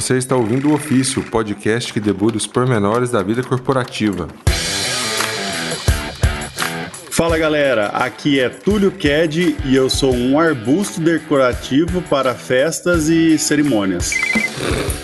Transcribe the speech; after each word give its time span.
Você 0.00 0.16
está 0.16 0.34
ouvindo 0.34 0.70
o 0.70 0.72
Ofício, 0.72 1.22
podcast 1.24 1.92
que 1.92 2.00
debulha 2.00 2.34
os 2.34 2.46
pormenores 2.46 3.10
da 3.10 3.22
vida 3.22 3.42
corporativa. 3.42 4.28
Fala 7.10 7.36
galera, 7.36 7.88
aqui 7.88 8.40
é 8.40 8.48
Túlio 8.48 8.90
Ked 8.90 9.58
e 9.62 9.76
eu 9.76 9.90
sou 9.90 10.14
um 10.14 10.40
arbusto 10.40 11.02
decorativo 11.02 12.00
para 12.00 12.34
festas 12.34 13.10
e 13.10 13.38
cerimônias. 13.38 14.14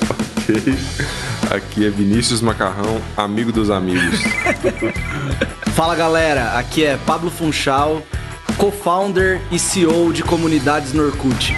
Ok. 0.09 0.75
Aqui 1.55 1.87
é 1.87 1.91
Vinícius 1.91 2.41
Macarrão, 2.41 3.01
amigo 3.17 3.53
dos 3.53 3.71
amigos. 3.71 4.19
Fala 5.77 5.95
galera, 5.95 6.59
aqui 6.59 6.85
é 6.85 6.97
Pablo 7.07 7.31
Funchal, 7.31 8.03
co-founder 8.57 9.41
e 9.53 9.59
CEO 9.59 10.13
de 10.13 10.25
comunidades 10.25 10.93
no 10.93 11.05
Orkut. 11.05 11.55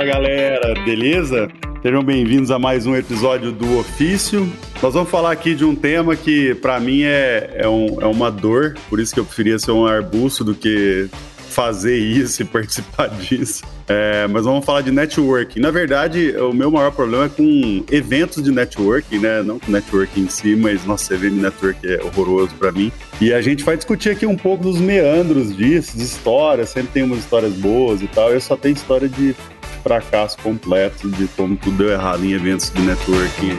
Fala 0.00 0.12
galera, 0.12 0.74
beleza? 0.82 1.46
Sejam 1.82 2.02
bem-vindos 2.02 2.50
a 2.50 2.58
mais 2.58 2.86
um 2.86 2.96
episódio 2.96 3.52
do 3.52 3.80
Ofício. 3.80 4.50
Nós 4.82 4.94
vamos 4.94 5.10
falar 5.10 5.30
aqui 5.30 5.54
de 5.54 5.62
um 5.62 5.74
tema 5.74 6.16
que 6.16 6.54
para 6.54 6.80
mim 6.80 7.02
é, 7.02 7.50
é, 7.56 7.68
um, 7.68 8.00
é 8.00 8.06
uma 8.06 8.30
dor, 8.30 8.78
por 8.88 8.98
isso 8.98 9.12
que 9.12 9.20
eu 9.20 9.26
preferia 9.26 9.58
ser 9.58 9.72
um 9.72 9.84
arbusto 9.84 10.42
do 10.42 10.54
que 10.54 11.06
fazer 11.50 11.98
isso 11.98 12.40
e 12.40 12.44
participar 12.48 13.08
disso. 13.08 13.62
É, 13.86 14.26
mas 14.26 14.44
vamos 14.44 14.64
falar 14.64 14.80
de 14.80 14.90
networking. 14.90 15.60
Na 15.60 15.70
verdade, 15.70 16.34
o 16.38 16.50
meu 16.54 16.70
maior 16.70 16.92
problema 16.92 17.26
é 17.26 17.28
com 17.28 17.84
eventos 17.90 18.42
de 18.42 18.50
networking, 18.50 19.18
né? 19.18 19.42
Não 19.42 19.58
com 19.58 19.70
networking 19.70 20.22
em 20.22 20.28
si, 20.30 20.56
mas 20.56 20.86
nossa, 20.86 21.12
evento 21.12 21.34
de 21.34 21.42
networking 21.42 21.86
é 21.86 22.02
horroroso 22.02 22.54
para 22.54 22.72
mim. 22.72 22.90
E 23.20 23.34
a 23.34 23.42
gente 23.42 23.62
vai 23.62 23.76
discutir 23.76 24.08
aqui 24.08 24.24
um 24.24 24.36
pouco 24.36 24.64
dos 24.64 24.80
meandros 24.80 25.54
disso, 25.54 25.94
de 25.98 26.04
histórias. 26.04 26.70
Sempre 26.70 26.92
tem 26.92 27.02
umas 27.02 27.18
histórias 27.18 27.52
boas 27.52 28.00
e 28.00 28.06
tal. 28.06 28.32
Eu 28.32 28.40
só 28.40 28.56
tenho 28.56 28.74
história 28.74 29.06
de 29.06 29.36
fracasso 29.82 30.38
completo, 30.38 31.08
de 31.08 31.26
como 31.28 31.56
tudo 31.56 31.78
deu 31.78 31.90
errado 31.90 32.24
em 32.24 32.32
eventos 32.32 32.70
de 32.70 32.80
networking. 32.82 33.58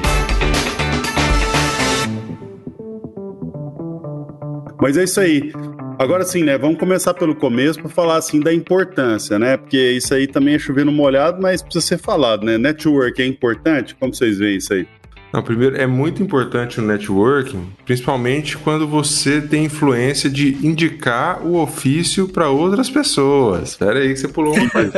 Mas 4.82 4.98
é 4.98 5.04
isso 5.04 5.20
aí. 5.20 5.52
Agora 6.00 6.24
sim, 6.24 6.44
né? 6.44 6.58
Vamos 6.58 6.80
começar 6.80 7.14
pelo 7.14 7.36
começo 7.36 7.80
para 7.80 7.90
falar 7.90 8.16
assim 8.18 8.40
da 8.40 8.52
importância, 8.52 9.38
né? 9.38 9.56
Porque 9.56 9.78
isso 9.78 10.14
aí 10.14 10.26
também 10.26 10.56
é 10.56 10.60
chovendo 10.60 10.92
molhado, 10.92 11.40
mas 11.40 11.62
precisa 11.62 11.86
ser 11.86 11.98
falado, 12.00 12.44
né? 12.44 12.58
Network 12.58 13.22
é 13.22 13.26
importante? 13.28 13.96
Como 13.96 14.12
vocês 14.12 14.40
veem 14.40 14.58
isso 14.58 14.74
aí? 14.74 14.88
Não, 15.34 15.42
primeiro, 15.42 15.78
é 15.78 15.88
muito 15.88 16.22
importante 16.22 16.80
o 16.80 16.84
networking, 16.84 17.68
principalmente 17.86 18.58
quando 18.58 18.88
você 18.88 19.40
tem 19.42 19.66
influência 19.66 20.30
de 20.30 20.58
indicar 20.66 21.42
o 21.46 21.58
ofício 21.62 22.28
para 22.28 22.50
outras 22.50 22.90
pessoas. 22.90 23.70
Espera 23.70 24.00
aí 24.00 24.09
que 24.09 24.18
você 24.20 24.28
pulou 24.28 24.54
uma 24.56 24.70
coisa 24.70 24.92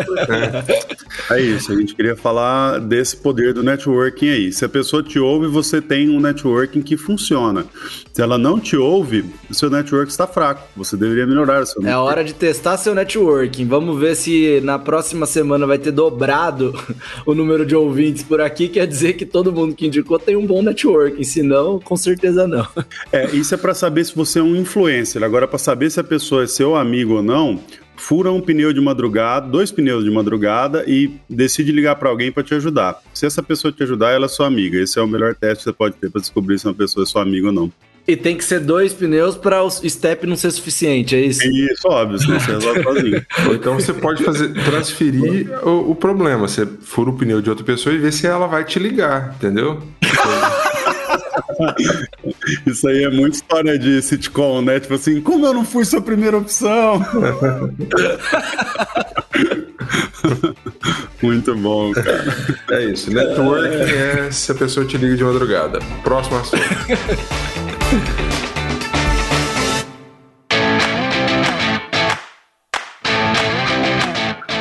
É 1.30 1.40
isso, 1.42 1.72
a 1.72 1.76
gente 1.76 1.96
queria 1.96 2.16
falar 2.16 2.80
desse 2.80 3.16
poder 3.18 3.54
do 3.54 3.62
networking 3.64 4.30
aí. 4.30 4.52
Se 4.52 4.66
a 4.66 4.70
pessoa 4.70 5.04
te 5.04 5.20
ouve, 5.20 5.48
você 5.48 5.82
tem 5.82 6.10
um 6.10 6.20
networking 6.20 6.82
que 6.82 6.98
funciona. 6.98 7.66
Se 8.12 8.22
ela 8.22 8.38
não 8.38 8.60
te 8.60 8.76
ouve, 8.76 9.26
o 9.50 9.54
seu 9.54 9.70
network 9.70 10.10
está 10.12 10.28
fraco. 10.28 10.68
Você 10.76 10.98
deveria 10.98 11.26
melhorar 11.28 11.62
o 11.62 11.66
seu 11.66 11.82
É 11.82 11.86
network. 11.86 12.08
hora 12.12 12.24
de 12.24 12.34
testar 12.34 12.78
seu 12.78 12.94
networking. 12.96 13.66
Vamos 13.68 14.00
ver 14.00 14.16
se 14.16 14.60
na 14.64 14.78
próxima 14.80 15.26
semana 15.26 15.66
vai 15.66 15.78
ter 15.78 15.92
dobrado 15.92 16.74
o 17.26 17.34
número 17.34 17.66
de 17.66 17.76
ouvintes 17.76 18.24
por 18.24 18.42
aqui. 18.42 18.68
Quer 18.68 18.88
dizer 18.88 19.14
que 19.14 19.26
todo 19.26 19.52
mundo 19.54 19.76
que 19.76 19.86
indicou 19.88 20.20
tem 20.24 20.36
um 20.36 20.46
bom 20.46 20.62
networking. 20.62 21.24
Se 21.24 21.44
não, 21.44 21.80
com 21.80 21.96
certeza 21.96 22.48
não. 22.48 22.68
É, 23.12 23.30
isso 23.36 23.54
é 23.54 23.58
para 23.58 23.74
saber 23.74 24.04
se 24.04 24.16
você 24.16 24.40
é 24.40 24.42
um 24.42 24.56
influencer. 24.56 25.24
Agora, 25.24 25.48
para 25.48 25.60
saber 25.60 25.90
se 25.92 26.00
a 26.00 26.04
pessoa 26.04 26.44
é 26.44 26.48
seu 26.48 26.76
amigo 26.76 27.16
ou 27.16 27.24
não, 27.24 27.60
fura 27.96 28.32
um 28.32 28.42
pneu 28.42 28.74
de 28.74 28.82
madrugada, 28.82 29.48
dois 29.48 29.72
pneus 29.72 30.04
de 30.04 30.10
madrugada 30.10 30.84
e 30.88 31.12
decide 31.30 31.72
ligar 31.72 31.96
para 31.96 32.10
alguém 32.10 32.32
para 32.32 32.44
te 32.44 32.54
ajudar. 32.56 33.02
Se 33.14 33.26
essa 33.26 33.44
pessoa 33.44 33.72
te 33.72 33.84
ajudar, 33.84 34.12
ela 34.12 34.26
é 34.26 34.30
sua 34.30 34.48
amiga. 34.48 34.78
Esse 34.78 35.00
é 35.00 35.02
o 35.02 35.08
melhor 35.08 35.36
teste 35.36 35.58
que 35.58 35.64
você 35.70 35.74
pode 35.74 35.96
ter 35.96 36.10
para 36.10 36.22
descobrir 36.22 36.58
se 36.60 36.66
uma 36.66 36.74
pessoa 36.74 37.04
é 37.04 37.08
sua 37.08 37.22
amiga 37.22 37.48
ou 37.48 37.54
não. 37.54 37.72
E 38.06 38.18
tem 38.18 38.36
que 38.36 38.44
ser 38.44 38.60
dois 38.60 38.92
pneus 38.92 39.38
para 39.38 39.64
o 39.64 39.72
step 39.72 40.28
não 40.28 40.36
ser 40.36 40.52
suficiente, 40.52 41.16
é 41.16 41.22
isso? 41.22 41.42
Isso, 41.48 41.88
óbvio, 41.88 42.20
senão 42.20 42.38
você 42.38 42.52
resolve 42.52 42.84
sozinho. 42.84 43.26
Então 43.54 43.76
você 43.76 43.94
pode 43.94 44.24
fazer 44.24 44.54
transferir 44.66 45.50
o, 45.66 45.92
o 45.92 45.96
problema. 45.96 46.48
Você 46.48 46.66
fura 46.66 47.12
o 47.12 47.14
pneu 47.14 47.42
de 47.42 47.50
outra 47.50 47.64
pessoa 47.64 47.96
e 47.96 47.98
vê 47.98 48.12
se 48.12 48.28
ela 48.28 48.46
vai 48.46 48.66
te 48.66 48.78
ligar, 48.78 49.34
entendeu? 49.36 49.82
Isso 52.66 52.88
aí 52.88 53.04
é 53.04 53.10
muito 53.10 53.36
história 53.36 53.78
de 53.80 54.02
sitcom, 54.02 54.62
né? 54.62 54.80
Tipo 54.80 54.96
assim, 54.96 55.22
como 55.22 55.46
eu 55.46 55.54
não 55.54 55.64
fui 55.64 55.86
sua 55.86 56.02
primeira 56.02 56.38
opção? 56.38 57.00
muito 61.22 61.56
bom, 61.56 61.92
cara. 61.94 62.26
É 62.72 62.86
isso. 62.86 63.14
Networking 63.14 63.92
é 63.94 64.32
se 64.32 64.52
a 64.52 64.56
pessoa 64.56 64.86
te 64.86 64.98
liga 64.98 65.16
de 65.16 65.24
madrugada. 65.24 65.80
Próximo 66.04 66.38
assunto. 66.38 66.64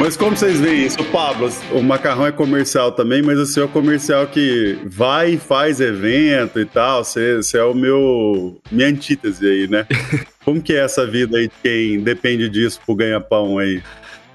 Mas 0.03 0.17
como 0.17 0.37
vocês 0.37 0.59
veem 0.59 0.85
isso, 0.85 0.99
Pablo, 1.05 1.49
o 1.71 1.81
macarrão 1.81 2.27
é 2.27 2.33
comercial 2.33 2.91
também, 2.91 3.23
mas 3.23 3.39
o 3.39 3.47
seu 3.47 3.67
é 3.67 3.69
comercial 3.69 4.27
que 4.27 4.77
vai 4.85 5.35
e 5.35 5.39
faz 5.39 5.81
evento 5.81 6.59
e 6.59 6.65
tal. 6.65 7.05
Você, 7.05 7.37
você 7.37 7.57
é 7.57 7.63
o 7.63 7.73
meu 7.73 8.61
minha 8.71 8.89
antítese 8.89 9.47
aí, 9.47 9.69
né? 9.69 9.87
Como 10.45 10.61
que 10.61 10.73
é 10.73 10.81
essa 10.85 11.07
vida 11.07 11.39
aí 11.39 11.47
de 11.47 11.55
quem 11.63 12.01
depende 12.01 12.49
disso 12.49 12.81
pro 12.85 12.97
ganha-pão 12.97 13.59
aí? 13.59 13.81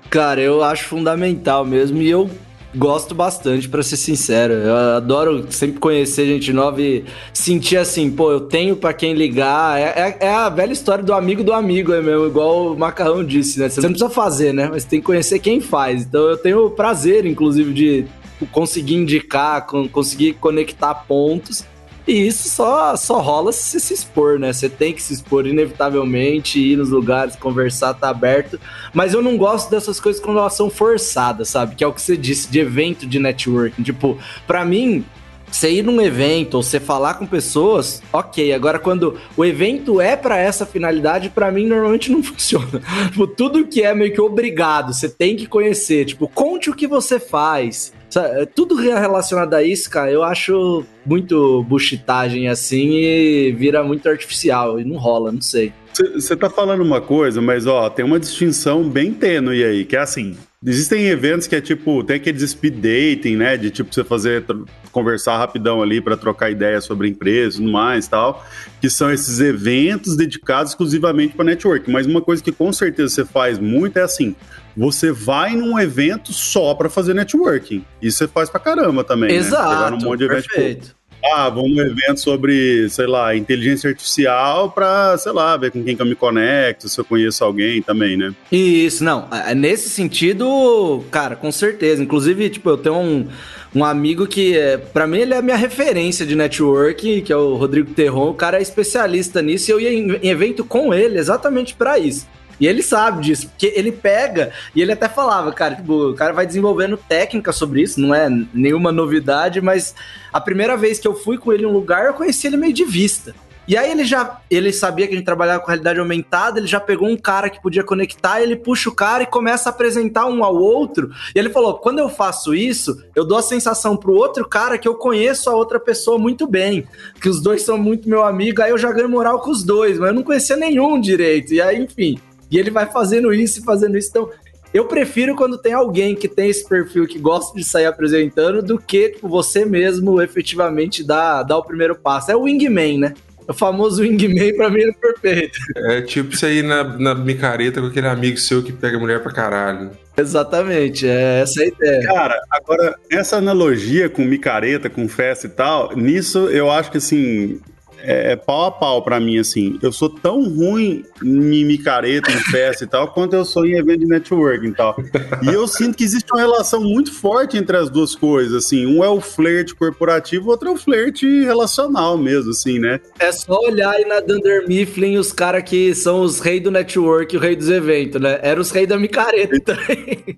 Cara, 0.09 0.39
eu 0.39 0.63
acho 0.63 0.85
fundamental 0.85 1.65
mesmo 1.65 2.01
e 2.01 2.09
eu 2.09 2.29
gosto 2.75 3.15
bastante, 3.15 3.67
pra 3.67 3.81
ser 3.81 3.97
sincero. 3.97 4.53
Eu 4.53 4.75
adoro 4.97 5.45
sempre 5.49 5.79
conhecer 5.79 6.25
gente 6.25 6.51
nova 6.53 6.81
e 6.81 7.03
sentir 7.33 7.77
assim, 7.77 8.11
pô, 8.11 8.31
eu 8.31 8.41
tenho 8.41 8.75
pra 8.75 8.93
quem 8.93 9.13
ligar. 9.13 9.79
É, 9.79 9.83
é- 10.21 10.25
é 10.27 10.29
a 10.33 10.49
velha 10.49 10.73
história 10.73 11.03
do 11.03 11.13
amigo 11.13 11.43
do 11.43 11.53
amigo, 11.53 11.93
é 11.93 12.01
mesmo, 12.01 12.25
igual 12.27 12.73
o 12.73 12.77
Macarrão 12.77 13.23
disse, 13.23 13.59
né? 13.59 13.69
Você 13.69 13.81
não 13.81 13.89
precisa 13.89 14.09
fazer, 14.09 14.53
né? 14.53 14.67
Mas 14.69 14.83
tem 14.83 14.99
que 14.99 15.05
conhecer 15.05 15.39
quem 15.39 15.59
faz. 15.61 16.03
Então 16.03 16.27
eu 16.29 16.37
tenho 16.37 16.69
prazer, 16.69 17.25
inclusive, 17.25 17.73
de 17.73 18.05
conseguir 18.51 18.95
indicar, 18.95 19.65
con- 19.65 19.87
conseguir 19.87 20.33
conectar 20.33 20.93
pontos. 20.93 21.63
E 22.07 22.27
isso 22.27 22.47
só, 22.47 22.95
só 22.95 23.19
rola 23.19 23.51
se 23.51 23.63
você 23.63 23.79
se 23.79 23.93
expor, 23.93 24.39
né? 24.39 24.53
Você 24.53 24.69
tem 24.69 24.93
que 24.93 25.03
se 25.03 25.13
expor 25.13 25.45
inevitavelmente, 25.45 26.57
ir 26.57 26.77
nos 26.77 26.89
lugares, 26.89 27.35
conversar, 27.35 27.93
tá 27.95 28.09
aberto. 28.09 28.59
Mas 28.93 29.13
eu 29.13 29.21
não 29.21 29.35
gosto 29.37 29.69
dessas 29.69 29.99
coisas 29.99 30.21
quando 30.21 30.39
elas 30.39 30.53
são 30.53 30.69
forçadas, 30.69 31.49
sabe? 31.49 31.75
Que 31.75 31.83
é 31.83 31.87
o 31.87 31.91
que 31.91 32.01
você 32.01 32.15
disse, 32.15 32.49
de 32.49 32.59
evento 32.59 33.05
de 33.05 33.19
networking. 33.19 33.83
Tipo, 33.83 34.17
pra 34.47 34.63
mim, 34.63 35.03
você 35.51 35.71
ir 35.71 35.83
num 35.83 36.01
evento 36.01 36.55
ou 36.55 36.63
você 36.63 36.79
falar 36.79 37.15
com 37.15 37.25
pessoas, 37.25 38.01
ok. 38.11 38.53
Agora, 38.53 38.79
quando 38.79 39.17
o 39.35 39.43
evento 39.43 39.99
é 40.01 40.15
pra 40.15 40.37
essa 40.37 40.65
finalidade, 40.65 41.29
pra 41.29 41.51
mim 41.51 41.65
normalmente 41.65 42.11
não 42.11 42.21
funciona. 42.23 42.81
tipo, 43.09 43.27
tudo 43.27 43.67
que 43.67 43.81
é 43.81 43.93
meio 43.93 44.13
que 44.13 44.21
obrigado, 44.21 44.93
você 44.93 45.09
tem 45.09 45.35
que 45.35 45.45
conhecer. 45.45 46.05
Tipo, 46.05 46.27
conte 46.27 46.69
o 46.69 46.75
que 46.75 46.87
você 46.87 47.19
faz. 47.19 47.93
Sabe? 48.09 48.45
Tudo 48.47 48.75
relacionado 48.75 49.53
a 49.53 49.63
isso, 49.63 49.89
cara, 49.89 50.11
eu 50.11 50.23
acho 50.23 50.85
muito 51.05 51.63
buchitagem 51.63 52.47
assim 52.47 52.95
e 52.95 53.51
vira 53.51 53.83
muito 53.83 54.07
artificial 54.07 54.79
e 54.79 54.85
não 54.85 54.97
rola, 54.97 55.31
não 55.31 55.41
sei. 55.41 55.73
Você 56.13 56.35
tá 56.35 56.49
falando 56.49 56.81
uma 56.81 57.01
coisa, 57.01 57.41
mas 57.41 57.65
ó, 57.65 57.89
tem 57.89 58.05
uma 58.05 58.19
distinção 58.19 58.87
bem 58.87 59.11
tênue 59.13 59.63
aí, 59.63 59.83
que 59.83 59.95
é 59.95 59.99
assim. 59.99 60.37
Existem 60.65 61.05
eventos 61.07 61.47
que 61.47 61.55
é 61.55 61.61
tipo, 61.61 62.03
tem 62.03 62.15
aqueles 62.15 62.49
speed 62.49 62.75
dating, 62.75 63.35
né? 63.35 63.57
De 63.57 63.69
tipo 63.69 63.93
você 63.93 64.03
fazer, 64.03 64.43
conversar 64.91 65.37
rapidão 65.37 65.81
ali 65.81 66.01
para 66.01 66.17
trocar 66.17 66.49
ideia 66.49 66.81
sobre 66.81 67.07
empresa 67.07 67.57
e 67.57 67.59
tudo 67.59 67.71
mais 67.71 68.07
tal. 68.07 68.45
Que 68.81 68.89
são 68.89 69.11
esses 69.11 69.39
eventos 69.39 70.17
dedicados 70.17 70.71
exclusivamente 70.71 71.35
para 71.35 71.45
network. 71.45 71.89
Mas 71.89 72.07
uma 72.07 72.21
coisa 72.21 72.43
que 72.43 72.51
com 72.51 72.73
certeza 72.73 73.09
você 73.09 73.25
faz 73.25 73.59
muito 73.59 73.97
é 73.97 74.01
assim: 74.01 74.35
você 74.77 75.11
vai 75.11 75.55
num 75.55 75.79
evento 75.79 76.31
só 76.31 76.73
para 76.75 76.89
fazer 76.89 77.13
networking. 77.15 77.83
Isso 78.01 78.19
você 78.19 78.27
faz 78.27 78.49
pra 78.49 78.59
caramba 78.59 79.03
também. 79.03 79.29
Né? 79.31 79.35
Exato, 79.37 79.91
num 79.97 80.05
monte 80.05 80.19
de 80.19 80.25
evento, 80.25 80.43
tipo, 80.43 80.55
perfeito. 80.55 80.95
ah, 81.33 81.49
vamos 81.49 81.75
num 81.75 81.81
evento 81.81 82.19
sobre, 82.19 82.87
sei 82.89 83.07
lá, 83.07 83.35
inteligência 83.35 83.89
artificial 83.89 84.69
pra, 84.71 85.17
sei 85.17 85.31
lá, 85.31 85.57
ver 85.57 85.71
com 85.71 85.83
quem 85.83 85.95
que 85.95 86.01
eu 86.01 86.05
me 86.05 86.13
conecto, 86.15 86.87
se 86.87 86.99
eu 86.99 87.03
conheço 87.03 87.43
alguém 87.43 87.81
também, 87.81 88.15
né? 88.15 88.33
Isso, 88.51 89.03
não. 89.03 89.27
é, 89.31 89.55
Nesse 89.55 89.89
sentido, 89.89 91.03
cara, 91.11 91.35
com 91.35 91.51
certeza. 91.51 92.03
Inclusive, 92.03 92.47
tipo, 92.49 92.69
eu 92.69 92.77
tenho 92.77 92.95
um, 92.95 93.27
um 93.73 93.83
amigo 93.83 94.27
que, 94.27 94.55
é, 94.55 94.77
para 94.77 95.07
mim, 95.07 95.17
ele 95.17 95.33
é 95.33 95.37
a 95.37 95.41
minha 95.41 95.57
referência 95.57 96.23
de 96.25 96.35
network, 96.35 97.21
que 97.23 97.33
é 97.33 97.35
o 97.35 97.55
Rodrigo 97.55 97.93
Terron. 97.93 98.29
O 98.29 98.33
cara 98.35 98.59
é 98.59 98.61
especialista 98.61 99.41
nisso 99.41 99.71
e 99.71 99.73
eu 99.73 99.79
ia 99.79 99.91
em, 99.91 100.11
em 100.21 100.29
evento 100.29 100.63
com 100.63 100.93
ele 100.93 101.17
exatamente 101.17 101.73
pra 101.73 101.97
isso. 101.97 102.27
E 102.59 102.67
ele 102.67 102.81
sabe 102.81 103.21
disso, 103.21 103.49
porque 103.49 103.71
ele 103.75 103.91
pega 103.91 104.51
e 104.75 104.81
ele 104.81 104.91
até 104.91 105.07
falava, 105.07 105.51
cara, 105.51 105.75
tipo, 105.75 106.09
o 106.09 106.15
cara 106.15 106.33
vai 106.33 106.45
desenvolvendo 106.45 106.97
técnica 106.97 107.51
sobre 107.51 107.81
isso, 107.81 107.99
não 107.99 108.13
é 108.13 108.29
nenhuma 108.53 108.91
novidade, 108.91 109.61
mas 109.61 109.93
a 110.33 110.41
primeira 110.41 110.75
vez 110.75 110.99
que 110.99 111.07
eu 111.07 111.15
fui 111.15 111.37
com 111.37 111.53
ele 111.53 111.63
em 111.63 111.67
um 111.67 111.71
lugar, 111.71 112.05
eu 112.05 112.13
conheci 112.13 112.47
ele 112.47 112.57
meio 112.57 112.73
de 112.73 112.83
vista. 112.83 113.33
E 113.67 113.75
aí 113.75 113.91
ele 113.91 114.05
já 114.05 114.39
ele 114.49 114.71
sabia 114.71 115.05
que 115.05 115.13
a 115.13 115.17
gente 115.17 115.25
trabalhava 115.25 115.59
com 115.59 115.67
realidade 115.67 115.99
aumentada, 115.99 116.57
ele 116.57 116.67
já 116.67 116.79
pegou 116.79 117.09
um 117.09 117.17
cara 117.17 117.49
que 117.49 117.61
podia 117.61 117.83
conectar, 117.83 118.41
ele 118.41 118.55
puxa 118.55 118.89
o 118.89 118.95
cara 118.95 119.23
e 119.23 119.25
começa 119.25 119.67
a 119.67 119.71
apresentar 119.73 120.25
um 120.25 120.41
ao 120.41 120.55
outro. 120.55 121.11
E 121.35 121.39
ele 121.39 121.49
falou: 121.49 121.73
quando 121.73 121.99
eu 121.99 122.07
faço 122.07 122.55
isso, 122.55 123.03
eu 123.13 123.25
dou 123.25 123.37
a 123.37 123.41
sensação 123.41 123.97
pro 123.97 124.13
outro 124.13 124.47
cara 124.47 124.77
que 124.77 124.87
eu 124.87 124.95
conheço 124.95 125.49
a 125.49 125.53
outra 125.53 125.81
pessoa 125.81 126.17
muito 126.17 126.47
bem, 126.47 126.87
que 127.21 127.27
os 127.27 127.41
dois 127.41 127.63
são 127.63 127.77
muito 127.77 128.07
meu 128.07 128.23
amigo, 128.23 128.61
aí 128.61 128.69
eu 128.71 128.77
já 128.77 128.89
ganho 128.89 129.09
moral 129.09 129.41
com 129.41 129.51
os 129.51 129.63
dois, 129.63 129.99
mas 129.99 130.09
eu 130.09 130.15
não 130.15 130.23
conhecia 130.23 130.55
nenhum 130.55 130.97
direito. 130.97 131.53
E 131.53 131.61
aí, 131.61 131.77
enfim. 131.77 132.17
E 132.49 132.57
ele 132.57 132.71
vai 132.71 132.85
fazendo 132.85 133.33
isso 133.33 133.59
e 133.59 133.63
fazendo 133.63 133.97
isso. 133.97 134.09
Então, 134.09 134.29
eu 134.73 134.85
prefiro 134.85 135.35
quando 135.35 135.57
tem 135.57 135.73
alguém 135.73 136.15
que 136.15 136.27
tem 136.27 136.49
esse 136.49 136.67
perfil 136.67 137.07
que 137.07 137.17
gosta 137.17 137.57
de 137.57 137.63
sair 137.63 137.85
apresentando 137.85 138.61
do 138.61 138.77
que 138.77 139.09
tipo, 139.09 139.27
você 139.27 139.65
mesmo 139.65 140.21
efetivamente 140.21 141.03
dar, 141.03 141.43
dar 141.43 141.57
o 141.57 141.63
primeiro 141.63 141.95
passo. 141.95 142.31
É 142.31 142.35
o 142.35 142.43
wingman, 142.43 142.99
né? 142.99 143.13
O 143.47 143.53
famoso 143.53 144.01
wingman 144.01 144.55
pra 144.55 144.69
mim 144.69 144.81
é 144.81 144.91
perfeito. 144.91 145.57
É 145.77 146.01
tipo 146.01 146.33
isso 146.33 146.45
aí 146.45 146.61
na, 146.61 146.83
na 146.83 147.15
micareta 147.15 147.79
com 147.79 147.87
aquele 147.87 148.07
amigo 148.07 148.37
seu 148.37 148.61
que 148.61 148.73
pega 148.73 148.99
mulher 148.99 149.23
pra 149.23 149.31
caralho. 149.31 149.91
Exatamente, 150.17 151.07
é 151.07 151.41
essa 151.41 151.61
a 151.61 151.65
ideia. 151.65 152.03
Cara, 152.03 152.41
agora, 152.49 152.95
essa 153.09 153.37
analogia 153.37 154.09
com 154.09 154.23
micareta, 154.23 154.89
com 154.89 155.07
festa 155.07 155.47
e 155.47 155.49
tal, 155.49 155.95
nisso 155.95 156.49
eu 156.49 156.69
acho 156.69 156.91
que 156.91 156.97
assim, 156.97 157.61
é, 157.99 158.33
é, 158.33 158.35
pau 158.35 158.65
a 158.65 158.71
pau 158.71 159.01
para 159.01 159.19
mim, 159.19 159.37
assim. 159.37 159.77
Eu 159.81 159.91
sou 159.91 160.09
tão 160.09 160.43
ruim 160.43 161.03
em 161.23 161.65
micareta, 161.65 162.31
em 162.31 162.39
festa 162.51 162.83
e 162.83 162.87
tal, 162.87 163.09
quanto 163.09 163.35
eu 163.35 163.45
sou 163.45 163.65
em 163.65 163.77
evento 163.77 163.99
de 163.99 164.05
networking 164.05 164.67
e 164.67 164.73
tal. 164.73 164.95
E 165.43 165.47
eu 165.53 165.67
sinto 165.67 165.97
que 165.97 166.03
existe 166.03 166.31
uma 166.31 166.41
relação 166.41 166.81
muito 166.81 167.13
forte 167.13 167.57
entre 167.57 167.77
as 167.77 167.89
duas 167.89 168.15
coisas, 168.15 168.65
assim. 168.65 168.85
Um 168.85 169.03
é 169.03 169.09
o 169.09 169.21
flerte 169.21 169.75
corporativo, 169.75 170.47
o 170.47 170.51
outro 170.51 170.69
é 170.69 170.71
o 170.71 170.77
flerte 170.77 171.25
relacional 171.43 172.17
mesmo, 172.17 172.51
assim, 172.51 172.79
né? 172.79 172.99
É 173.19 173.31
só 173.31 173.59
olhar 173.59 173.91
aí 173.91 174.05
na 174.05 174.19
Dunder 174.19 174.67
Mifflin 174.67 175.17
os 175.17 175.31
caras 175.31 175.63
que 175.63 175.93
são 175.95 176.21
os 176.21 176.39
reis 176.39 176.61
do 176.61 176.71
network, 176.71 177.35
o 177.35 177.39
rei 177.39 177.55
dos 177.55 177.69
eventos, 177.69 178.21
né? 178.21 178.39
Era 178.41 178.59
os 178.59 178.71
reis 178.71 178.87
da 178.87 178.97
micareta 178.97 179.59
também. 179.59 180.37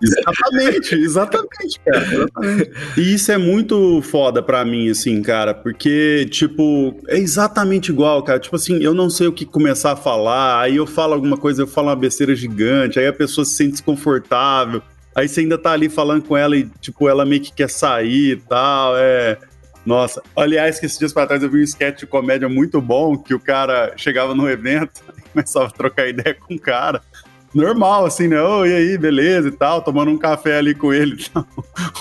Exatamente, 0.00 0.94
exatamente, 0.96 1.80
cara. 1.84 2.04
Exatamente. 2.04 2.70
E 2.96 3.14
isso 3.14 3.32
é 3.32 3.38
muito 3.38 4.00
foda 4.02 4.42
pra 4.42 4.64
mim, 4.64 4.90
assim, 4.90 5.22
cara, 5.22 5.54
porque, 5.54 6.26
tipo, 6.30 6.98
é 7.08 7.18
exatamente 7.18 7.90
igual, 7.90 8.22
cara. 8.22 8.38
Tipo 8.38 8.56
assim, 8.56 8.82
eu 8.82 8.94
não 8.94 9.08
sei 9.08 9.26
o 9.26 9.32
que 9.32 9.44
começar 9.44 9.92
a 9.92 9.96
falar, 9.96 10.60
aí 10.60 10.76
eu 10.76 10.86
falo 10.86 11.14
alguma 11.14 11.36
coisa, 11.36 11.62
eu 11.62 11.66
falo 11.66 11.88
uma 11.88 11.96
besteira 11.96 12.34
gigante, 12.34 12.98
aí 12.98 13.06
a 13.06 13.12
pessoa 13.12 13.44
se 13.44 13.52
sente 13.52 13.72
desconfortável, 13.72 14.82
aí 15.14 15.28
você 15.28 15.40
ainda 15.40 15.58
tá 15.58 15.72
ali 15.72 15.88
falando 15.88 16.24
com 16.24 16.36
ela 16.36 16.56
e, 16.56 16.68
tipo, 16.80 17.08
ela 17.08 17.24
meio 17.24 17.40
que 17.40 17.52
quer 17.52 17.70
sair 17.70 18.32
e 18.32 18.36
tal, 18.36 18.96
é. 18.96 19.38
Nossa, 19.84 20.20
aliás, 20.34 20.80
que 20.80 20.86
esses 20.86 20.98
dias 20.98 21.12
pra 21.12 21.28
trás 21.28 21.44
eu 21.44 21.48
vi 21.48 21.60
um 21.60 21.62
sketch 21.62 22.00
de 22.00 22.06
comédia 22.08 22.48
muito 22.48 22.80
bom, 22.80 23.16
que 23.16 23.32
o 23.32 23.38
cara 23.38 23.92
chegava 23.96 24.34
no 24.34 24.50
evento 24.50 25.00
e 25.16 25.22
começava 25.30 25.66
a 25.66 25.70
trocar 25.70 26.08
ideia 26.08 26.34
com 26.34 26.54
o 26.54 26.58
cara 26.58 27.00
normal, 27.54 28.06
assim, 28.06 28.28
né? 28.28 28.40
Oh, 28.40 28.64
e 28.64 28.72
aí, 28.72 28.98
beleza 28.98 29.48
e 29.48 29.52
tal, 29.52 29.82
tomando 29.82 30.10
um 30.10 30.18
café 30.18 30.58
ali 30.58 30.74
com 30.74 30.92
ele. 30.92 31.16
Então, 31.36 31.44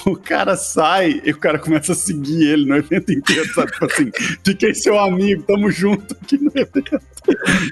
o 0.06 0.16
cara 0.16 0.56
sai 0.56 1.22
e 1.26 1.32
o 1.32 1.38
cara 1.38 1.60
começa 1.60 1.92
a 1.92 1.96
seguir 1.96 2.48
ele 2.48 2.66
no 2.66 2.78
evento 2.78 3.12
inteiro, 3.12 3.46
sabe? 3.54 3.72
Tipo 3.72 3.86
assim, 3.86 4.12
fiquei 4.44 4.74
seu 4.74 4.98
amigo, 4.98 5.44
tamo 5.44 5.70
junto 5.70 6.16
aqui 6.22 6.38
no 6.38 6.50
evento. 6.56 7.02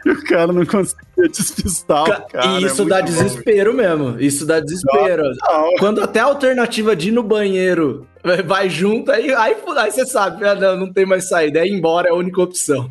E 0.06 0.10
o 0.10 0.24
cara 0.24 0.52
não 0.52 0.66
conseguia 0.66 1.30
despistar 1.30 2.04
o 2.04 2.28
cara. 2.28 2.60
E 2.60 2.64
é 2.64 2.68
isso 2.68 2.82
é 2.82 2.86
dá 2.86 3.00
bom. 3.00 3.06
desespero 3.06 3.74
mesmo. 3.74 4.20
Isso 4.20 4.46
dá 4.46 4.60
desespero. 4.60 5.24
Não, 5.24 5.62
não. 5.62 5.76
Quando 5.78 6.04
até 6.04 6.20
a 6.20 6.26
alternativa 6.26 6.96
de 6.96 7.10
ir 7.10 7.12
no 7.12 7.24
banheiro 7.24 8.06
vai 8.46 8.70
junto, 8.70 9.12
aí, 9.12 9.34
aí, 9.34 9.56
aí 9.78 9.92
você 9.92 10.06
sabe, 10.06 10.46
ah, 10.46 10.56
não, 10.56 10.78
não 10.78 10.94
tem 10.94 11.06
mais 11.06 11.30
saída, 11.30 11.60
é 11.60 11.68
ir 11.68 11.74
embora, 11.74 12.10
é 12.10 12.12
a 12.12 12.16
única 12.16 12.42
opção. 12.42 12.90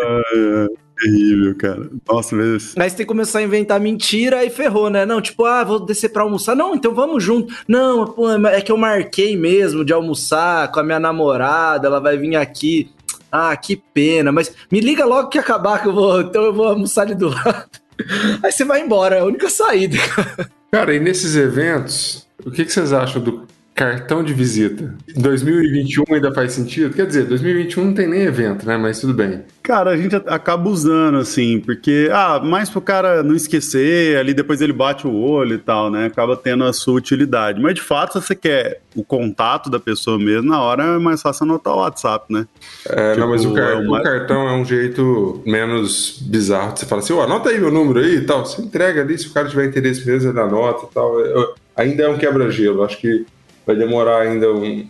Ah, 0.00 0.22
é 0.34 0.87
terrível, 0.98 1.54
cara. 1.54 1.88
Nossa, 2.08 2.34
mesmo. 2.34 2.70
Mas 2.76 2.94
tem 2.94 3.04
que 3.04 3.08
começar 3.08 3.38
a 3.38 3.42
inventar 3.42 3.80
mentira 3.80 4.44
e 4.44 4.50
ferrou, 4.50 4.90
né? 4.90 5.06
Não, 5.06 5.20
tipo, 5.20 5.44
ah, 5.44 5.64
vou 5.64 5.84
descer 5.84 6.10
pra 6.10 6.22
almoçar. 6.22 6.54
Não, 6.54 6.74
então 6.74 6.94
vamos 6.94 7.22
junto. 7.22 7.54
Não, 7.66 8.06
pô, 8.06 8.30
é 8.30 8.60
que 8.60 8.72
eu 8.72 8.76
marquei 8.76 9.36
mesmo 9.36 9.84
de 9.84 9.92
almoçar 9.92 10.70
com 10.72 10.80
a 10.80 10.84
minha 10.84 11.00
namorada, 11.00 11.86
ela 11.86 12.00
vai 12.00 12.16
vir 12.16 12.36
aqui. 12.36 12.90
Ah, 13.30 13.54
que 13.56 13.76
pena, 13.76 14.32
mas 14.32 14.52
me 14.70 14.80
liga 14.80 15.04
logo 15.04 15.28
que 15.28 15.38
acabar 15.38 15.82
que 15.82 15.88
eu 15.88 15.92
vou, 15.92 16.20
então 16.22 16.42
eu 16.44 16.52
vou 16.52 16.66
almoçar 16.66 17.02
ali 17.02 17.14
do 17.14 17.28
lado. 17.28 17.68
Aí 18.42 18.50
você 18.50 18.64
vai 18.64 18.80
embora, 18.80 19.16
é 19.16 19.20
a 19.20 19.24
única 19.24 19.50
saída. 19.50 19.98
Cara, 20.72 20.94
e 20.94 21.00
nesses 21.00 21.36
eventos, 21.36 22.26
o 22.44 22.50
que, 22.50 22.64
que 22.64 22.72
vocês 22.72 22.92
acham 22.92 23.20
do 23.20 23.46
Cartão 23.78 24.24
de 24.24 24.34
visita. 24.34 24.92
2021 25.14 26.02
ainda 26.12 26.34
faz 26.34 26.50
sentido? 26.50 26.92
Quer 26.92 27.06
dizer, 27.06 27.26
2021 27.26 27.84
não 27.84 27.94
tem 27.94 28.08
nem 28.08 28.22
evento, 28.22 28.66
né? 28.66 28.76
Mas 28.76 29.00
tudo 29.00 29.14
bem. 29.14 29.44
Cara, 29.62 29.90
a 29.90 29.96
gente 29.96 30.16
acaba 30.16 30.68
usando, 30.68 31.18
assim, 31.18 31.60
porque, 31.60 32.10
ah, 32.12 32.40
mais 32.42 32.68
pro 32.68 32.80
cara 32.80 33.22
não 33.22 33.36
esquecer, 33.36 34.18
ali 34.18 34.34
depois 34.34 34.60
ele 34.60 34.72
bate 34.72 35.06
o 35.06 35.14
olho 35.14 35.54
e 35.54 35.58
tal, 35.58 35.92
né? 35.92 36.06
Acaba 36.06 36.36
tendo 36.36 36.64
a 36.64 36.72
sua 36.72 36.94
utilidade. 36.94 37.62
Mas 37.62 37.76
de 37.76 37.80
fato, 37.80 38.14
se 38.14 38.26
você 38.26 38.34
quer 38.34 38.80
o 38.96 39.04
contato 39.04 39.70
da 39.70 39.78
pessoa 39.78 40.18
mesmo, 40.18 40.50
na 40.50 40.60
hora 40.60 40.82
é 40.82 40.98
mais 40.98 41.22
fácil 41.22 41.44
anotar 41.44 41.72
o 41.72 41.78
WhatsApp, 41.78 42.32
né? 42.32 42.48
É, 42.84 43.10
tipo, 43.12 43.20
não, 43.20 43.30
mas 43.30 43.44
o, 43.44 43.54
car 43.54 43.70
é 43.70 43.74
uma... 43.76 44.00
o, 44.00 44.02
cartão 44.02 44.48
é 44.48 44.54
um 44.54 44.64
jeito 44.64 45.40
menos 45.46 46.18
bizarro. 46.20 46.76
Você 46.76 46.84
fala 46.84 47.00
assim, 47.00 47.12
oh, 47.12 47.20
anota 47.20 47.50
aí 47.50 47.60
meu 47.60 47.70
número 47.70 48.00
aí 48.00 48.16
e 48.16 48.22
tal. 48.22 48.44
Você 48.44 48.60
entrega 48.60 49.02
ali, 49.02 49.16
se 49.16 49.28
o 49.28 49.32
cara 49.32 49.48
tiver 49.48 49.66
interesse 49.66 50.04
mesmo, 50.04 50.30
ele 50.30 50.40
anota 50.40 50.84
e 50.90 50.92
tal. 50.92 51.20
Eu, 51.20 51.54
ainda 51.76 52.02
é 52.02 52.08
um 52.08 52.18
quebra-gelo. 52.18 52.82
Acho 52.82 52.98
que 52.98 53.24
vai 53.68 53.76
demorar 53.76 54.22
ainda 54.22 54.50
um, 54.50 54.88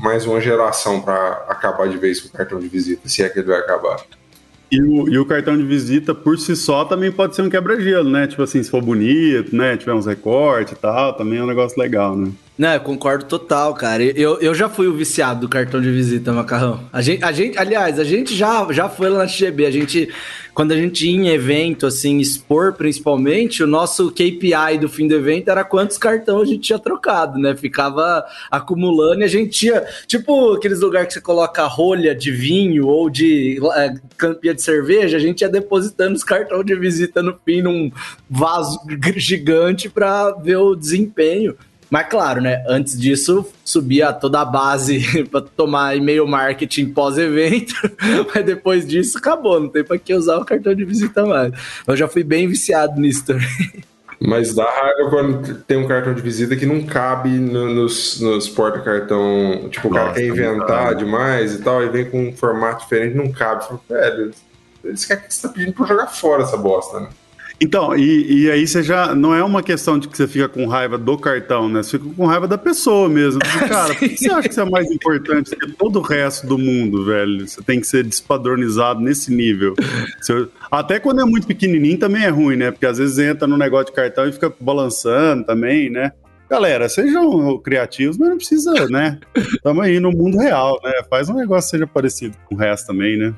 mais 0.00 0.24
uma 0.24 0.40
geração 0.40 1.00
para 1.00 1.44
acabar 1.48 1.88
de 1.88 1.96
vez 1.96 2.20
com 2.20 2.28
o 2.28 2.30
cartão 2.30 2.60
de 2.60 2.68
visita, 2.68 3.08
se 3.08 3.24
é 3.24 3.28
que 3.28 3.40
ele 3.40 3.48
vai 3.48 3.58
acabar. 3.58 3.96
E 4.70 4.80
o, 4.80 5.08
e 5.08 5.18
o, 5.18 5.26
cartão 5.26 5.56
de 5.56 5.64
visita 5.64 6.14
por 6.14 6.38
si 6.38 6.54
só 6.54 6.84
também 6.84 7.10
pode 7.10 7.34
ser 7.34 7.42
um 7.42 7.50
quebra-gelo, 7.50 8.08
né? 8.08 8.28
Tipo 8.28 8.44
assim, 8.44 8.62
se 8.62 8.70
for 8.70 8.80
bonito, 8.80 9.54
né? 9.56 9.76
Tiver 9.76 9.94
uns 9.94 10.06
recortes 10.06 10.74
e 10.74 10.76
tal, 10.76 11.12
também 11.14 11.40
é 11.40 11.42
um 11.42 11.46
negócio 11.46 11.76
legal, 11.76 12.14
né? 12.14 12.30
Não, 12.60 12.74
eu 12.74 12.80
concordo 12.80 13.24
total, 13.24 13.72
cara. 13.72 14.04
Eu, 14.04 14.38
eu 14.38 14.54
já 14.54 14.68
fui 14.68 14.86
o 14.86 14.92
viciado 14.92 15.40
do 15.40 15.48
cartão 15.48 15.80
de 15.80 15.90
visita, 15.90 16.30
Macarrão. 16.30 16.78
A 16.92 17.00
gente, 17.00 17.24
a 17.24 17.32
gente, 17.32 17.56
aliás, 17.56 17.98
a 17.98 18.04
gente 18.04 18.36
já, 18.36 18.70
já 18.70 18.86
foi 18.86 19.08
lá 19.08 19.20
na 19.20 19.26
XGB. 19.26 19.64
A 19.64 19.70
gente, 19.70 20.10
quando 20.52 20.72
a 20.72 20.76
gente 20.76 21.06
ia 21.06 21.16
em 21.16 21.28
evento, 21.28 21.86
assim, 21.86 22.18
expor 22.18 22.74
principalmente, 22.74 23.62
o 23.62 23.66
nosso 23.66 24.10
KPI 24.10 24.76
do 24.78 24.90
fim 24.90 25.08
do 25.08 25.14
evento 25.14 25.48
era 25.48 25.64
quantos 25.64 25.96
cartões 25.96 26.50
a 26.50 26.52
gente 26.52 26.60
tinha 26.60 26.78
trocado, 26.78 27.38
né? 27.38 27.56
Ficava 27.56 28.26
acumulando 28.50 29.22
e 29.22 29.24
a 29.24 29.28
gente 29.28 29.52
tinha, 29.52 29.82
tipo, 30.06 30.52
aqueles 30.52 30.80
lugares 30.80 31.08
que 31.08 31.14
você 31.14 31.20
coloca 31.22 31.64
rolha 31.64 32.14
de 32.14 32.30
vinho 32.30 32.88
ou 32.88 33.08
de 33.08 33.58
é, 33.74 33.94
campinha 34.18 34.52
de 34.52 34.60
cerveja, 34.60 35.16
a 35.16 35.20
gente 35.20 35.40
ia 35.40 35.48
depositando 35.48 36.14
os 36.14 36.22
cartões 36.22 36.66
de 36.66 36.74
visita 36.74 37.22
no 37.22 37.38
fim 37.42 37.62
num 37.62 37.90
vaso 38.28 38.78
gigante 39.16 39.88
para 39.88 40.32
ver 40.32 40.56
o 40.56 40.74
desempenho. 40.74 41.56
Mas 41.90 42.06
claro, 42.08 42.40
né? 42.40 42.64
Antes 42.68 42.98
disso, 42.98 43.44
subia 43.64 44.12
toda 44.12 44.40
a 44.40 44.44
base 44.44 45.24
para 45.28 45.40
tomar 45.40 45.96
e-mail 45.96 46.26
marketing 46.26 46.90
pós-evento. 46.90 47.74
Mas 48.32 48.44
depois 48.44 48.86
disso, 48.86 49.18
acabou. 49.18 49.58
Não 49.58 49.68
tem 49.68 49.82
para 49.82 49.98
que 49.98 50.14
usar 50.14 50.38
o 50.38 50.44
cartão 50.44 50.72
de 50.72 50.84
visita 50.84 51.26
mais. 51.26 51.52
Eu 51.86 51.96
já 51.96 52.06
fui 52.06 52.22
bem 52.22 52.46
viciado 52.46 53.00
nisso 53.00 53.26
também. 53.26 53.48
Mas 54.22 54.54
dá 54.54 54.64
raiva 54.64 55.08
quando 55.08 55.62
tem 55.62 55.78
um 55.78 55.88
cartão 55.88 56.12
de 56.12 56.20
visita 56.20 56.54
que 56.54 56.66
não 56.66 56.82
cabe 56.82 57.30
no, 57.30 57.74
nos, 57.74 58.20
nos 58.20 58.48
porta-cartão. 58.50 59.68
Tipo, 59.70 59.88
o 59.88 59.90
cara 59.90 60.12
quer 60.12 60.26
inventar 60.26 60.94
demais 60.94 61.54
e 61.54 61.62
tal, 61.62 61.82
e 61.82 61.88
vem 61.88 62.04
com 62.04 62.28
um 62.28 62.36
formato 62.36 62.82
diferente, 62.82 63.16
não 63.16 63.32
cabe. 63.32 63.64
Falo, 63.64 63.80
velho, 63.88 64.30
eles 64.84 65.06
querem 65.06 65.24
que 65.24 65.32
você 65.34 65.48
tá 65.48 65.48
pedindo 65.48 65.72
pra 65.72 65.86
jogar 65.86 66.06
fora 66.08 66.42
essa 66.42 66.58
bosta, 66.58 67.00
né? 67.00 67.08
Então, 67.62 67.94
e, 67.94 68.44
e 68.44 68.50
aí 68.50 68.66
você 68.66 68.82
já. 68.82 69.14
Não 69.14 69.34
é 69.34 69.44
uma 69.44 69.62
questão 69.62 69.98
de 69.98 70.08
que 70.08 70.16
você 70.16 70.26
fica 70.26 70.48
com 70.48 70.66
raiva 70.66 70.96
do 70.96 71.18
cartão, 71.18 71.68
né? 71.68 71.82
Você 71.82 71.98
fica 71.98 72.14
com 72.14 72.24
raiva 72.24 72.48
da 72.48 72.56
pessoa 72.56 73.06
mesmo. 73.06 73.38
Cara, 73.68 73.94
por 73.94 74.08
que 74.08 74.16
você 74.16 74.30
acha 74.30 74.42
que 74.42 74.48
isso 74.48 74.60
é 74.60 74.70
mais 74.70 74.90
importante 74.90 75.54
que 75.54 75.70
todo 75.72 75.98
o 75.98 76.02
resto 76.02 76.46
do 76.46 76.56
mundo, 76.56 77.04
velho? 77.04 77.46
Você 77.46 77.62
tem 77.62 77.78
que 77.78 77.86
ser 77.86 78.02
despadronizado 78.04 79.00
nesse 79.00 79.30
nível. 79.30 79.74
Você, 80.18 80.48
até 80.70 80.98
quando 80.98 81.20
é 81.20 81.24
muito 81.24 81.46
pequenininho 81.46 81.98
também 81.98 82.24
é 82.24 82.28
ruim, 82.28 82.56
né? 82.56 82.70
Porque 82.70 82.86
às 82.86 82.96
vezes 82.96 83.18
entra 83.18 83.46
no 83.46 83.58
negócio 83.58 83.86
de 83.86 83.92
cartão 83.92 84.26
e 84.26 84.32
fica 84.32 84.50
balançando 84.58 85.44
também, 85.44 85.90
né? 85.90 86.12
Galera, 86.48 86.88
sejam 86.88 87.58
criativos, 87.58 88.16
mas 88.16 88.28
não 88.30 88.36
precisa, 88.36 88.88
né? 88.88 89.20
Estamos 89.36 89.84
aí 89.84 90.00
no 90.00 90.10
mundo 90.10 90.38
real, 90.38 90.80
né? 90.82 90.92
Faz 91.08 91.28
um 91.28 91.34
negócio 91.34 91.70
que 91.70 91.76
seja 91.76 91.86
parecido 91.86 92.36
com 92.46 92.54
o 92.54 92.58
resto 92.58 92.86
também, 92.86 93.18
né? 93.18 93.34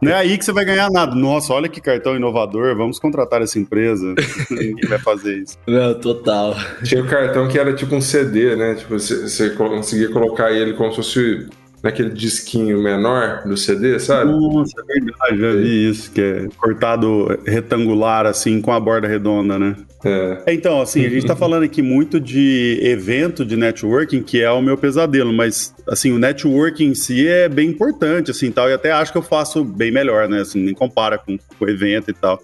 Não 0.00 0.12
é 0.12 0.14
aí 0.14 0.36
que 0.36 0.44
você 0.44 0.52
vai 0.52 0.64
ganhar 0.64 0.90
nada. 0.90 1.14
Nossa, 1.14 1.52
olha 1.52 1.68
que 1.68 1.80
cartão 1.80 2.16
inovador, 2.16 2.76
vamos 2.76 2.98
contratar 2.98 3.42
essa 3.42 3.58
empresa. 3.58 4.14
Ninguém 4.50 4.88
vai 4.88 4.98
fazer 4.98 5.38
isso. 5.38 5.56
Não, 5.66 5.94
total. 5.94 6.54
Tinha 6.82 7.02
um 7.02 7.06
cartão 7.06 7.48
que 7.48 7.58
era 7.58 7.72
tipo 7.72 7.94
um 7.94 8.00
CD, 8.00 8.56
né? 8.56 8.74
Tipo, 8.74 8.98
você, 8.98 9.28
você 9.28 9.50
conseguia 9.50 10.10
colocar 10.10 10.52
ele 10.52 10.74
como 10.74 10.90
se 10.90 10.96
fosse 10.96 11.48
naquele 11.86 12.10
disquinho 12.10 12.82
menor 12.82 13.44
do 13.46 13.56
CD, 13.56 13.98
sabe? 14.00 14.32
Nossa, 14.32 14.74
é 14.80 15.00
verdade, 15.00 15.40
já 15.40 15.52
vi 15.52 15.88
isso, 15.88 16.10
que 16.10 16.20
é 16.20 16.48
cortado 16.56 17.38
retangular, 17.46 18.26
assim, 18.26 18.60
com 18.60 18.72
a 18.72 18.80
borda 18.80 19.06
redonda, 19.06 19.56
né? 19.56 19.76
É. 20.04 20.42
Então, 20.48 20.80
assim, 20.80 21.06
a 21.06 21.08
gente 21.08 21.22
está 21.22 21.36
falando 21.36 21.62
aqui 21.62 21.82
muito 21.82 22.18
de 22.18 22.80
evento 22.82 23.44
de 23.44 23.56
networking, 23.56 24.20
que 24.20 24.42
é 24.42 24.50
o 24.50 24.60
meu 24.60 24.76
pesadelo, 24.76 25.32
mas, 25.32 25.72
assim, 25.88 26.10
o 26.12 26.18
networking 26.18 26.86
em 26.86 26.94
si 26.94 27.28
é 27.28 27.48
bem 27.48 27.70
importante, 27.70 28.32
assim, 28.32 28.50
tal, 28.50 28.68
e 28.68 28.72
até 28.72 28.90
acho 28.90 29.12
que 29.12 29.18
eu 29.18 29.22
faço 29.22 29.64
bem 29.64 29.92
melhor, 29.92 30.28
né? 30.28 30.40
Assim, 30.40 30.60
nem 30.60 30.74
compara 30.74 31.18
com 31.18 31.38
o 31.60 31.68
evento 31.68 32.10
e 32.10 32.14
tal. 32.14 32.42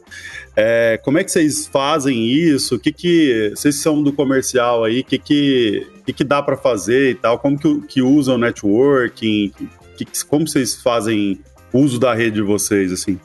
É, 0.55 1.01
como 1.03 1.19
é 1.19 1.25
que 1.25 1.31
vocês 1.31 1.67
fazem 1.67 2.27
isso? 2.27 2.77
O 2.77 2.79
que 2.79 2.93
que 2.93 3.53
vocês 3.55 3.77
são 3.77 4.03
do 4.03 4.13
comercial 4.13 4.85
aí? 4.85 5.01
O 5.01 5.05
que 5.05 5.19
que, 5.19 5.87
que, 6.05 6.13
que 6.13 6.25
dá 6.25 6.43
para 6.43 6.57
fazer 6.57 7.11
e 7.11 7.15
tal? 7.15 7.39
Como 7.39 7.59
que, 7.59 7.81
que 7.87 8.03
usam 8.03 8.35
o 8.35 8.39
networking? 8.39 9.53
Que, 9.97 10.07
como 10.29 10.47
vocês 10.47 10.81
fazem 10.83 11.41
uso 11.73 11.99
da 11.99 12.15
rede 12.15 12.37
de 12.37 12.43
vocês 12.43 12.93
assim? 12.93 13.19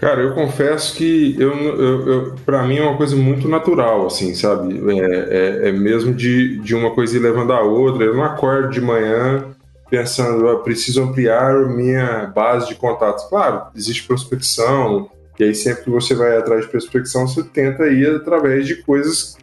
Cara, 0.00 0.20
eu 0.20 0.34
confesso 0.34 0.96
que 0.96 1.36
eu, 1.38 1.52
eu, 1.56 2.08
eu 2.08 2.34
para 2.44 2.64
mim 2.64 2.78
é 2.78 2.82
uma 2.82 2.96
coisa 2.96 3.14
muito 3.14 3.46
natural, 3.46 4.06
assim, 4.06 4.34
sabe? 4.34 4.82
É, 4.98 5.04
é, 5.04 5.68
é, 5.68 5.72
mesmo 5.72 6.12
de, 6.12 6.58
de 6.58 6.74
uma 6.74 6.90
coisa 6.90 7.16
ir 7.16 7.20
levando 7.20 7.52
a 7.52 7.60
outra. 7.60 8.04
Eu 8.04 8.16
não 8.16 8.24
acordo 8.24 8.70
de 8.70 8.80
manhã 8.80 9.44
pensando, 9.88 10.48
eu 10.48 10.58
preciso 10.58 11.04
ampliar 11.04 11.54
minha 11.68 12.26
base 12.34 12.66
de 12.66 12.74
contatos. 12.74 13.24
Claro, 13.26 13.66
existe 13.76 14.02
prospecção, 14.04 15.08
e 15.42 15.46
aí, 15.46 15.54
sempre 15.56 15.82
que 15.82 15.90
você 15.90 16.14
vai 16.14 16.36
atrás 16.36 16.64
de 16.64 16.70
prospecção, 16.70 17.26
você 17.26 17.42
tenta 17.42 17.88
ir 17.88 18.14
através 18.14 18.64
de 18.64 18.76
coisas, 18.76 19.36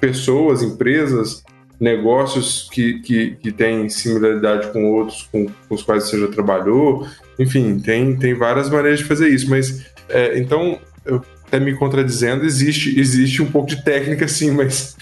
pessoas, 0.00 0.62
empresas, 0.62 1.44
negócios 1.78 2.70
que, 2.72 3.00
que, 3.00 3.36
que 3.36 3.52
têm 3.52 3.86
similaridade 3.90 4.72
com 4.72 4.90
outros 4.90 5.28
com, 5.30 5.44
com, 5.46 5.74
os 5.74 5.82
quais 5.82 6.04
você 6.04 6.18
já 6.18 6.28
trabalhou. 6.28 7.06
Enfim, 7.38 7.78
tem, 7.78 8.16
tem 8.16 8.32
várias 8.32 8.70
maneiras 8.70 9.00
de 9.00 9.04
fazer 9.04 9.28
isso. 9.28 9.50
Mas, 9.50 9.84
é, 10.08 10.38
então, 10.38 10.78
eu, 11.04 11.22
até 11.46 11.60
me 11.60 11.74
contradizendo, 11.74 12.46
existe, 12.46 12.98
existe 12.98 13.42
um 13.42 13.50
pouco 13.50 13.68
de 13.68 13.84
técnica, 13.84 14.26
sim, 14.26 14.52
mas 14.52 14.96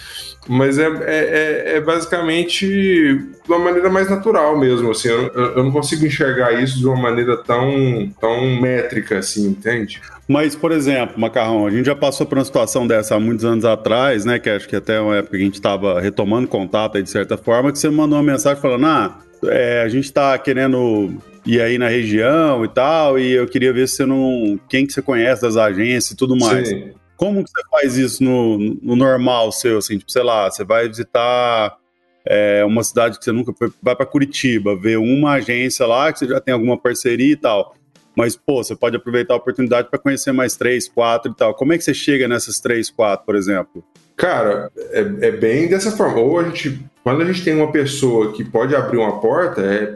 mas 0.50 0.80
é, 0.80 0.86
é, 0.86 0.90
é, 1.06 1.76
é, 1.76 1.80
basicamente 1.80 2.66
de 2.66 3.48
uma 3.48 3.60
maneira 3.60 3.88
mais 3.88 4.10
natural 4.10 4.58
mesmo, 4.58 4.90
assim, 4.90 5.06
eu, 5.06 5.28
eu, 5.28 5.62
não 5.62 5.70
consigo 5.70 6.04
enxergar 6.04 6.60
isso 6.60 6.76
de 6.76 6.86
uma 6.88 6.96
maneira 6.96 7.36
tão, 7.36 8.10
tão 8.20 8.60
métrica, 8.60 9.18
assim, 9.18 9.46
entende? 9.46 10.00
Mas, 10.26 10.56
por 10.56 10.72
exemplo, 10.72 11.20
Macarrão, 11.20 11.68
a 11.68 11.70
gente 11.70 11.86
já 11.86 11.94
passou 11.94 12.26
por 12.26 12.36
uma 12.36 12.44
situação 12.44 12.84
dessa 12.84 13.14
há 13.14 13.20
muitos 13.20 13.44
anos 13.44 13.64
atrás, 13.64 14.24
né, 14.24 14.40
que 14.40 14.50
acho 14.50 14.68
que 14.68 14.74
até 14.74 15.00
uma 15.00 15.18
época 15.18 15.36
que 15.36 15.42
a 15.42 15.46
gente 15.46 15.54
estava 15.54 16.00
retomando 16.00 16.48
contato 16.48 16.96
aí, 16.96 17.02
de 17.04 17.10
certa 17.10 17.36
forma, 17.36 17.70
que 17.70 17.78
você 17.78 17.88
mandou 17.88 18.18
uma 18.18 18.32
mensagem 18.32 18.60
falando, 18.60 18.86
ah, 18.86 19.20
é, 19.44 19.82
a 19.82 19.88
gente 19.88 20.06
está 20.06 20.36
querendo 20.36 21.14
ir 21.46 21.60
aí 21.60 21.78
na 21.78 21.86
região 21.86 22.64
e 22.64 22.68
tal, 22.68 23.20
e 23.20 23.34
eu 23.34 23.46
queria 23.46 23.72
ver 23.72 23.86
se 23.86 23.98
você 23.98 24.06
não... 24.06 24.58
quem 24.68 24.84
que 24.84 24.92
você 24.92 25.00
conhece 25.00 25.42
das 25.42 25.56
agências 25.56 26.10
e 26.10 26.16
tudo 26.16 26.36
mais. 26.36 26.68
Sim. 26.68 26.90
Como 27.20 27.44
que 27.44 27.50
você 27.50 27.62
faz 27.70 27.98
isso 27.98 28.24
no, 28.24 28.56
no 28.56 28.96
normal 28.96 29.52
seu, 29.52 29.76
assim, 29.76 29.98
tipo, 29.98 30.10
sei 30.10 30.22
lá, 30.22 30.50
você 30.50 30.64
vai 30.64 30.88
visitar 30.88 31.76
é, 32.26 32.64
uma 32.64 32.82
cidade 32.82 33.18
que 33.18 33.24
você 33.26 33.30
nunca 33.30 33.52
foi, 33.52 33.70
vai 33.82 33.94
para 33.94 34.06
Curitiba, 34.06 34.74
ver 34.74 34.96
uma 34.96 35.32
agência 35.32 35.86
lá 35.86 36.10
que 36.10 36.18
você 36.18 36.26
já 36.26 36.40
tem 36.40 36.54
alguma 36.54 36.78
parceria 36.78 37.34
e 37.34 37.36
tal. 37.36 37.74
Mas, 38.16 38.36
pô, 38.36 38.64
você 38.64 38.74
pode 38.74 38.96
aproveitar 38.96 39.34
a 39.34 39.36
oportunidade 39.36 39.90
para 39.90 39.98
conhecer 39.98 40.32
mais 40.32 40.56
três, 40.56 40.88
quatro 40.88 41.30
e 41.30 41.34
tal. 41.34 41.52
Como 41.52 41.74
é 41.74 41.76
que 41.76 41.84
você 41.84 41.92
chega 41.92 42.26
nessas 42.26 42.58
três, 42.58 42.88
quatro, 42.88 43.26
por 43.26 43.36
exemplo? 43.36 43.84
Cara, 44.16 44.70
é, 44.90 45.00
é 45.26 45.30
bem 45.30 45.68
dessa 45.68 45.90
forma. 45.90 46.20
Ou 46.20 46.38
a 46.38 46.44
gente, 46.44 46.82
quando 47.04 47.20
a 47.20 47.26
gente 47.26 47.44
tem 47.44 47.54
uma 47.54 47.70
pessoa 47.70 48.32
que 48.32 48.42
pode 48.42 48.74
abrir 48.74 48.96
uma 48.96 49.20
porta, 49.20 49.60
é, 49.60 49.92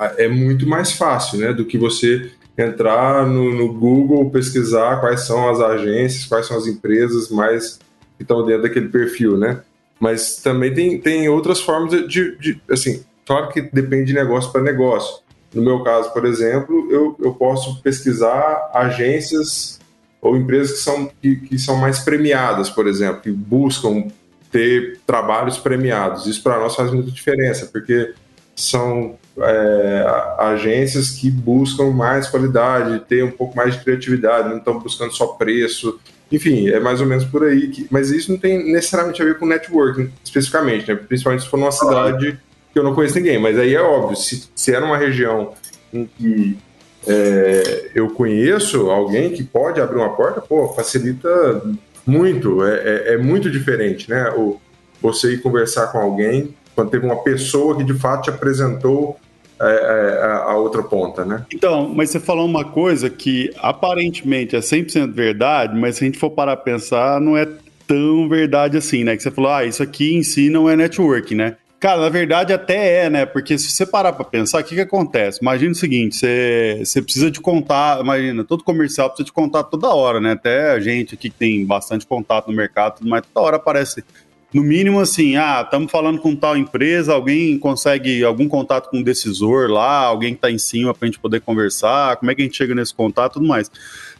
é, 0.00 0.24
é 0.24 0.28
muito 0.28 0.66
mais 0.66 0.92
fácil, 0.92 1.40
né? 1.40 1.52
Do 1.52 1.66
que 1.66 1.76
você 1.76 2.30
entrar 2.58 3.24
no, 3.24 3.54
no, 3.54 3.72
Google, 3.72 4.30
pesquisar 4.30 5.00
quais 5.00 5.20
são 5.20 5.48
as 5.48 5.60
agências, 5.60 6.24
quais 6.26 6.46
são 6.46 6.56
as 6.56 6.66
empresas 6.66 7.30
mais 7.30 7.78
que 8.16 8.22
estão 8.24 8.44
dentro 8.44 8.62
daquele 8.62 8.88
perfil, 8.88 9.36
né? 9.36 9.62
Mas 10.00 10.36
também 10.36 10.74
tem, 10.74 11.00
tem 11.00 11.28
outras 11.28 11.60
formas 11.60 11.90
de, 12.08 12.36
de, 12.36 12.60
assim, 12.68 13.04
claro 13.24 13.48
que 13.48 13.62
depende 13.62 14.06
de 14.06 14.14
negócio 14.14 14.50
para 14.50 14.60
negócio. 14.60 15.20
No 15.54 15.62
meu 15.62 15.82
caso, 15.82 16.12
por 16.12 16.24
exemplo, 16.24 16.88
eu, 16.90 17.16
eu 17.20 17.32
posso 17.32 17.80
pesquisar 17.80 18.70
agências 18.74 19.78
ou 20.20 20.36
empresas 20.36 20.78
que 20.78 20.84
são, 20.84 21.10
que, 21.22 21.36
que 21.36 21.58
são 21.58 21.76
mais 21.76 22.00
premiadas, 22.00 22.68
por 22.68 22.86
exemplo, 22.88 23.22
que 23.22 23.30
buscam 23.30 24.08
ter 24.50 24.98
trabalhos 25.06 25.58
premiados. 25.58 26.26
Isso 26.26 26.42
para 26.42 26.58
nós 26.58 26.74
faz 26.74 26.90
muita 26.90 27.10
diferença, 27.10 27.66
porque 27.66 28.14
são 28.54 29.16
é, 29.42 30.06
agências 30.38 31.10
que 31.10 31.30
buscam 31.30 31.90
mais 31.90 32.28
qualidade, 32.28 33.00
ter 33.08 33.24
um 33.24 33.30
pouco 33.30 33.56
mais 33.56 33.74
de 33.74 33.84
criatividade, 33.84 34.48
não 34.48 34.58
estão 34.58 34.78
buscando 34.78 35.12
só 35.12 35.28
preço. 35.28 35.98
Enfim, 36.30 36.68
é 36.68 36.78
mais 36.78 37.00
ou 37.00 37.06
menos 37.06 37.24
por 37.24 37.44
aí. 37.44 37.68
Que, 37.68 37.86
mas 37.90 38.10
isso 38.10 38.30
não 38.30 38.38
tem 38.38 38.72
necessariamente 38.72 39.22
a 39.22 39.24
ver 39.24 39.38
com 39.38 39.46
networking 39.46 40.10
especificamente, 40.24 40.88
né? 40.88 40.94
principalmente 40.94 41.44
se 41.44 41.48
for 41.48 41.58
numa 41.58 41.72
cidade 41.72 42.38
que 42.72 42.78
eu 42.78 42.82
não 42.82 42.94
conheço 42.94 43.16
ninguém. 43.16 43.38
Mas 43.38 43.58
aí 43.58 43.74
é 43.74 43.80
óbvio, 43.80 44.16
se, 44.16 44.48
se 44.54 44.74
é 44.74 44.80
numa 44.80 44.96
região 44.96 45.52
em 45.92 46.04
que 46.04 46.58
é, 47.06 47.90
eu 47.94 48.10
conheço 48.10 48.90
alguém 48.90 49.30
que 49.30 49.42
pode 49.42 49.80
abrir 49.80 49.98
uma 49.98 50.14
porta, 50.14 50.40
pô, 50.40 50.68
facilita 50.68 51.62
muito. 52.06 52.64
É, 52.64 52.74
é, 52.76 53.14
é 53.14 53.18
muito 53.18 53.50
diferente, 53.50 54.10
né? 54.10 54.30
O, 54.36 54.60
você 55.00 55.34
ir 55.34 55.42
conversar 55.42 55.88
com 55.88 55.98
alguém 55.98 56.54
quando 56.74 56.90
teve 56.90 57.06
uma 57.06 57.22
pessoa 57.22 57.76
que 57.76 57.84
de 57.84 57.94
fato 57.94 58.24
te 58.24 58.30
apresentou 58.30 59.18
a 59.60 60.56
outra 60.56 60.82
ponta, 60.82 61.24
né? 61.24 61.44
Então, 61.52 61.92
mas 61.94 62.10
você 62.10 62.20
falou 62.20 62.46
uma 62.46 62.64
coisa 62.64 63.10
que 63.10 63.50
aparentemente 63.58 64.54
é 64.54 64.60
100% 64.60 65.12
verdade, 65.12 65.78
mas 65.78 65.96
se 65.96 66.04
a 66.04 66.06
gente 66.06 66.18
for 66.18 66.30
parar 66.30 66.52
a 66.52 66.56
pensar, 66.56 67.20
não 67.20 67.36
é 67.36 67.46
tão 67.86 68.28
verdade 68.28 68.76
assim, 68.76 69.04
né? 69.04 69.16
Que 69.16 69.22
você 69.22 69.30
falou, 69.30 69.50
ah, 69.50 69.64
isso 69.64 69.82
aqui 69.82 70.14
em 70.14 70.22
si 70.22 70.50
não 70.50 70.68
é 70.68 70.76
network, 70.76 71.34
né? 71.34 71.56
Cara, 71.80 72.00
na 72.00 72.08
verdade 72.08 72.52
até 72.52 73.04
é, 73.04 73.10
né? 73.10 73.24
Porque 73.24 73.56
se 73.56 73.70
você 73.70 73.86
parar 73.86 74.12
para 74.12 74.24
pensar, 74.24 74.60
o 74.60 74.64
que, 74.64 74.74
que 74.74 74.80
acontece? 74.80 75.38
Imagina 75.40 75.70
o 75.70 75.76
seguinte: 75.76 76.16
você, 76.16 76.82
você 76.84 77.00
precisa 77.00 77.30
de 77.30 77.40
contar, 77.40 78.00
imagina, 78.00 78.42
todo 78.42 78.64
comercial 78.64 79.08
precisa 79.08 79.26
de 79.26 79.32
contato 79.32 79.70
toda 79.70 79.94
hora, 79.94 80.20
né? 80.20 80.32
Até 80.32 80.72
a 80.72 80.80
gente 80.80 81.14
aqui 81.14 81.30
que 81.30 81.36
tem 81.36 81.64
bastante 81.64 82.04
contato 82.04 82.48
no 82.48 82.56
mercado, 82.56 82.96
mas 83.02 83.22
toda 83.32 83.46
hora 83.46 83.56
aparece 83.56 84.02
no 84.52 84.62
mínimo 84.62 84.98
assim, 85.00 85.36
ah, 85.36 85.60
estamos 85.62 85.90
falando 85.90 86.20
com 86.20 86.34
tal 86.34 86.56
empresa, 86.56 87.12
alguém 87.12 87.58
consegue 87.58 88.24
algum 88.24 88.48
contato 88.48 88.88
com 88.88 88.98
um 88.98 89.02
decisor 89.02 89.70
lá, 89.70 89.98
alguém 90.00 90.32
que 90.32 90.38
está 90.38 90.50
em 90.50 90.58
cima 90.58 90.94
para 90.94 91.06
a 91.06 91.10
gente 91.10 91.18
poder 91.18 91.40
conversar, 91.40 92.16
como 92.16 92.30
é 92.30 92.34
que 92.34 92.40
a 92.40 92.44
gente 92.44 92.56
chega 92.56 92.74
nesse 92.74 92.94
contato 92.94 93.34
tudo 93.34 93.46
mais. 93.46 93.70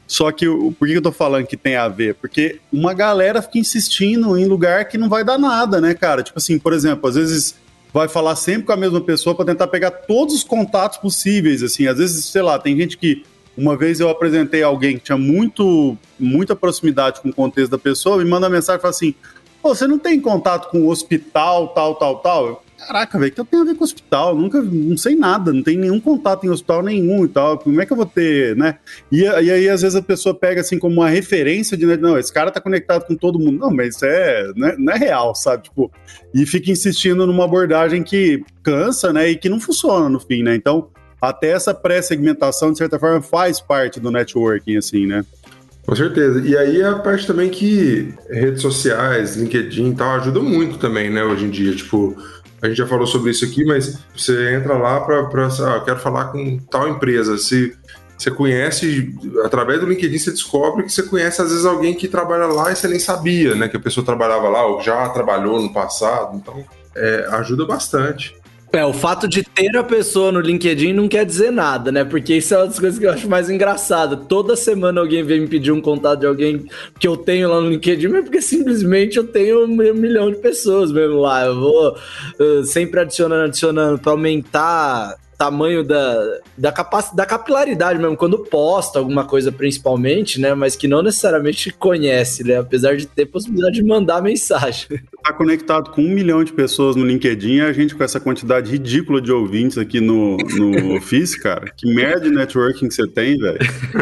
Só 0.06 0.30
que 0.32 0.46
por 0.46 0.88
que 0.88 0.94
eu 0.94 1.02
tô 1.02 1.12
falando 1.12 1.46
que 1.46 1.56
tem 1.56 1.76
a 1.76 1.88
ver? 1.88 2.14
Porque 2.14 2.60
uma 2.72 2.94
galera 2.94 3.42
fica 3.42 3.58
insistindo 3.58 4.36
em 4.38 4.46
lugar 4.46 4.86
que 4.86 4.96
não 4.96 5.08
vai 5.08 5.24
dar 5.24 5.38
nada, 5.38 5.80
né, 5.80 5.94
cara? 5.94 6.22
Tipo 6.22 6.38
assim, 6.38 6.58
por 6.58 6.72
exemplo, 6.72 7.08
às 7.08 7.14
vezes 7.14 7.54
vai 7.92 8.08
falar 8.08 8.36
sempre 8.36 8.64
com 8.64 8.72
a 8.72 8.76
mesma 8.76 9.00
pessoa 9.00 9.34
para 9.34 9.46
tentar 9.46 9.66
pegar 9.68 9.90
todos 9.90 10.34
os 10.34 10.44
contatos 10.44 10.98
possíveis, 10.98 11.62
assim. 11.62 11.86
Às 11.86 11.98
vezes, 11.98 12.24
sei 12.26 12.42
lá, 12.42 12.58
tem 12.58 12.76
gente 12.76 12.96
que 12.96 13.22
uma 13.56 13.76
vez 13.76 13.98
eu 13.98 14.08
apresentei 14.08 14.62
alguém 14.62 14.96
que 14.96 15.04
tinha 15.04 15.18
muito 15.18 15.96
muita 16.18 16.54
proximidade 16.54 17.20
com 17.20 17.28
o 17.28 17.32
contexto 17.32 17.70
da 17.70 17.78
pessoa, 17.78 18.18
me 18.18 18.24
manda 18.24 18.48
mensagem 18.48 18.78
e 18.78 18.82
fala 18.82 18.90
assim: 18.90 19.14
Pô, 19.68 19.74
você 19.74 19.86
não 19.86 19.98
tem 19.98 20.18
contato 20.18 20.70
com 20.70 20.80
o 20.80 20.88
hospital, 20.88 21.68
tal, 21.74 21.94
tal, 21.96 22.20
tal? 22.20 22.64
Caraca, 22.78 23.18
velho, 23.18 23.30
que 23.30 23.38
eu 23.38 23.44
tenho 23.44 23.62
a 23.62 23.66
ver 23.66 23.74
com 23.74 23.84
hospital? 23.84 24.34
Nunca, 24.34 24.62
não 24.62 24.96
sei 24.96 25.14
nada, 25.14 25.52
não 25.52 25.62
tem 25.62 25.76
nenhum 25.76 26.00
contato 26.00 26.46
em 26.46 26.48
hospital 26.48 26.82
nenhum 26.82 27.26
e 27.26 27.28
tal. 27.28 27.58
Como 27.58 27.78
é 27.78 27.84
que 27.84 27.92
eu 27.92 27.96
vou 27.98 28.06
ter, 28.06 28.56
né? 28.56 28.78
E, 29.12 29.24
e 29.24 29.50
aí, 29.50 29.68
às 29.68 29.82
vezes, 29.82 29.94
a 29.94 30.00
pessoa 30.00 30.34
pega 30.34 30.62
assim 30.62 30.78
como 30.78 31.02
uma 31.02 31.10
referência 31.10 31.76
de, 31.76 31.84
não, 31.98 32.18
esse 32.18 32.32
cara 32.32 32.50
tá 32.50 32.62
conectado 32.62 33.04
com 33.04 33.14
todo 33.14 33.38
mundo. 33.38 33.58
Não, 33.58 33.70
mas 33.70 33.96
isso 33.96 34.06
é, 34.06 34.50
não 34.56 34.68
é, 34.68 34.76
não 34.78 34.92
é 34.94 34.96
real, 34.96 35.34
sabe? 35.34 35.64
Tipo, 35.64 35.92
e 36.32 36.46
fica 36.46 36.70
insistindo 36.70 37.26
numa 37.26 37.44
abordagem 37.44 38.02
que 38.02 38.42
cansa, 38.62 39.12
né? 39.12 39.28
E 39.28 39.36
que 39.36 39.50
não 39.50 39.60
funciona 39.60 40.08
no 40.08 40.18
fim, 40.18 40.42
né? 40.42 40.54
Então, 40.54 40.88
até 41.20 41.50
essa 41.50 41.74
pré-segmentação, 41.74 42.72
de 42.72 42.78
certa 42.78 42.98
forma, 42.98 43.20
faz 43.20 43.60
parte 43.60 44.00
do 44.00 44.10
networking, 44.10 44.78
assim, 44.78 45.06
né? 45.06 45.26
Com 45.88 45.96
certeza. 45.96 46.46
E 46.46 46.54
aí 46.54 46.82
a 46.82 46.96
parte 46.96 47.26
também 47.26 47.48
que 47.48 48.12
redes 48.28 48.60
sociais, 48.60 49.36
LinkedIn 49.36 49.92
e 49.92 49.94
tal, 49.94 50.16
ajudam 50.16 50.42
muito 50.42 50.76
também, 50.76 51.08
né, 51.08 51.24
hoje 51.24 51.46
em 51.46 51.50
dia. 51.50 51.74
Tipo, 51.74 52.14
a 52.60 52.68
gente 52.68 52.76
já 52.76 52.86
falou 52.86 53.06
sobre 53.06 53.30
isso 53.30 53.42
aqui, 53.42 53.64
mas 53.64 53.98
você 54.14 54.54
entra 54.54 54.76
lá 54.76 55.00
para, 55.00 55.26
ah, 55.46 55.80
quero 55.82 55.98
falar 55.98 56.26
com 56.26 56.58
tal 56.70 56.86
empresa. 56.90 57.38
Se 57.38 57.74
você 58.18 58.30
conhece, 58.30 59.14
através 59.42 59.80
do 59.80 59.86
LinkedIn, 59.86 60.18
você 60.18 60.30
descobre 60.30 60.82
que 60.82 60.92
você 60.92 61.04
conhece, 61.04 61.40
às 61.40 61.48
vezes, 61.48 61.64
alguém 61.64 61.94
que 61.94 62.06
trabalha 62.06 62.44
lá 62.48 62.70
e 62.70 62.76
você 62.76 62.86
nem 62.86 62.98
sabia, 62.98 63.54
né, 63.54 63.66
que 63.66 63.78
a 63.78 63.80
pessoa 63.80 64.04
trabalhava 64.04 64.46
lá 64.50 64.66
ou 64.66 64.82
já 64.82 65.08
trabalhou 65.08 65.58
no 65.62 65.72
passado. 65.72 66.36
Então, 66.36 66.62
é, 66.94 67.28
ajuda 67.30 67.64
bastante. 67.64 68.36
É, 68.70 68.84
o 68.84 68.92
fato 68.92 69.26
de 69.26 69.42
ter 69.42 69.74
a 69.76 69.82
pessoa 69.82 70.30
no 70.30 70.40
LinkedIn 70.40 70.92
não 70.92 71.08
quer 71.08 71.24
dizer 71.24 71.50
nada, 71.50 71.90
né? 71.90 72.04
Porque 72.04 72.36
isso 72.36 72.54
é 72.54 72.58
uma 72.58 72.66
das 72.66 72.78
coisas 72.78 72.98
que 72.98 73.06
eu 73.06 73.10
acho 73.10 73.28
mais 73.28 73.48
engraçada. 73.48 74.14
Toda 74.14 74.56
semana 74.56 75.00
alguém 75.00 75.22
vem 75.22 75.40
me 75.40 75.48
pedir 75.48 75.72
um 75.72 75.80
contato 75.80 76.20
de 76.20 76.26
alguém 76.26 76.66
que 77.00 77.08
eu 77.08 77.16
tenho 77.16 77.48
lá 77.48 77.60
no 77.60 77.70
LinkedIn, 77.70 78.08
mas 78.08 78.24
porque 78.24 78.42
simplesmente 78.42 79.16
eu 79.16 79.24
tenho 79.26 79.64
um 79.64 79.68
milhão 79.68 80.30
de 80.30 80.36
pessoas 80.36 80.92
mesmo 80.92 81.16
lá. 81.16 81.46
Eu 81.46 81.58
vou 81.58 81.96
uh, 82.38 82.64
sempre 82.64 83.00
adicionando, 83.00 83.44
adicionando 83.44 83.98
para 83.98 84.12
aumentar 84.12 85.16
tamanho 85.38 85.84
da, 85.84 86.40
da, 86.56 86.72
capac, 86.72 87.14
da 87.14 87.24
capilaridade 87.24 87.98
mesmo, 87.98 88.16
quando 88.16 88.40
posta 88.40 88.98
alguma 88.98 89.24
coisa 89.24 89.52
principalmente, 89.52 90.40
né? 90.40 90.52
Mas 90.52 90.74
que 90.74 90.88
não 90.88 91.00
necessariamente 91.00 91.70
conhece, 91.70 92.42
né? 92.42 92.58
Apesar 92.58 92.96
de 92.96 93.06
ter 93.06 93.26
possibilidade 93.26 93.76
de 93.76 93.84
mandar 93.84 94.20
mensagem. 94.20 94.88
Tá 95.28 95.34
conectado 95.34 95.90
com 95.90 96.00
um 96.00 96.08
milhão 96.08 96.42
de 96.42 96.52
pessoas 96.52 96.96
no 96.96 97.04
LinkedIn, 97.04 97.60
a 97.60 97.70
gente 97.70 97.94
com 97.94 98.02
essa 98.02 98.18
quantidade 98.18 98.70
ridícula 98.70 99.20
de 99.20 99.30
ouvintes 99.30 99.76
aqui 99.76 100.00
no, 100.00 100.38
no 100.38 100.94
Office, 100.96 101.34
cara. 101.34 101.70
Que 101.76 101.92
merda 101.92 102.30
de 102.30 102.30
networking 102.30 102.88
que 102.88 102.94
você 102.94 103.06
tem, 103.06 103.36
velho. 103.36 103.58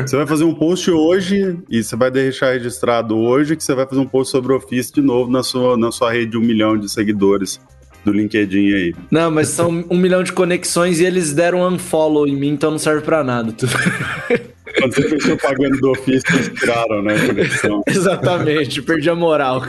Você 0.06 0.14
vai 0.16 0.26
fazer 0.26 0.44
um 0.44 0.54
post 0.54 0.88
hoje 0.88 1.58
e 1.68 1.82
você 1.82 1.96
vai 1.96 2.12
deixar 2.12 2.52
registrado 2.52 3.16
hoje 3.16 3.56
que 3.56 3.64
você 3.64 3.74
vai 3.74 3.88
fazer 3.88 4.00
um 4.00 4.06
post 4.06 4.30
sobre 4.30 4.52
o 4.52 4.56
Office 4.56 4.92
de 4.92 5.00
novo 5.00 5.28
na 5.28 5.42
sua, 5.42 5.76
na 5.76 5.90
sua 5.90 6.12
rede 6.12 6.32
de 6.32 6.38
um 6.38 6.42
milhão 6.42 6.78
de 6.78 6.88
seguidores 6.88 7.58
do 8.06 8.12
LinkedIn 8.12 8.72
aí. 8.72 8.94
Não, 9.10 9.30
mas 9.30 9.48
são 9.48 9.84
um 9.90 9.96
milhão 9.96 10.22
de 10.22 10.32
conexões 10.32 11.00
e 11.00 11.04
eles 11.04 11.34
deram 11.34 11.60
um 11.60 11.74
unfollow 11.74 12.26
em 12.26 12.36
mim, 12.36 12.50
então 12.50 12.70
não 12.70 12.78
serve 12.78 13.02
pra 13.02 13.22
nada. 13.22 13.52
Quando 14.78 14.94
você 14.94 15.08
fechou 15.08 15.38
pagando 15.38 15.78
do 15.78 15.90
ofício, 15.90 16.22
eles 16.34 16.50
tiraram, 16.50 17.02
né, 17.02 17.14
a 17.14 17.26
conexão. 17.26 17.82
Exatamente, 17.88 18.82
perdi 18.82 19.08
a 19.08 19.14
moral. 19.14 19.62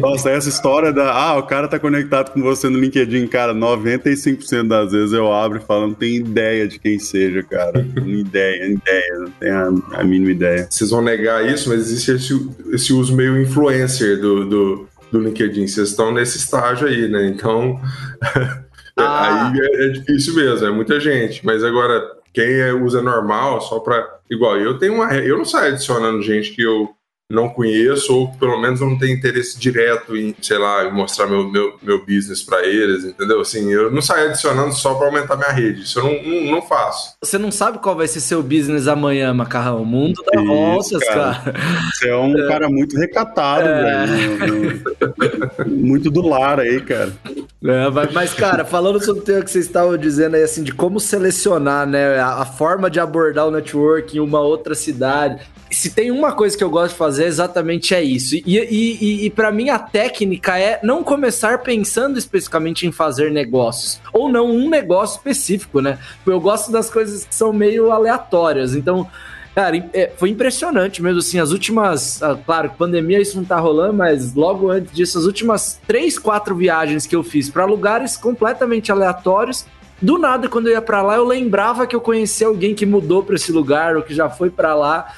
Nossa, 0.00 0.30
essa 0.30 0.48
história 0.48 0.92
da, 0.92 1.12
ah, 1.12 1.38
o 1.38 1.44
cara 1.44 1.68
tá 1.68 1.78
conectado 1.78 2.32
com 2.32 2.42
você 2.42 2.68
no 2.68 2.76
LinkedIn, 2.76 3.28
cara, 3.28 3.54
95% 3.54 4.66
das 4.66 4.90
vezes 4.90 5.12
eu 5.12 5.32
abro 5.32 5.58
e 5.58 5.60
falo, 5.60 5.86
não 5.86 5.94
tenho 5.94 6.16
ideia 6.16 6.66
de 6.66 6.76
quem 6.80 6.98
seja, 6.98 7.40
cara. 7.44 7.86
Não 7.94 8.08
ideia, 8.08 8.66
ideia, 8.66 9.18
não 9.20 9.30
tenho 9.30 9.54
a, 9.54 10.00
a, 10.00 10.04
mínima 10.04 10.32
ideia. 10.32 10.66
Vocês 10.68 10.90
vão 10.90 11.02
negar 11.02 11.46
isso, 11.46 11.68
mas 11.68 11.78
existe 11.78 12.10
esse, 12.10 12.50
esse 12.72 12.92
uso 12.92 13.14
meio 13.14 13.40
influencer 13.40 14.20
do, 14.20 14.44
do, 14.44 14.88
do 15.10 15.20
LinkedIn. 15.20 15.66
Vocês 15.66 15.90
estão 15.90 16.12
nesse 16.12 16.38
estágio 16.38 16.86
aí, 16.86 17.08
né? 17.08 17.26
Então, 17.26 17.80
ah. 18.96 19.50
aí 19.50 19.60
é, 19.60 19.86
é 19.86 19.88
difícil 19.88 20.34
mesmo, 20.34 20.66
é 20.66 20.70
muita 20.70 21.00
gente. 21.00 21.44
Mas 21.44 21.64
agora, 21.64 22.02
quem 22.32 22.60
é, 22.60 22.72
usa 22.72 23.02
normal, 23.02 23.60
só 23.60 23.80
para 23.80 24.18
igual 24.30 24.56
eu 24.58 24.78
tenho 24.78 24.94
uma. 24.94 25.14
Eu 25.14 25.38
não 25.38 25.44
saio 25.44 25.72
adicionando 25.74 26.22
gente 26.22 26.52
que 26.52 26.62
eu 26.62 26.88
não 27.30 27.50
conheço 27.50 28.16
ou 28.16 28.32
pelo 28.32 28.58
menos 28.58 28.80
não 28.80 28.96
tenho 28.96 29.14
interesse 29.14 29.58
direto 29.58 30.16
em, 30.16 30.34
sei 30.40 30.56
lá, 30.56 30.86
em 30.86 30.92
mostrar 30.92 31.26
meu, 31.26 31.46
meu, 31.46 31.74
meu 31.82 31.98
business 32.06 32.42
para 32.42 32.66
eles, 32.66 33.04
entendeu? 33.04 33.40
Assim, 33.40 33.70
eu 33.70 33.90
não 33.90 34.00
saio 34.00 34.30
adicionando 34.30 34.72
só 34.72 34.94
para 34.94 35.08
aumentar 35.08 35.36
minha 35.36 35.50
rede, 35.50 35.82
isso 35.82 35.98
eu 35.98 36.04
não, 36.04 36.22
não, 36.22 36.52
não, 36.52 36.62
faço. 36.62 37.12
Você 37.22 37.36
não 37.36 37.50
sabe 37.50 37.80
qual 37.80 37.94
vai 37.94 38.08
ser 38.08 38.20
seu 38.20 38.42
business 38.42 38.88
amanhã, 38.88 39.34
Macarrão, 39.34 39.82
o 39.82 39.86
mundo 39.86 40.22
dá 40.24 40.40
isso, 40.40 40.50
voltas, 40.50 41.04
cara. 41.04 41.34
cara. 41.34 41.54
Você 41.92 42.08
é 42.08 42.16
um 42.16 42.38
é. 42.38 42.48
cara 42.48 42.70
muito 42.70 42.96
recatado, 42.96 43.68
é. 43.68 44.06
velho. 44.06 44.82
muito 45.68 46.10
do 46.10 46.26
lar 46.26 46.58
aí, 46.60 46.80
cara. 46.80 47.12
É, 47.62 47.90
mas, 48.12 48.32
cara, 48.32 48.64
falando 48.64 49.04
sobre 49.04 49.20
o 49.20 49.24
tema 49.24 49.42
que 49.42 49.50
vocês 49.50 49.66
estavam 49.66 49.98
dizendo 49.98 50.36
aí, 50.36 50.42
assim, 50.42 50.62
de 50.62 50.72
como 50.72 50.98
selecionar, 50.98 51.86
né, 51.86 52.18
a, 52.18 52.42
a 52.42 52.46
forma 52.46 52.88
de 52.88 52.98
abordar 53.00 53.46
o 53.46 53.50
network 53.50 54.16
em 54.16 54.20
uma 54.20 54.40
outra 54.40 54.74
cidade, 54.74 55.42
se 55.70 55.90
tem 55.90 56.10
uma 56.10 56.32
coisa 56.32 56.56
que 56.56 56.64
eu 56.64 56.70
gosto 56.70 56.92
de 56.92 56.98
fazer, 56.98 57.26
exatamente 57.26 57.94
é 57.94 58.02
isso. 58.02 58.34
E, 58.34 58.42
e, 58.46 58.98
e, 59.00 59.26
e 59.26 59.30
para 59.30 59.50
mim 59.50 59.68
a 59.70 59.78
técnica 59.78 60.58
é 60.58 60.80
não 60.82 61.02
começar 61.04 61.58
pensando 61.58 62.18
especificamente 62.18 62.86
em 62.86 62.92
fazer 62.92 63.30
negócios. 63.30 64.00
Ou 64.12 64.28
não 64.28 64.50
um 64.50 64.68
negócio 64.68 65.16
específico, 65.16 65.80
né? 65.80 65.98
Eu 66.26 66.40
gosto 66.40 66.72
das 66.72 66.88
coisas 66.90 67.24
que 67.24 67.34
são 67.34 67.52
meio 67.52 67.90
aleatórias. 67.90 68.74
Então, 68.74 69.08
Cara, 69.54 69.76
é, 69.92 70.12
foi 70.16 70.30
impressionante 70.30 71.02
mesmo, 71.02 71.18
assim, 71.18 71.40
as 71.40 71.50
últimas. 71.50 72.22
Ah, 72.22 72.38
claro, 72.46 72.70
pandemia 72.78 73.20
isso 73.20 73.36
não 73.36 73.44
tá 73.44 73.58
rolando, 73.58 73.94
mas 73.94 74.32
logo 74.32 74.70
antes 74.70 74.94
disso, 74.94 75.18
as 75.18 75.24
últimas 75.24 75.80
três, 75.84 76.16
quatro 76.16 76.54
viagens 76.54 77.08
que 77.08 77.16
eu 77.16 77.24
fiz 77.24 77.50
para 77.50 77.64
lugares 77.64 78.16
completamente 78.16 78.92
aleatórios. 78.92 79.66
Do 80.00 80.16
nada, 80.16 80.48
quando 80.48 80.68
eu 80.68 80.74
ia 80.74 80.80
para 80.80 81.02
lá, 81.02 81.16
eu 81.16 81.24
lembrava 81.24 81.88
que 81.88 81.96
eu 81.96 82.00
conhecia 82.00 82.46
alguém 82.46 82.72
que 82.72 82.86
mudou 82.86 83.24
para 83.24 83.34
esse 83.34 83.50
lugar 83.50 83.96
ou 83.96 84.02
que 84.02 84.14
já 84.14 84.30
foi 84.30 84.48
para 84.48 84.76
lá. 84.76 85.12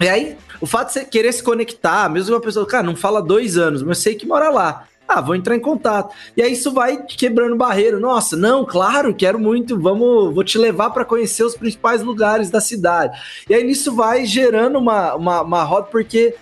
E 0.00 0.08
aí, 0.08 0.36
o 0.60 0.66
fato 0.66 0.88
de 0.88 0.92
você 0.94 1.04
querer 1.04 1.32
se 1.32 1.42
conectar, 1.42 2.08
mesmo 2.08 2.34
uma 2.34 2.40
pessoa, 2.40 2.66
cara, 2.66 2.82
não 2.82 2.96
fala 2.96 3.22
dois 3.22 3.56
anos, 3.56 3.82
mas 3.82 3.98
eu 3.98 4.02
sei 4.02 4.14
que 4.14 4.26
mora 4.26 4.50
lá. 4.50 4.86
Ah, 5.08 5.20
vou 5.20 5.36
entrar 5.36 5.54
em 5.54 5.60
contato. 5.60 6.12
E 6.36 6.42
aí 6.42 6.52
isso 6.52 6.72
vai 6.72 7.00
quebrando 7.04 7.54
barreira. 7.54 8.00
Nossa, 8.00 8.36
não, 8.36 8.64
claro, 8.64 9.14
quero 9.14 9.38
muito. 9.38 9.78
Vamos, 9.78 10.34
vou 10.34 10.42
te 10.42 10.58
levar 10.58 10.90
para 10.90 11.04
conhecer 11.04 11.44
os 11.44 11.56
principais 11.56 12.02
lugares 12.02 12.50
da 12.50 12.60
cidade. 12.60 13.16
E 13.48 13.54
aí 13.54 13.62
nisso 13.62 13.94
vai 13.94 14.26
gerando 14.26 14.78
uma, 14.78 15.14
uma, 15.14 15.42
uma 15.42 15.62
roda, 15.62 15.86
porque 15.92 16.34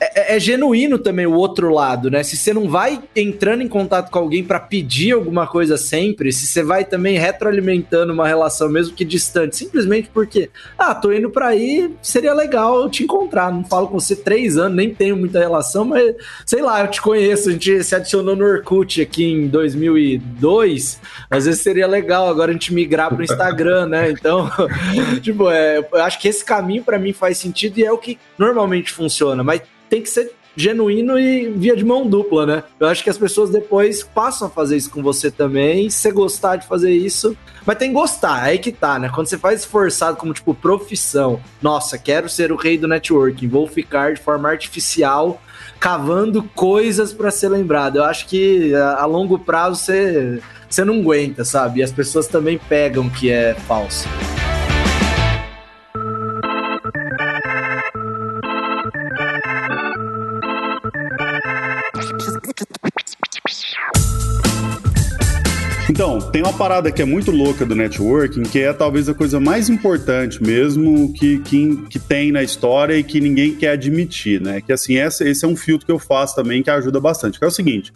é, 0.00 0.34
é, 0.34 0.36
é, 0.36 0.40
genuíno 0.40 0.98
também 0.98 1.24
o 1.26 1.34
outro 1.34 1.72
lado, 1.72 2.10
né? 2.10 2.22
Se 2.22 2.36
você 2.36 2.52
não 2.52 2.68
vai 2.68 3.00
entrando 3.14 3.62
em 3.62 3.68
contato 3.68 4.10
com 4.10 4.18
alguém 4.18 4.42
para 4.42 4.58
pedir 4.58 5.12
alguma 5.12 5.46
coisa 5.46 5.76
sempre, 5.76 6.32
se 6.32 6.46
você 6.46 6.62
vai 6.62 6.84
também 6.84 7.16
retroalimentando 7.16 8.12
uma 8.12 8.26
relação, 8.26 8.68
mesmo 8.68 8.94
que 8.94 9.04
distante, 9.04 9.56
simplesmente 9.56 10.10
porque, 10.12 10.50
ah, 10.76 10.94
tô 10.94 11.12
indo 11.12 11.30
para 11.30 11.48
aí, 11.48 11.94
seria 12.02 12.34
legal 12.34 12.82
eu 12.82 12.90
te 12.90 13.04
encontrar. 13.04 13.52
Não 13.52 13.64
falo 13.64 13.86
com 13.86 14.00
você 14.00 14.16
três 14.16 14.56
anos, 14.56 14.76
nem 14.76 14.92
tenho 14.92 15.16
muita 15.16 15.38
relação, 15.38 15.84
mas 15.84 16.14
sei 16.44 16.60
lá, 16.60 16.80
eu 16.82 16.90
te 16.90 17.00
conheço. 17.00 17.48
A 17.48 17.52
gente 17.52 17.84
se 17.84 17.94
adicionou 17.94 18.34
no 18.34 18.44
Orkut 18.44 19.00
aqui 19.00 19.24
em 19.24 19.46
2002, 19.46 21.00
às 21.30 21.46
vezes 21.46 21.60
seria 21.60 21.86
legal 21.86 22.28
agora 22.28 22.50
a 22.50 22.54
gente 22.54 22.74
migrar 22.74 23.14
pro 23.14 23.22
Instagram, 23.22 23.86
né? 23.86 24.10
Então, 24.10 24.50
tipo, 25.22 25.48
é, 25.50 25.78
eu 25.78 26.02
acho 26.02 26.18
que 26.18 26.26
esse 26.26 26.44
caminho 26.44 26.82
para 26.82 26.98
mim 26.98 27.12
faz 27.12 27.38
sentido 27.38 27.78
e 27.78 27.84
é 27.84 27.92
o 27.92 27.98
que 27.98 28.18
normalmente 28.36 28.92
funciona, 28.92 29.44
mas 29.44 29.62
tem 29.94 30.02
que 30.02 30.10
ser 30.10 30.32
genuíno 30.56 31.18
e 31.18 31.48
via 31.50 31.76
de 31.76 31.84
mão 31.84 32.06
dupla, 32.06 32.46
né? 32.46 32.62
Eu 32.78 32.88
acho 32.88 33.02
que 33.02 33.10
as 33.10 33.18
pessoas 33.18 33.50
depois 33.50 34.02
passam 34.02 34.48
a 34.48 34.50
fazer 34.50 34.76
isso 34.76 34.90
com 34.90 35.02
você 35.02 35.30
também, 35.30 35.88
se 35.88 35.98
você 35.98 36.12
gostar 36.12 36.56
de 36.56 36.66
fazer 36.66 36.92
isso, 36.92 37.36
mas 37.66 37.76
tem 37.76 37.88
que 37.88 37.94
gostar, 37.94 38.42
aí 38.42 38.58
que 38.58 38.72
tá, 38.72 38.98
né? 38.98 39.10
Quando 39.12 39.26
você 39.28 39.38
faz 39.38 39.60
esforçado 39.60 40.16
como, 40.16 40.32
tipo, 40.32 40.54
profissão, 40.54 41.40
nossa, 41.62 41.96
quero 41.98 42.28
ser 42.28 42.52
o 42.52 42.56
rei 42.56 42.76
do 42.76 42.88
networking, 42.88 43.48
vou 43.48 43.66
ficar 43.66 44.14
de 44.14 44.20
forma 44.20 44.48
artificial 44.48 45.40
cavando 45.78 46.42
coisas 46.54 47.12
para 47.12 47.30
ser 47.30 47.48
lembrado. 47.48 47.96
Eu 47.96 48.04
acho 48.04 48.26
que 48.26 48.74
a, 48.74 49.02
a 49.02 49.06
longo 49.06 49.38
prazo 49.38 49.76
você, 49.76 50.40
você 50.68 50.84
não 50.84 51.00
aguenta, 51.00 51.44
sabe? 51.44 51.80
E 51.80 51.82
as 51.82 51.92
pessoas 51.92 52.26
também 52.26 52.58
pegam 52.58 53.08
que 53.08 53.30
é 53.30 53.54
falso. 53.54 54.08
Então, 65.88 66.18
tem 66.18 66.42
uma 66.42 66.52
parada 66.52 66.90
que 66.90 67.02
é 67.02 67.04
muito 67.04 67.30
louca 67.30 67.64
do 67.66 67.74
networking, 67.74 68.42
que 68.42 68.58
é 68.58 68.72
talvez 68.72 69.08
a 69.08 69.14
coisa 69.14 69.38
mais 69.38 69.68
importante 69.68 70.42
mesmo 70.42 71.12
que, 71.12 71.38
que, 71.40 71.76
que 71.88 71.98
tem 71.98 72.32
na 72.32 72.42
história 72.42 72.96
e 72.96 73.04
que 73.04 73.20
ninguém 73.20 73.54
quer 73.54 73.70
admitir, 73.70 74.40
né? 74.40 74.62
Que 74.62 74.72
assim, 74.72 74.96
esse, 74.96 75.28
esse 75.28 75.44
é 75.44 75.48
um 75.48 75.54
filtro 75.54 75.84
que 75.84 75.92
eu 75.92 75.98
faço 75.98 76.34
também 76.34 76.62
que 76.62 76.70
ajuda 76.70 76.98
bastante. 76.98 77.38
Que 77.38 77.44
é 77.44 77.48
o 77.48 77.50
seguinte: 77.50 77.92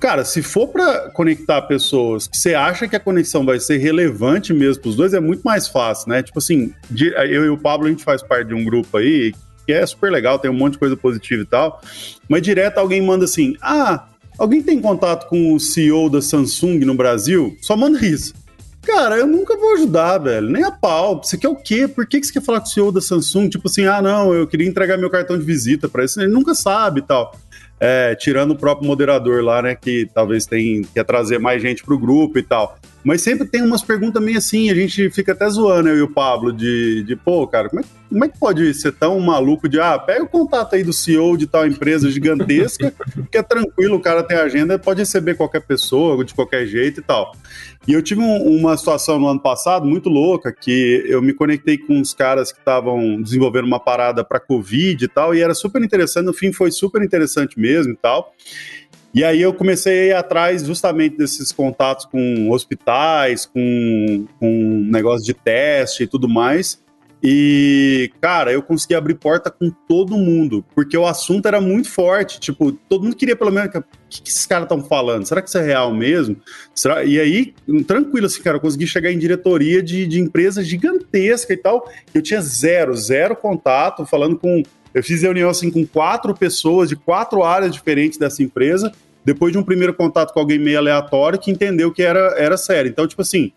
cara, 0.00 0.24
se 0.24 0.42
for 0.42 0.66
para 0.66 1.10
conectar 1.10 1.62
pessoas 1.62 2.26
que 2.26 2.36
você 2.36 2.54
acha 2.54 2.88
que 2.88 2.96
a 2.96 3.00
conexão 3.00 3.44
vai 3.44 3.60
ser 3.60 3.78
relevante 3.78 4.52
mesmo 4.52 4.82
para 4.82 4.90
os 4.90 4.96
dois, 4.96 5.14
é 5.14 5.20
muito 5.20 5.42
mais 5.42 5.68
fácil, 5.68 6.08
né? 6.08 6.24
Tipo 6.24 6.40
assim, 6.40 6.74
eu 6.90 7.44
e 7.44 7.48
o 7.48 7.56
Pablo, 7.56 7.86
a 7.86 7.90
gente 7.90 8.02
faz 8.02 8.20
parte 8.20 8.48
de 8.48 8.54
um 8.54 8.64
grupo 8.64 8.96
aí 8.96 9.32
que 9.64 9.72
é 9.72 9.86
super 9.86 10.10
legal, 10.10 10.40
tem 10.40 10.50
um 10.50 10.54
monte 10.54 10.72
de 10.72 10.80
coisa 10.80 10.96
positiva 10.96 11.42
e 11.42 11.46
tal, 11.46 11.80
mas 12.28 12.42
direto 12.42 12.78
alguém 12.78 13.00
manda 13.00 13.26
assim: 13.26 13.56
ah, 13.62 14.08
Alguém 14.38 14.62
tem 14.62 14.80
contato 14.80 15.28
com 15.28 15.54
o 15.54 15.60
CEO 15.60 16.08
da 16.08 16.22
Samsung 16.22 16.80
no 16.80 16.94
Brasil? 16.94 17.56
Só 17.60 17.76
manda 17.76 18.04
isso. 18.04 18.34
Cara, 18.82 19.16
eu 19.16 19.26
nunca 19.26 19.56
vou 19.56 19.74
ajudar, 19.74 20.18
velho. 20.18 20.50
Nem 20.50 20.64
a 20.64 20.70
pau. 20.70 21.22
Você 21.22 21.38
quer 21.38 21.48
o 21.48 21.54
quê? 21.54 21.86
Por 21.86 22.04
que, 22.04 22.20
que 22.20 22.26
você 22.26 22.32
quer 22.32 22.42
falar 22.42 22.60
com 22.60 22.66
o 22.66 22.70
CEO 22.70 22.90
da 22.90 23.00
Samsung? 23.00 23.48
Tipo 23.48 23.68
assim, 23.68 23.84
ah, 23.84 24.02
não, 24.02 24.34
eu 24.34 24.46
queria 24.46 24.66
entregar 24.66 24.98
meu 24.98 25.08
cartão 25.08 25.38
de 25.38 25.44
visita 25.44 25.88
para 25.88 26.04
isso. 26.04 26.20
Ele 26.20 26.32
nunca 26.32 26.54
sabe 26.54 27.00
e 27.00 27.02
tal. 27.04 27.36
É, 27.84 28.14
tirando 28.14 28.52
o 28.52 28.56
próprio 28.56 28.86
moderador 28.86 29.42
lá, 29.42 29.60
né, 29.60 29.74
que 29.74 30.08
talvez 30.14 30.46
tem, 30.46 30.82
quer 30.94 31.02
trazer 31.04 31.40
mais 31.40 31.60
gente 31.60 31.82
pro 31.82 31.98
grupo 31.98 32.38
e 32.38 32.42
tal. 32.42 32.78
Mas 33.02 33.22
sempre 33.22 33.44
tem 33.44 33.60
umas 33.60 33.82
perguntas 33.82 34.22
meio 34.22 34.38
assim, 34.38 34.70
a 34.70 34.74
gente 34.74 35.10
fica 35.10 35.32
até 35.32 35.48
zoando, 35.50 35.88
eu 35.88 35.98
e 35.98 36.02
o 36.02 36.08
Pablo, 36.08 36.52
de, 36.52 37.02
de 37.02 37.16
pô, 37.16 37.44
cara, 37.48 37.68
como 37.68 37.80
é, 37.80 37.84
como 38.08 38.24
é 38.24 38.28
que 38.28 38.38
pode 38.38 38.72
ser 38.74 38.92
tão 38.92 39.18
maluco 39.18 39.68
de, 39.68 39.80
ah, 39.80 39.98
pega 39.98 40.22
o 40.22 40.28
contato 40.28 40.76
aí 40.76 40.84
do 40.84 40.92
CEO 40.92 41.36
de 41.36 41.48
tal 41.48 41.66
empresa 41.66 42.08
gigantesca, 42.08 42.94
que 43.30 43.36
é 43.36 43.42
tranquilo, 43.42 43.96
o 43.96 44.00
cara 44.00 44.22
tem 44.22 44.36
agenda, 44.36 44.78
pode 44.78 45.00
receber 45.00 45.34
qualquer 45.34 45.62
pessoa, 45.62 46.24
de 46.24 46.32
qualquer 46.32 46.64
jeito 46.66 47.00
e 47.00 47.02
tal. 47.02 47.34
E 47.86 47.92
eu 47.92 48.02
tive 48.02 48.20
um, 48.20 48.58
uma 48.58 48.76
situação 48.76 49.18
no 49.18 49.26
ano 49.26 49.40
passado 49.40 49.86
muito 49.86 50.08
louca, 50.08 50.52
que 50.52 51.04
eu 51.06 51.20
me 51.20 51.32
conectei 51.32 51.76
com 51.76 51.98
uns 51.98 52.14
caras 52.14 52.52
que 52.52 52.58
estavam 52.58 53.20
desenvolvendo 53.20 53.64
uma 53.64 53.80
parada 53.80 54.24
para 54.24 54.38
Covid 54.38 55.04
e 55.04 55.08
tal, 55.08 55.34
e 55.34 55.40
era 55.40 55.54
super 55.54 55.82
interessante, 55.82 56.26
no 56.26 56.32
fim 56.32 56.52
foi 56.52 56.70
super 56.70 57.02
interessante 57.02 57.58
mesmo 57.58 57.92
e 57.92 57.96
tal. 57.96 58.32
E 59.14 59.24
aí 59.24 59.42
eu 59.42 59.52
comecei 59.52 59.92
a 59.92 60.06
ir 60.06 60.12
atrás 60.14 60.64
justamente 60.64 61.16
desses 61.18 61.52
contatos 61.52 62.06
com 62.06 62.50
hospitais, 62.50 63.44
com, 63.44 64.26
com 64.38 64.86
negócio 64.88 65.26
de 65.26 65.34
teste 65.34 66.04
e 66.04 66.06
tudo 66.06 66.28
mais. 66.28 66.80
E, 67.22 68.10
cara, 68.20 68.52
eu 68.52 68.60
consegui 68.62 68.96
abrir 68.96 69.14
porta 69.14 69.48
com 69.48 69.70
todo 69.70 70.16
mundo, 70.16 70.64
porque 70.74 70.96
o 70.96 71.06
assunto 71.06 71.46
era 71.46 71.60
muito 71.60 71.88
forte. 71.88 72.40
Tipo, 72.40 72.72
todo 72.72 73.04
mundo 73.04 73.14
queria 73.14 73.36
pelo 73.36 73.52
menos. 73.52 73.72
O 73.72 73.84
que, 74.08 74.22
que 74.22 74.30
esses 74.30 74.44
caras 74.44 74.64
estão 74.64 74.82
falando? 74.82 75.24
Será 75.24 75.40
que 75.40 75.48
isso 75.48 75.58
é 75.58 75.62
real 75.62 75.94
mesmo? 75.94 76.36
Será? 76.74 77.04
E 77.04 77.20
aí, 77.20 77.54
tranquilo, 77.86 78.26
assim, 78.26 78.42
cara, 78.42 78.56
eu 78.56 78.60
consegui 78.60 78.88
chegar 78.88 79.12
em 79.12 79.18
diretoria 79.18 79.80
de, 79.80 80.04
de 80.06 80.20
empresa 80.20 80.64
gigantesca 80.64 81.52
e 81.52 81.56
tal. 81.56 81.88
Eu 82.12 82.20
tinha 82.20 82.40
zero, 82.40 82.94
zero 82.96 83.36
contato, 83.36 84.04
falando 84.04 84.36
com. 84.36 84.62
Eu 84.92 85.02
fiz 85.02 85.22
reunião 85.22 85.48
assim 85.48 85.70
com 85.70 85.86
quatro 85.86 86.34
pessoas 86.34 86.88
de 86.88 86.96
quatro 86.96 87.42
áreas 87.42 87.72
diferentes 87.72 88.18
dessa 88.18 88.42
empresa 88.42 88.92
depois 89.24 89.52
de 89.52 89.58
um 89.58 89.62
primeiro 89.62 89.94
contato 89.94 90.32
com 90.32 90.40
alguém 90.40 90.58
meio 90.58 90.78
aleatório 90.78 91.38
que 91.38 91.50
entendeu 91.50 91.92
que 91.92 92.02
era, 92.02 92.34
era 92.36 92.56
sério. 92.56 92.88
Então, 92.88 93.06
tipo 93.06 93.22
assim, 93.22 93.52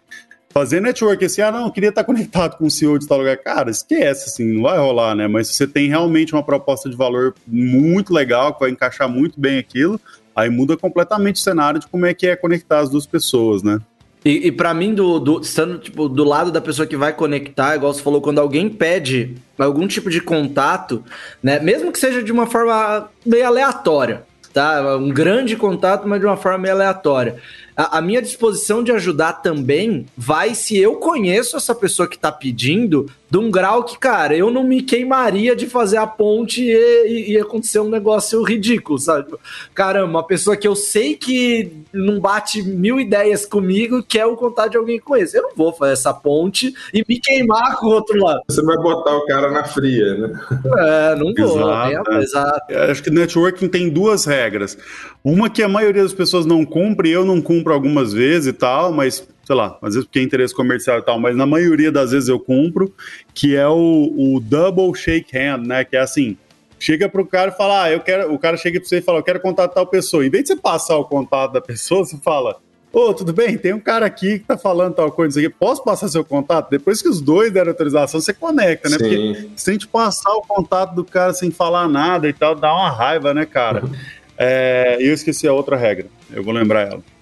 fazer 0.58 0.80
network 0.80 1.26
assim, 1.26 1.42
ah, 1.42 1.52
não, 1.52 1.70
queria 1.70 1.90
estar 1.90 2.06
conectado 2.06 2.56
com 2.58 2.66
o 2.66 2.72
CEO 2.72 2.98
de 2.98 3.06
tal 3.06 3.18
lugar. 3.18 3.36
Cara, 3.36 3.70
esquece, 3.70 4.30
assim, 4.30 4.54
não 4.54 4.64
vai 4.64 4.78
rolar, 4.78 5.14
né? 5.14 5.28
Mas 5.28 5.50
se 5.50 5.56
você 5.56 5.68
tem 5.68 5.90
realmente 5.90 6.32
uma 6.32 6.42
proposta 6.42 6.90
de 6.90 6.96
valor 6.96 7.36
muito 7.46 8.14
legal, 8.14 8.54
que 8.54 8.62
vai 8.62 8.70
encaixar 8.70 9.10
muito 9.10 9.38
bem 9.38 9.60
aquilo, 9.60 10.00
aí 10.34 10.50
muda 10.50 10.78
completamente 10.78 11.36
o 11.36 11.40
cenário 11.40 11.82
de 11.82 11.88
como 11.88 12.06
é 12.06 12.14
que 12.14 12.26
é 12.26 12.38
conectar 12.38 12.80
as 12.80 12.90
duas 12.90 13.06
pessoas, 13.06 13.64
né? 13.64 13.80
E, 14.24 14.48
e 14.48 14.52
para 14.52 14.74
mim, 14.74 14.94
do, 14.94 15.20
do, 15.20 15.42
estando 15.42 15.78
tipo, 15.78 16.08
do 16.08 16.24
lado 16.24 16.52
da 16.54 16.62
pessoa 16.62 16.88
que 16.88 16.96
vai 16.96 17.12
conectar, 17.12 17.76
igual 17.76 17.94
você 17.94 18.02
falou, 18.02 18.22
quando 18.22 18.40
alguém 18.40 18.70
pede 18.70 19.36
algum 19.60 19.86
tipo 19.86 20.10
de 20.10 20.22
contato, 20.22 21.04
né? 21.44 21.60
Mesmo 21.60 21.92
que 21.92 22.00
seja 22.00 22.24
de 22.24 22.32
uma 22.32 22.48
forma 22.48 23.10
meio 23.26 23.46
aleatória, 23.46 24.24
tá? 24.54 24.96
Um 24.96 25.10
grande 25.10 25.58
contato, 25.58 26.08
mas 26.08 26.22
de 26.22 26.26
uma 26.26 26.38
forma 26.38 26.60
meio 26.60 26.74
aleatória. 26.74 27.36
A, 27.76 28.02
minha 28.02 28.22
disposição 28.22 28.82
de 28.82 28.92
ajudar 28.92 29.34
também 29.34 30.06
vai 30.16 30.56
se 30.56 30.78
eu 30.78 30.96
conheço 30.96 31.58
essa 31.58 31.76
pessoa 31.76 32.08
que 32.08 32.18
tá 32.18 32.32
pedindo 32.32 33.12
de 33.36 33.40
um 33.40 33.52
grau 33.52 33.84
que, 33.84 34.00
cara, 34.00 34.34
eu 34.34 34.50
não 34.50 34.64
me 34.64 34.82
queimaria 34.82 35.54
de 35.58 35.68
fazer 35.68 35.98
a 35.98 36.08
ponte 36.08 36.64
e, 36.64 36.72
e, 36.72 37.34
e 37.34 37.38
acontecer 37.38 37.80
um 37.80 37.90
negócio 37.90 38.42
ridículo, 38.42 38.98
sabe? 38.98 39.34
Caramba, 39.74 40.06
uma 40.06 40.24
pessoa 40.24 40.56
que 40.56 40.66
eu 40.66 40.74
sei 40.74 41.18
que 41.18 41.70
não 41.92 42.18
bate 42.18 42.64
mil 42.64 42.98
ideias 42.98 43.46
comigo 43.46 44.02
quer 44.02 44.26
o 44.26 44.38
contato 44.38 44.72
de 44.72 44.78
alguém 44.78 45.00
que 45.00 45.04
conheço. 45.04 45.36
Eu 45.36 45.44
não 45.44 45.52
vou 45.54 45.74
fazer 45.74 45.92
essa 45.92 46.14
ponte 46.14 46.74
e 46.94 47.04
me 47.06 47.20
queimar 47.20 47.76
com 47.76 47.88
o 47.88 47.90
outro 47.90 48.18
lado. 48.24 48.42
Você 48.48 48.62
vai 48.62 48.78
botar 48.78 49.18
o 49.18 49.26
cara 49.26 49.52
na 49.52 49.66
fria, 49.66 50.16
né? 50.16 50.40
É, 50.78 51.16
não 51.16 51.34
vou. 51.34 51.60
Exato. 51.60 52.12
É, 52.12 52.20
exato. 52.20 52.78
Acho 52.90 53.04
que 53.04 53.10
networking 53.10 53.68
tem 53.68 53.90
duas 53.90 54.24
regras. 54.24 54.78
Uma 55.22 55.50
que 55.50 55.62
a 55.62 55.68
maioria 55.68 56.04
das 56.04 56.14
pessoas 56.14 56.46
não 56.46 56.64
cumpre, 56.64 57.12
eu 57.12 57.26
não 57.26 57.42
cumpro 57.42 57.74
algumas 57.74 58.14
vezes 58.14 58.48
e 58.48 58.54
tal, 58.54 58.94
mas 58.94 59.28
sei 59.46 59.56
lá, 59.56 59.78
às 59.82 59.94
vezes 59.94 60.06
porque 60.06 60.20
é 60.20 60.24
interesse 60.24 60.54
comercial 60.54 60.98
e 60.98 61.02
tal, 61.04 61.20
mas 61.20 61.36
na 61.36 61.46
maioria 61.46 61.92
das 61.92 62.12
vezes 62.12 62.28
eu 62.28 62.40
cumpro, 62.40 62.92
que 63.34 63.56
é 63.56 63.68
o, 63.68 64.12
o 64.18 64.40
double 64.40 64.94
shake 64.96 65.38
hand, 65.38 65.66
né? 65.66 65.86
Que 65.86 65.96
é 65.96 66.00
assim, 66.00 66.36
chega 66.80 67.08
pro 67.08 67.26
cara 67.26 67.52
e 67.52 67.56
fala, 67.56 67.84
ah, 67.84 67.92
eu 67.92 68.00
quero, 68.00 68.34
o 68.34 68.40
cara 68.40 68.58
chega 68.58 68.80
para 68.80 68.90
você 68.90 68.98
e 68.98 69.02
fala, 69.02 69.20
eu 69.20 69.24
quero 69.24 69.40
contatar 69.40 69.76
tal 69.76 69.88
pessoa. 69.88 70.26
Em 70.26 70.30
vez 70.30 70.44
de 70.44 70.50
você 70.50 70.56
passar 70.56 70.98
o 70.98 71.06
contato 71.06 71.54
da 71.54 71.62
pessoa, 71.62 72.04
você 72.04 72.18
fala, 72.18 72.58
ô, 72.92 73.10
oh, 73.10 73.14
tudo 73.14 73.34
bem, 73.34 73.56
tem 73.56 73.72
um 73.72 73.80
cara 73.80 74.08
aqui 74.08 74.40
que 74.40 74.46
tá 74.46 74.58
falando 74.58 74.96
tal 74.96 75.12
coisa 75.12 75.40
aqui, 75.40 75.50
posso 75.50 75.84
passar 75.84 76.08
seu 76.08 76.26
contato? 76.26 76.72
Depois 76.72 77.02
que 77.02 77.08
os 77.08 77.22
dois 77.22 77.54
deram 77.54 77.70
autorização, 77.70 78.20
você 78.20 78.34
conecta, 78.34 78.90
né? 78.90 78.98
Sim. 78.98 79.04
Porque 79.04 79.50
se 79.56 79.70
a 79.70 79.74
gente 79.74 79.88
passar 79.88 80.32
o 80.32 80.42
contato 80.42 80.96
do 80.96 81.06
cara 81.06 81.34
sem 81.34 81.52
falar 81.52 81.88
nada 81.88 82.28
e 82.28 82.34
tal, 82.34 82.56
dá 82.56 82.74
uma 82.74 82.90
raiva, 82.90 83.32
né, 83.32 83.46
cara? 83.46 83.84
É, 84.38 84.98
eu 85.00 85.14
esqueci 85.14 85.48
a 85.48 85.54
outra 85.54 85.78
regra. 85.78 86.08
Eu 86.34 86.44
vou 86.44 86.54
lembrar 86.54 86.82
ela. 86.82 87.15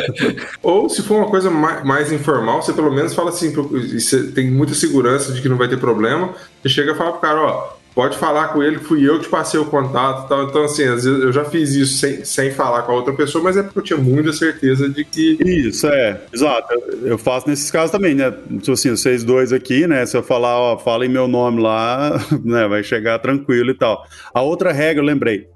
Ou 0.62 0.88
se 0.88 1.02
for 1.02 1.16
uma 1.16 1.28
coisa 1.28 1.50
mais, 1.50 1.84
mais, 1.84 2.12
informal, 2.12 2.62
você 2.62 2.72
pelo 2.72 2.92
menos 2.92 3.14
fala 3.14 3.30
assim, 3.30 3.52
você 3.52 4.24
tem 4.28 4.50
muita 4.50 4.74
segurança 4.74 5.32
de 5.32 5.40
que 5.40 5.48
não 5.48 5.56
vai 5.56 5.68
ter 5.68 5.78
problema, 5.78 6.34
você 6.62 6.68
chega 6.68 6.92
e 6.92 6.94
fala 6.94 7.12
pro 7.12 7.20
cara, 7.20 7.40
ó, 7.40 7.82
pode 7.94 8.16
falar 8.16 8.48
com 8.48 8.62
ele, 8.62 8.78
fui 8.78 9.06
eu 9.06 9.20
que 9.20 9.28
passei 9.28 9.58
o 9.58 9.66
contato 9.66 10.28
tal. 10.28 10.44
Então, 10.44 10.64
assim, 10.64 10.84
às 10.84 11.04
vezes 11.04 11.22
eu 11.22 11.32
já 11.32 11.44
fiz 11.44 11.74
isso 11.74 11.98
sem, 11.98 12.24
sem 12.24 12.50
falar 12.50 12.82
com 12.82 12.92
a 12.92 12.94
outra 12.94 13.12
pessoa, 13.12 13.42
mas 13.42 13.56
é 13.56 13.62
porque 13.62 13.78
eu 13.78 13.82
tinha 13.82 13.98
muita 13.98 14.32
certeza 14.32 14.88
de 14.88 15.04
que. 15.04 15.38
Isso, 15.44 15.86
é, 15.86 16.20
exato. 16.32 16.74
Eu 17.02 17.18
faço 17.18 17.48
nesses 17.48 17.70
casos 17.70 17.90
também, 17.90 18.14
né? 18.14 18.30
Tipo 18.30 18.72
assim, 18.72 18.90
vocês 18.90 19.24
dois 19.24 19.52
aqui, 19.52 19.86
né? 19.86 20.04
Se 20.06 20.16
eu 20.16 20.22
falar, 20.22 20.58
ó, 20.58 20.78
falem 20.78 21.08
meu 21.08 21.28
nome 21.28 21.60
lá, 21.60 22.20
né? 22.44 22.66
Vai 22.68 22.82
chegar 22.82 23.18
tranquilo 23.18 23.70
e 23.70 23.74
tal. 23.74 24.04
A 24.32 24.42
outra 24.42 24.72
regra, 24.72 25.02
eu 25.02 25.06
lembrei. 25.06 25.46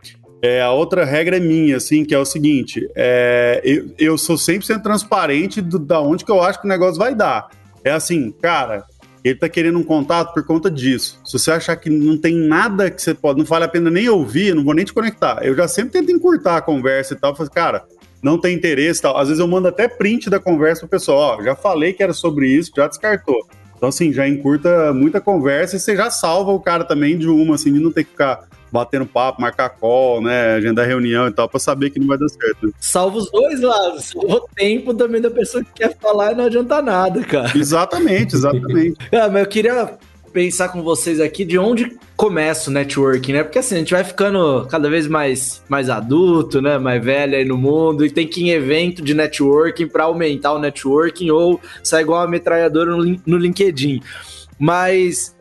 É, 0.43 0.61
a 0.61 0.71
outra 0.71 1.05
regra 1.05 1.39
é 1.39 1.41
minha, 1.41 1.77
assim, 1.77 2.05
que 2.05 2.15
é 2.15 2.19
o 2.19 2.25
seguinte: 2.25 2.89
é, 2.95 3.61
eu, 3.65 3.91
eu 3.99 4.19
sou 4.19 4.37
100% 4.37 4.83
transparente 4.83 5.61
do, 5.61 5.79
da 5.79 6.01
onde 6.01 6.25
que 6.25 6.31
eu 6.31 6.43
acho 6.43 6.61
que 6.61 6.67
o 6.67 6.69
negócio 6.69 6.99
vai 6.99 7.15
dar. 7.15 7.49
É 7.83 7.91
assim, 7.91 8.33
cara, 8.43 8.85
ele 9.25 9.39
tá 9.39 9.49
querendo 9.49 9.79
um 9.79 9.83
contato 9.83 10.33
por 10.35 10.45
conta 10.45 10.71
disso. 10.71 11.21
Se 11.25 11.39
você 11.39 11.51
achar 11.51 11.77
que 11.77 11.91
não 11.91 12.19
tem 12.19 12.35
nada 12.35 12.91
que 12.91 13.01
você 13.01 13.15
pode, 13.15 13.39
não 13.39 13.47
vale 13.47 13.65
a 13.65 13.69
pena 13.69 13.91
nem 13.91 14.09
ouvir, 14.09 14.55
não 14.55 14.65
vou 14.65 14.75
nem 14.75 14.85
te 14.85 14.93
conectar. 14.93 15.41
Eu 15.43 15.55
já 15.55 15.67
sempre 15.67 15.93
tento 15.93 16.13
encurtar 16.13 16.59
a 16.59 16.63
conversa 16.63 17.15
e 17.15 17.17
tal, 17.17 17.35
falo, 17.35 17.51
cara, 17.51 17.85
não 18.23 18.39
tem 18.39 18.55
interesse 18.55 19.01
e 19.01 19.03
tal. 19.03 19.17
Às 19.17 19.29
vezes 19.29 19.41
eu 19.41 19.49
mando 19.49 19.69
até 19.69 19.89
print 19.89 20.29
da 20.31 20.39
conversa 20.39 20.81
pro 20.81 20.91
pessoal, 20.91 21.39
ó, 21.39 21.43
já 21.43 21.57
falei 21.57 21.93
que 21.93 22.03
era 22.03 22.13
sobre 22.13 22.49
isso, 22.49 22.71
já 22.77 22.87
descartou. 22.87 23.47
Então, 23.77 23.89
assim, 23.89 24.13
já 24.13 24.27
encurta 24.27 24.93
muita 24.93 25.21
conversa 25.21 25.77
e 25.77 25.81
você 25.81 25.95
já 25.95 26.11
salva 26.11 26.51
o 26.51 26.61
cara 26.61 26.85
também 26.85 27.19
de 27.19 27.29
uma, 27.29 27.57
assim, 27.57 27.73
de 27.73 27.79
não 27.79 27.93
ter 27.93 28.05
que 28.05 28.11
ficar 28.11 28.49
batendo 28.77 29.07
papo, 29.07 29.41
marcar 29.41 29.71
call, 29.71 30.21
né? 30.21 30.55
Agendar 30.55 30.87
reunião 30.87 31.27
e 31.27 31.33
tal, 31.33 31.49
pra 31.49 31.59
saber 31.59 31.91
que 31.91 31.99
não 31.99 32.07
vai 32.07 32.19
dar 32.19 32.29
certo. 32.29 32.73
Salva 32.81 33.19
os 33.19 33.31
dois 33.31 33.61
lados. 33.61 34.05
Salva 34.05 34.35
o 34.35 34.49
tempo 34.55 34.95
também 34.95 35.21
da 35.21 35.31
pessoa 35.31 35.65
que 35.65 35.73
quer 35.75 35.97
falar 35.99 36.33
e 36.33 36.35
não 36.35 36.45
adianta 36.45 36.81
nada, 36.83 37.23
cara. 37.23 37.57
Exatamente, 37.57 38.35
exatamente. 38.35 38.97
ah, 39.13 39.29
mas 39.29 39.43
eu 39.43 39.49
queria 39.49 39.99
pensar 40.33 40.69
com 40.69 40.83
vocês 40.83 41.19
aqui 41.19 41.47
de 41.47 41.59
onde 41.59 41.97
começa 42.15 42.69
o 42.69 42.73
networking, 42.73 43.33
né? 43.33 43.43
Porque 43.43 43.59
assim, 43.59 43.77
a 43.77 43.79
gente 43.79 43.95
vai 43.95 44.05
ficando 44.05 44.67
cada 44.71 44.91
vez 44.91 45.07
mais, 45.07 45.63
mais 45.69 45.89
adulto, 45.89 46.61
né? 46.61 46.77
Mais 46.77 47.03
velho 47.03 47.37
aí 47.37 47.45
no 47.45 47.57
mundo 47.57 48.05
e 48.05 48.11
tem 48.11 48.27
que 48.27 48.41
ir 48.41 48.45
em 48.45 48.51
evento 48.51 49.03
de 49.03 49.15
networking 49.15 49.87
para 49.87 50.05
aumentar 50.05 50.53
o 50.53 50.59
networking 50.59 51.31
ou 51.31 51.61
sair 51.83 52.03
igual 52.03 52.21
uma 52.21 52.29
metralhadora 52.29 52.91
no, 52.91 53.19
no 53.25 53.37
LinkedIn. 53.39 54.03
Mas 54.59 55.36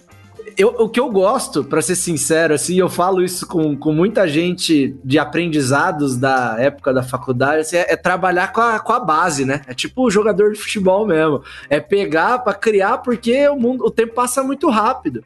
eu, 0.57 0.69
o 0.69 0.89
que 0.89 0.99
eu 0.99 1.09
gosto, 1.09 1.63
para 1.63 1.81
ser 1.81 1.95
sincero, 1.95 2.53
assim, 2.53 2.77
eu 2.77 2.89
falo 2.89 3.21
isso 3.21 3.45
com, 3.47 3.75
com 3.75 3.91
muita 3.91 4.27
gente 4.27 4.95
de 5.03 5.19
aprendizados 5.19 6.17
da 6.17 6.55
época 6.59 6.93
da 6.93 7.03
faculdade, 7.03 7.61
assim, 7.61 7.77
é, 7.77 7.93
é, 7.93 7.95
trabalhar 7.95 8.51
com 8.51 8.61
a, 8.61 8.79
com 8.79 8.93
a 8.93 8.99
base, 8.99 9.45
né? 9.45 9.61
É 9.67 9.73
tipo 9.73 10.05
o 10.05 10.11
jogador 10.11 10.51
de 10.51 10.59
futebol 10.59 11.05
mesmo. 11.05 11.43
É 11.69 11.79
pegar 11.79 12.39
para 12.39 12.53
criar, 12.53 12.99
porque 12.99 13.47
o 13.49 13.55
mundo, 13.55 13.85
o 13.85 13.91
tempo 13.91 14.13
passa 14.13 14.43
muito 14.43 14.69
rápido. 14.69 15.23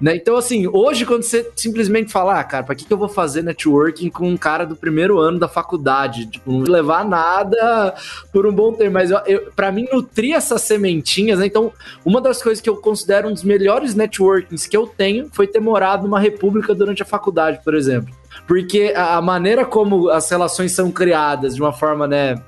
Né? 0.00 0.16
Então, 0.16 0.36
assim, 0.36 0.66
hoje, 0.66 1.04
quando 1.04 1.22
você 1.22 1.50
simplesmente 1.54 2.10
fala, 2.10 2.40
ah, 2.40 2.44
cara, 2.44 2.64
pra 2.64 2.74
que, 2.74 2.86
que 2.86 2.92
eu 2.92 2.96
vou 2.96 3.08
fazer 3.08 3.42
networking 3.42 4.08
com 4.08 4.28
um 4.28 4.36
cara 4.36 4.64
do 4.64 4.74
primeiro 4.74 5.18
ano 5.18 5.38
da 5.38 5.46
faculdade? 5.46 6.26
Tipo, 6.26 6.50
não 6.50 6.60
levar 6.60 7.04
nada 7.04 7.94
por 8.32 8.46
um 8.46 8.52
bom 8.52 8.72
tempo. 8.72 8.92
Mas 8.92 9.10
eu, 9.10 9.18
eu, 9.26 9.72
mim, 9.72 9.86
nutrir 9.92 10.34
essas 10.34 10.62
sementinhas, 10.62 11.38
né? 11.38 11.46
Então, 11.46 11.70
uma 12.04 12.20
das 12.20 12.42
coisas 12.42 12.62
que 12.62 12.70
eu 12.70 12.76
considero 12.76 13.28
um 13.28 13.32
dos 13.32 13.44
melhores 13.44 13.94
networkings 13.94 14.66
que 14.66 14.76
eu 14.76 14.86
tenho 14.86 15.28
foi 15.32 15.46
ter 15.46 15.60
morado 15.60 16.04
numa 16.04 16.18
república 16.18 16.74
durante 16.74 17.02
a 17.02 17.06
faculdade, 17.06 17.60
por 17.62 17.74
exemplo. 17.74 18.14
Porque 18.46 18.94
a 18.96 19.20
maneira 19.20 19.66
como 19.66 20.08
as 20.08 20.30
relações 20.30 20.72
são 20.72 20.90
criadas 20.90 21.54
de 21.54 21.60
uma 21.60 21.72
forma, 21.72 22.06
né, 22.06 22.42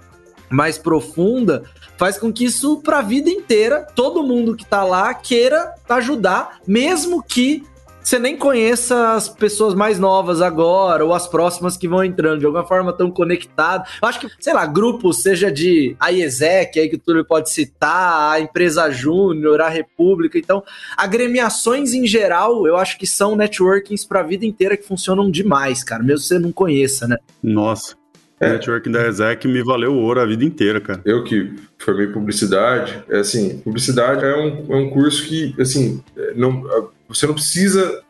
mais 0.49 0.79
profunda 0.79 1.65
faz 2.03 2.19
com 2.19 2.33
que 2.33 2.47
isso 2.47 2.79
para 2.79 2.99
a 2.99 3.03
vida 3.03 3.31
inteira, 3.31 3.87
todo 3.95 4.25
mundo 4.25 4.57
que 4.57 4.67
tá 4.67 4.83
lá 4.83 5.15
queira 5.15 5.73
ajudar, 5.89 6.59
mesmo 6.67 7.23
que 7.23 7.63
você 8.03 8.19
nem 8.19 8.37
conheça 8.37 9.13
as 9.13 9.29
pessoas 9.29 9.73
mais 9.73 10.01
novas 10.01 10.43
agora, 10.43 11.05
ou 11.05 11.15
as 11.15 11.29
próximas 11.29 11.77
que 11.77 11.87
vão 11.87 12.03
entrando, 12.03 12.41
de 12.41 12.47
alguma 12.47 12.67
forma 12.67 12.93
tão 12.93 13.09
conectado. 13.09 13.89
Eu 14.03 14.09
acho 14.09 14.19
que, 14.19 14.29
sei 14.41 14.53
lá, 14.53 14.67
grupos, 14.67 15.23
seja 15.23 15.49
de 15.49 15.95
a 16.01 16.11
IESEC, 16.11 16.81
aí 16.81 16.89
que 16.89 16.99
tudo 16.99 17.25
pode 17.25 17.51
citar, 17.51 18.33
a 18.33 18.41
Empresa 18.41 18.91
Júnior, 18.91 19.61
a 19.61 19.69
República, 19.69 20.37
então, 20.37 20.65
agremiações 20.97 21.95
em 21.95 22.05
geral, 22.05 22.67
eu 22.67 22.77
acho 22.77 22.99
que 22.99 23.07
são 23.07 23.37
networkings 23.37 24.05
para 24.05 24.19
a 24.19 24.25
vida 24.25 24.45
inteira 24.45 24.77
que 24.77 24.83
funcionam 24.83 25.31
demais, 25.31 25.85
cara, 25.85 26.03
mesmo 26.03 26.27
você 26.27 26.37
não 26.37 26.51
conheça, 26.51 27.07
né? 27.07 27.19
Nossa. 27.41 28.02
É. 28.43 28.53
Networking 28.55 28.91
da 28.91 29.07
Exec 29.07 29.47
me 29.47 29.63
valeu 29.63 29.95
ouro 29.95 30.21
a 30.21 30.27
vida 30.27 30.45
inteira, 30.45 30.81
cara. 30.81 31.01
Eu 31.05 31.23
que 31.23 31.55
formei 31.79 32.09
publicidade, 32.09 33.03
é 33.09 33.19
assim, 33.19 33.59
publicidade 33.59 34.25
é 34.25 34.37
um, 34.37 34.67
é 34.69 34.77
um 34.77 34.91
curso 34.91 35.25
que, 35.27 35.55
assim, 35.61 36.03
não, 36.35 36.91
você 37.09 37.27
não 37.27 37.35
precisa 37.35 38.03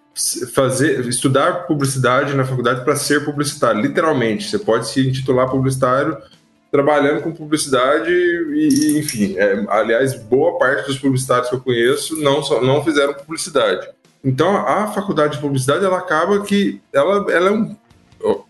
fazer 0.54 1.06
estudar 1.06 1.66
publicidade 1.66 2.34
na 2.34 2.44
faculdade 2.44 2.84
para 2.84 2.96
ser 2.96 3.24
publicitário, 3.24 3.80
literalmente. 3.80 4.48
Você 4.48 4.58
pode 4.58 4.88
se 4.88 5.06
intitular 5.06 5.50
publicitário 5.50 6.16
trabalhando 6.70 7.20
com 7.20 7.32
publicidade 7.32 8.10
e, 8.10 8.68
e 8.68 8.98
enfim, 8.98 9.34
é, 9.36 9.66
aliás, 9.68 10.14
boa 10.14 10.58
parte 10.58 10.86
dos 10.86 10.98
publicitários 10.98 11.50
que 11.50 11.54
eu 11.54 11.60
conheço 11.60 12.16
não, 12.16 12.42
só, 12.42 12.62
não 12.62 12.82
fizeram 12.82 13.12
publicidade. 13.12 13.86
Então, 14.24 14.56
a 14.56 14.86
faculdade 14.86 15.34
de 15.34 15.42
publicidade, 15.42 15.84
ela 15.84 15.98
acaba 15.98 16.40
que 16.42 16.80
ela, 16.92 17.30
ela 17.30 17.48
é 17.48 17.52
um 17.52 17.76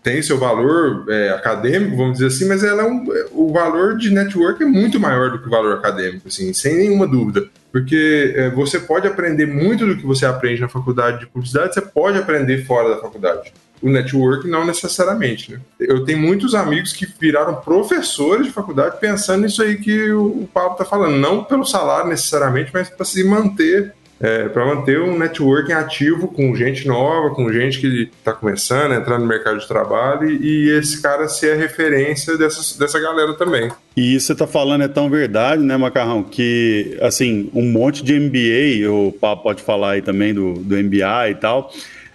tem 0.03 0.21
seu 0.21 0.37
valor 0.37 1.05
é, 1.09 1.29
acadêmico, 1.29 1.95
vamos 1.95 2.13
dizer 2.13 2.27
assim, 2.27 2.47
mas 2.47 2.63
ela 2.63 2.83
é 2.83 2.85
um, 2.85 3.05
o 3.31 3.51
valor 3.51 3.97
de 3.97 4.09
network 4.09 4.61
é 4.61 4.65
muito 4.65 4.99
maior 4.99 5.31
do 5.31 5.39
que 5.39 5.47
o 5.47 5.51
valor 5.51 5.73
acadêmico, 5.73 6.27
assim, 6.27 6.53
sem 6.53 6.75
nenhuma 6.75 7.07
dúvida. 7.07 7.45
Porque 7.71 8.33
é, 8.35 8.49
você 8.51 8.79
pode 8.79 9.07
aprender 9.07 9.47
muito 9.47 9.85
do 9.85 9.97
que 9.97 10.05
você 10.05 10.25
aprende 10.25 10.61
na 10.61 10.69
faculdade 10.69 11.21
de 11.21 11.27
publicidade, 11.27 11.73
você 11.73 11.81
pode 11.81 12.17
aprender 12.17 12.65
fora 12.65 12.89
da 12.89 13.01
faculdade. 13.01 13.51
O 13.81 13.89
network 13.89 14.47
não 14.47 14.65
necessariamente. 14.65 15.53
Né? 15.53 15.59
Eu 15.79 16.05
tenho 16.05 16.19
muitos 16.19 16.53
amigos 16.53 16.93
que 16.93 17.07
viraram 17.19 17.55
professores 17.55 18.45
de 18.45 18.53
faculdade 18.53 18.97
pensando 18.99 19.41
nisso 19.41 19.63
aí 19.63 19.77
que 19.77 20.11
o 20.11 20.47
Paulo 20.53 20.73
está 20.73 20.85
falando, 20.85 21.17
não 21.17 21.43
pelo 21.43 21.65
salário 21.65 22.09
necessariamente, 22.09 22.69
mas 22.71 22.89
para 22.89 23.05
se 23.05 23.23
manter 23.23 23.93
é, 24.23 24.47
para 24.47 24.65
manter 24.65 25.01
um 25.01 25.17
networking 25.19 25.73
ativo 25.73 26.29
com 26.29 26.55
gente 26.55 26.87
nova, 26.87 27.35
com 27.35 27.51
gente 27.51 27.81
que 27.81 28.09
está 28.17 28.31
começando, 28.31 28.93
entrando 28.93 29.23
no 29.23 29.27
mercado 29.27 29.59
de 29.59 29.67
trabalho 29.67 30.31
e, 30.31 30.69
esse 30.69 31.01
cara 31.01 31.27
ser 31.27 31.51
a 31.51 31.55
referência 31.57 32.37
dessa, 32.37 32.79
dessa 32.79 32.97
galera 33.01 33.33
também. 33.33 33.69
E 33.97 34.15
isso 34.15 34.27
você 34.27 34.31
está 34.31 34.47
falando 34.47 34.81
é 34.85 34.87
tão 34.87 35.09
verdade, 35.09 35.61
né, 35.61 35.75
Macarrão, 35.75 36.23
que, 36.23 36.97
assim, 37.01 37.49
um 37.53 37.69
monte 37.69 38.01
de 38.01 38.17
MBA, 38.17 38.89
o 38.89 39.11
Papo 39.11 39.43
pode 39.43 39.61
falar 39.61 39.91
aí 39.91 40.01
também 40.01 40.33
do, 40.33 40.53
do 40.53 40.77
MBA 40.77 41.31
e 41.31 41.35
tal, 41.35 41.73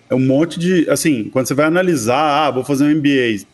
é 0.08 0.14
um 0.14 0.18
monte 0.18 0.58
de, 0.58 0.88
assim, 0.88 1.28
quando 1.30 1.46
você 1.46 1.52
vai 1.52 1.66
analisar, 1.66 2.46
ah, 2.46 2.50
vou 2.50 2.64
fazer 2.64 2.84
um 2.84 2.94
MBA, 2.94 3.44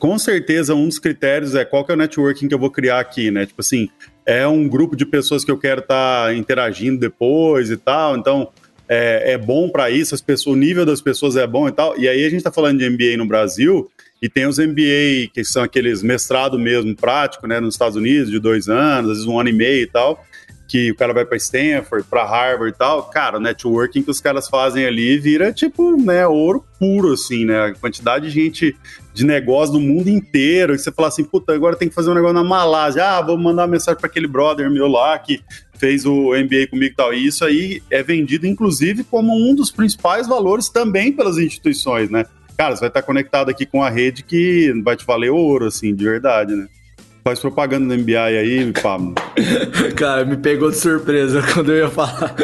com 0.00 0.18
certeza 0.18 0.74
um 0.74 0.88
dos 0.88 0.98
critérios 0.98 1.54
é 1.54 1.64
qual 1.64 1.84
que 1.84 1.92
é 1.92 1.94
o 1.94 1.98
networking 1.98 2.48
que 2.48 2.54
eu 2.54 2.58
vou 2.58 2.70
criar 2.70 2.98
aqui, 2.98 3.30
né? 3.30 3.46
Tipo 3.46 3.60
assim, 3.60 3.88
é 4.30 4.46
um 4.46 4.68
grupo 4.68 4.94
de 4.94 5.04
pessoas 5.04 5.44
que 5.44 5.50
eu 5.50 5.58
quero 5.58 5.80
estar 5.80 6.26
tá 6.26 6.34
interagindo 6.34 7.00
depois 7.00 7.68
e 7.68 7.76
tal, 7.76 8.16
então 8.16 8.48
é, 8.88 9.32
é 9.32 9.38
bom 9.38 9.68
para 9.68 9.90
isso, 9.90 10.14
as 10.14 10.20
pessoas, 10.20 10.54
o 10.54 10.58
nível 10.58 10.86
das 10.86 11.00
pessoas 11.00 11.34
é 11.34 11.44
bom 11.48 11.66
e 11.66 11.72
tal. 11.72 11.98
E 11.98 12.08
aí 12.08 12.20
a 12.24 12.28
gente 12.28 12.38
está 12.38 12.52
falando 12.52 12.78
de 12.78 12.88
MBA 12.88 13.16
no 13.16 13.26
Brasil 13.26 13.90
e 14.22 14.28
tem 14.28 14.46
os 14.46 14.58
MBA 14.58 15.30
que 15.34 15.42
são 15.42 15.64
aqueles 15.64 16.00
mestrado 16.00 16.56
mesmo 16.60 16.94
prático, 16.94 17.48
né, 17.48 17.58
nos 17.58 17.74
Estados 17.74 17.96
Unidos 17.96 18.30
de 18.30 18.38
dois 18.38 18.68
anos, 18.68 19.10
às 19.10 19.16
vezes 19.16 19.26
um 19.26 19.40
ano 19.40 19.48
e 19.48 19.52
meio 19.52 19.82
e 19.82 19.86
tal 19.88 20.24
que 20.70 20.92
o 20.92 20.94
cara 20.94 21.12
vai 21.12 21.24
para 21.24 21.36
Stanford, 21.36 22.06
para 22.08 22.24
Harvard 22.24 22.72
e 22.72 22.78
tal, 22.78 23.02
cara, 23.02 23.38
o 23.38 23.40
networking 23.40 24.04
que 24.04 24.10
os 24.10 24.20
caras 24.20 24.48
fazem 24.48 24.86
ali 24.86 25.18
vira 25.18 25.52
tipo, 25.52 25.96
né, 25.96 26.24
ouro 26.28 26.64
puro, 26.78 27.12
assim, 27.12 27.44
né? 27.44 27.66
A 27.66 27.74
quantidade 27.74 28.26
de 28.26 28.30
gente 28.30 28.76
de 29.12 29.26
negócio 29.26 29.72
do 29.72 29.80
mundo 29.80 30.08
inteiro, 30.08 30.74
que 30.74 30.78
você 30.78 30.92
fala 30.92 31.08
assim, 31.08 31.24
puta, 31.24 31.52
agora 31.52 31.74
tem 31.74 31.88
que 31.88 31.94
fazer 31.94 32.10
um 32.10 32.14
negócio 32.14 32.34
na 32.34 32.44
Malásia, 32.44 33.04
ah, 33.04 33.20
vou 33.20 33.36
mandar 33.36 33.62
uma 33.62 33.72
mensagem 33.72 33.98
para 33.98 34.08
aquele 34.08 34.28
brother 34.28 34.70
meu 34.70 34.86
lá 34.86 35.18
que 35.18 35.40
fez 35.76 36.06
o 36.06 36.34
MBA 36.36 36.68
comigo 36.70 36.92
e 36.92 36.94
tal. 36.94 37.12
E 37.12 37.26
isso 37.26 37.44
aí 37.44 37.82
é 37.90 38.00
vendido, 38.00 38.46
inclusive, 38.46 39.02
como 39.02 39.34
um 39.34 39.52
dos 39.52 39.72
principais 39.72 40.28
valores 40.28 40.68
também 40.68 41.10
pelas 41.10 41.36
instituições, 41.36 42.08
né? 42.10 42.24
Cara, 42.56 42.76
você 42.76 42.80
vai 42.80 42.90
estar 42.90 43.02
conectado 43.02 43.50
aqui 43.50 43.66
com 43.66 43.82
a 43.82 43.90
rede 43.90 44.22
que 44.22 44.72
vai 44.84 44.96
te 44.96 45.04
valer 45.04 45.30
ouro, 45.30 45.66
assim, 45.66 45.92
de 45.96 46.04
verdade, 46.04 46.54
né? 46.54 46.68
Faz 47.22 47.38
propaganda 47.38 47.94
do 47.94 48.02
MBA 48.02 48.22
aí, 48.22 48.72
Pablo. 48.72 49.14
Cara, 49.96 50.24
me 50.24 50.36
pegou 50.36 50.70
de 50.70 50.76
surpresa 50.76 51.42
quando 51.52 51.72
eu 51.72 51.84
ia 51.84 51.90
falar. 51.90 52.34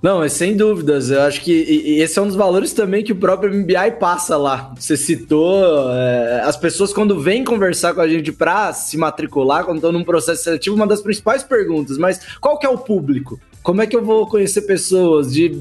Não, 0.00 0.18
mas 0.18 0.32
sem 0.32 0.56
dúvidas, 0.56 1.10
eu 1.10 1.22
acho 1.22 1.40
que 1.40 1.52
esse 2.00 2.18
é 2.18 2.22
um 2.22 2.26
dos 2.26 2.36
valores 2.36 2.72
também 2.72 3.02
que 3.02 3.12
o 3.12 3.16
próprio 3.16 3.52
MBI 3.52 3.98
passa 3.98 4.36
lá. 4.36 4.72
Você 4.78 4.96
citou, 4.96 5.92
é, 5.92 6.42
as 6.44 6.56
pessoas 6.56 6.92
quando 6.92 7.20
vêm 7.20 7.42
conversar 7.44 7.94
com 7.94 8.00
a 8.00 8.06
gente 8.06 8.30
para 8.30 8.72
se 8.72 8.96
matricular, 8.96 9.64
quando 9.64 9.78
estão 9.78 9.90
num 9.90 10.04
processo 10.04 10.44
seletivo, 10.44 10.76
uma 10.76 10.86
das 10.86 11.02
principais 11.02 11.42
perguntas, 11.42 11.98
mas 11.98 12.20
qual 12.40 12.58
que 12.58 12.66
é 12.66 12.68
o 12.68 12.78
público? 12.78 13.40
Como 13.60 13.82
é 13.82 13.86
que 13.88 13.96
eu 13.96 14.04
vou 14.04 14.26
conhecer 14.28 14.62
pessoas 14.62 15.32
de 15.32 15.52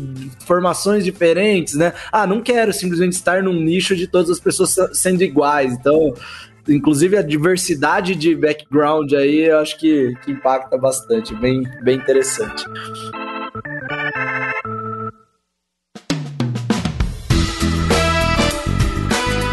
formações 0.46 1.04
diferentes, 1.04 1.74
né? 1.74 1.94
Ah, 2.12 2.28
não 2.28 2.40
quero 2.40 2.72
simplesmente 2.72 3.14
estar 3.14 3.42
num 3.42 3.60
nicho 3.60 3.96
de 3.96 4.06
todas 4.06 4.30
as 4.30 4.40
pessoas 4.40 4.76
sendo 4.94 5.24
iguais. 5.24 5.74
Então, 5.74 6.14
inclusive 6.68 7.18
a 7.18 7.22
diversidade 7.22 8.16
de 8.16 8.36
background 8.36 9.14
aí, 9.14 9.46
eu 9.46 9.60
acho 9.60 9.80
que, 9.80 10.14
que 10.24 10.32
impacta 10.32 10.78
bastante, 10.78 11.34
bem, 11.36 11.64
bem 11.84 11.98
interessante. 11.98 12.66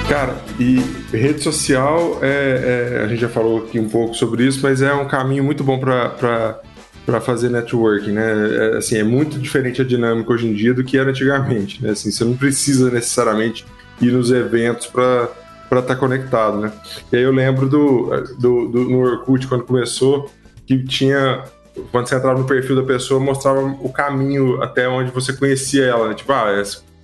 Cara, 0.09 0.37
e 0.61 0.77
rede 1.17 1.43
social, 1.43 2.19
é, 2.23 2.99
é, 2.99 3.05
a 3.05 3.09
gente 3.09 3.21
já 3.21 3.29
falou 3.29 3.65
aqui 3.65 3.81
um 3.81 3.89
pouco 3.89 4.15
sobre 4.15 4.45
isso, 4.45 4.61
mas 4.63 4.83
é 4.83 4.93
um 4.93 5.09
caminho 5.09 5.43
muito 5.43 5.65
bom 5.65 5.79
para 5.79 6.61
para 7.05 7.21
fazer 7.21 7.51
networking, 7.51 8.13
né? 8.13 8.33
É, 8.73 8.77
assim, 8.79 8.97
é 8.97 9.05
muito 9.05 9.39
diferente 9.39 9.83
a 9.83 9.85
dinâmica 9.85 10.33
hoje 10.33 10.47
em 10.47 10.55
dia 10.55 10.73
do 10.73 10.83
que 10.83 10.97
era 10.97 11.11
antigamente, 11.11 11.83
né? 11.83 11.91
Assim, 11.91 12.11
você 12.11 12.25
não 12.25 12.35
precisa 12.35 12.91
necessariamente 12.91 13.67
ir 14.01 14.11
nos 14.11 14.31
eventos 14.31 14.87
para 14.87 15.29
para 15.75 15.81
estar 15.81 15.95
tá 15.95 16.01
conectado, 16.01 16.61
né? 16.61 16.73
E 17.11 17.17
aí 17.17 17.23
eu 17.23 17.33
lembro 17.33 17.69
do, 17.69 18.11
do, 18.39 18.69
do, 18.69 18.81
no 18.85 18.99
Orkut, 19.01 19.47
quando 19.47 19.65
começou, 19.65 20.31
que 20.67 20.85
tinha. 20.85 21.45
Quando 21.91 22.07
você 22.07 22.15
entrava 22.15 22.39
no 22.39 22.47
perfil 22.47 22.77
da 22.77 22.85
pessoa, 22.85 23.19
mostrava 23.19 23.61
o 23.61 23.93
caminho 23.93 24.63
até 24.63 24.89
onde 24.89 25.11
você 25.11 25.33
conhecia 25.33 25.85
ela, 25.87 26.09
né? 26.09 26.15
Tipo, 26.15 26.33
ah, 26.33 26.63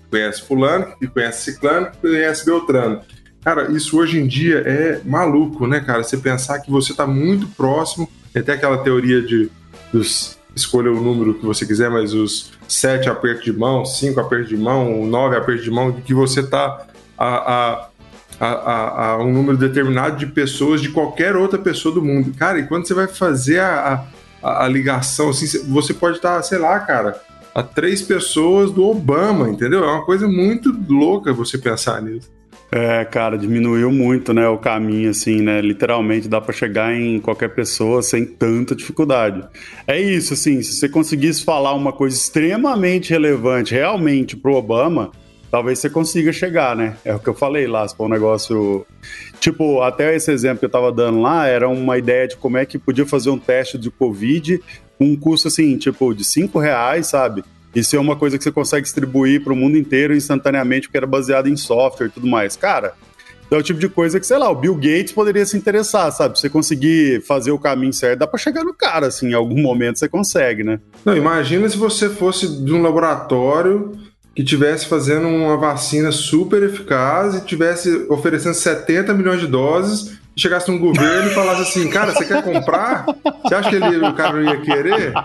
conhece 0.08 0.42
Fulano, 0.42 0.94
que 0.96 1.08
conhece 1.08 1.52
Ciclano, 1.52 1.90
que 1.90 1.98
conhece 1.98 2.46
Beltrano. 2.46 3.00
Cara, 3.42 3.72
isso 3.72 3.98
hoje 3.98 4.20
em 4.20 4.28
dia 4.28 4.58
é 4.58 5.00
maluco, 5.04 5.66
né, 5.66 5.80
cara? 5.80 6.04
Você 6.04 6.16
pensar 6.16 6.60
que 6.60 6.70
você 6.70 6.92
está 6.92 7.04
muito 7.04 7.48
próximo, 7.48 8.08
até 8.34 8.52
aquela 8.52 8.78
teoria 8.78 9.20
de 9.20 9.50
dos 9.92 10.38
escolha 10.54 10.90
o 10.90 11.00
número 11.00 11.34
que 11.34 11.46
você 11.46 11.64
quiser, 11.64 11.90
mas 11.90 12.12
os 12.12 12.52
sete 12.68 13.08
apertos 13.08 13.44
de 13.44 13.52
mão, 13.52 13.84
cinco 13.84 14.20
apertos 14.20 14.48
de 14.48 14.56
mão, 14.56 15.04
nove 15.06 15.36
apertos 15.36 15.64
de 15.64 15.70
mão, 15.70 15.92
que 15.92 16.12
você 16.12 16.40
está 16.40 16.86
a, 17.16 17.26
a 17.26 17.89
a, 18.40 18.46
a, 18.46 19.06
a, 19.10 19.18
um 19.22 19.32
número 19.32 19.58
determinado 19.58 20.16
de 20.16 20.26
pessoas 20.26 20.80
de 20.80 20.88
qualquer 20.88 21.36
outra 21.36 21.58
pessoa 21.58 21.94
do 21.94 22.02
mundo. 22.02 22.32
Cara, 22.36 22.58
e 22.58 22.66
quando 22.66 22.88
você 22.88 22.94
vai 22.94 23.06
fazer 23.06 23.60
a, 23.60 24.06
a, 24.42 24.64
a 24.64 24.68
ligação, 24.68 25.28
assim, 25.28 25.46
você 25.68 25.92
pode 25.92 26.16
estar, 26.16 26.42
sei 26.42 26.58
lá, 26.58 26.80
cara, 26.80 27.20
a 27.54 27.62
três 27.62 28.00
pessoas 28.00 28.70
do 28.70 28.84
Obama, 28.84 29.50
entendeu? 29.50 29.84
É 29.84 29.86
uma 29.86 30.04
coisa 30.04 30.26
muito 30.26 30.74
louca 30.88 31.32
você 31.34 31.58
pensar 31.58 32.00
nisso. 32.00 32.30
É, 32.72 33.04
cara, 33.04 33.36
diminuiu 33.36 33.90
muito, 33.90 34.32
né, 34.32 34.46
o 34.48 34.56
caminho, 34.56 35.10
assim, 35.10 35.42
né, 35.42 35.60
literalmente 35.60 36.28
dá 36.28 36.40
para 36.40 36.52
chegar 36.52 36.94
em 36.94 37.18
qualquer 37.18 37.48
pessoa 37.48 38.00
sem 38.00 38.24
tanta 38.24 38.76
dificuldade. 38.76 39.42
É 39.88 40.00
isso, 40.00 40.34
assim, 40.34 40.62
se 40.62 40.74
você 40.74 40.88
conseguisse 40.88 41.44
falar 41.44 41.74
uma 41.74 41.92
coisa 41.92 42.16
extremamente 42.16 43.10
relevante 43.10 43.74
realmente 43.74 44.36
pro 44.36 44.54
Obama, 44.54 45.10
talvez 45.50 45.78
você 45.78 45.90
consiga 45.90 46.32
chegar, 46.32 46.76
né? 46.76 46.96
É 47.04 47.14
o 47.14 47.18
que 47.18 47.28
eu 47.28 47.34
falei 47.34 47.66
lá, 47.66 47.86
se 47.86 47.96
for 47.96 48.06
um 48.06 48.08
negócio. 48.10 48.86
Tipo, 49.40 49.82
até 49.82 50.14
esse 50.14 50.30
exemplo 50.30 50.58
que 50.58 50.64
eu 50.66 50.70
tava 50.70 50.92
dando 50.92 51.20
lá 51.20 51.46
era 51.46 51.68
uma 51.68 51.98
ideia 51.98 52.28
de 52.28 52.36
como 52.36 52.56
é 52.56 52.64
que 52.64 52.78
podia 52.78 53.06
fazer 53.06 53.30
um 53.30 53.38
teste 53.38 53.76
de 53.76 53.90
Covid 53.90 54.62
com 54.98 55.06
um 55.06 55.16
custo 55.16 55.48
assim, 55.48 55.76
tipo, 55.76 56.14
de 56.14 56.24
5 56.24 56.58
reais, 56.58 57.08
sabe? 57.08 57.42
Isso 57.74 57.94
é 57.94 58.00
uma 58.00 58.16
coisa 58.16 58.36
que 58.36 58.44
você 58.44 58.50
consegue 58.50 58.82
distribuir 58.82 59.42
para 59.42 59.52
o 59.52 59.56
mundo 59.56 59.76
inteiro 59.76 60.14
instantaneamente, 60.14 60.88
porque 60.88 60.96
era 60.96 61.06
baseado 61.06 61.48
em 61.48 61.56
software 61.56 62.08
e 62.08 62.10
tudo 62.10 62.26
mais. 62.26 62.56
Cara, 62.56 62.94
é 63.50 63.56
o 63.56 63.62
tipo 63.62 63.80
de 63.80 63.88
coisa 63.88 64.20
que, 64.20 64.26
sei 64.26 64.38
lá, 64.38 64.50
o 64.50 64.54
Bill 64.54 64.74
Gates 64.74 65.12
poderia 65.12 65.46
se 65.46 65.56
interessar, 65.56 66.10
sabe? 66.12 66.38
Você 66.38 66.48
conseguir 66.48 67.22
fazer 67.22 67.50
o 67.50 67.58
caminho 67.58 67.92
certo, 67.92 68.20
dá 68.20 68.26
para 68.26 68.38
chegar 68.38 68.64
no 68.64 68.74
cara, 68.74 69.06
assim, 69.06 69.30
em 69.30 69.34
algum 69.34 69.60
momento 69.60 69.98
você 69.98 70.08
consegue, 70.08 70.62
né? 70.62 70.80
Não, 71.04 71.16
imagina 71.16 71.68
se 71.68 71.76
você 71.76 72.08
fosse 72.08 72.62
de 72.64 72.72
um 72.72 72.82
laboratório 72.82 73.92
que 74.40 74.44
tivesse 74.44 74.86
fazendo 74.86 75.28
uma 75.28 75.58
vacina 75.58 76.10
super 76.10 76.62
eficaz 76.62 77.34
e 77.34 77.44
tivesse 77.44 78.06
oferecendo 78.08 78.54
70 78.54 79.12
milhões 79.12 79.38
de 79.38 79.46
doses 79.46 80.18
e 80.34 80.40
chegasse 80.40 80.70
um 80.70 80.78
governo 80.78 81.30
e 81.30 81.34
falasse 81.34 81.60
assim, 81.60 81.90
cara, 81.90 82.12
você 82.12 82.24
quer 82.24 82.42
comprar? 82.42 83.04
Você 83.44 83.54
acha 83.54 83.68
que 83.68 83.76
ele, 83.76 83.98
o 83.98 84.14
cara 84.14 84.32
não 84.32 84.50
ia 84.50 84.58
querer? 84.62 85.12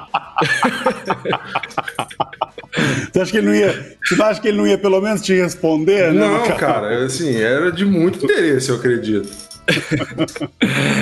Você 3.09 3.21
acha 3.21 3.31
que 3.31 3.37
ele 3.37 3.47
não 3.47 3.55
ia. 3.55 3.95
Você 4.03 4.21
acha 4.21 4.41
que 4.41 4.49
ele 4.49 4.57
não 4.57 4.67
ia 4.67 4.77
pelo 4.77 4.99
menos 4.99 5.21
te 5.21 5.33
responder? 5.33 6.11
Né, 6.11 6.19
não, 6.19 6.43
cara? 6.43 6.55
cara, 6.55 7.05
assim, 7.05 7.37
era 7.37 7.71
de 7.71 7.85
muito 7.85 8.25
interesse, 8.25 8.67
eu 8.67 8.75
acredito 8.75 9.29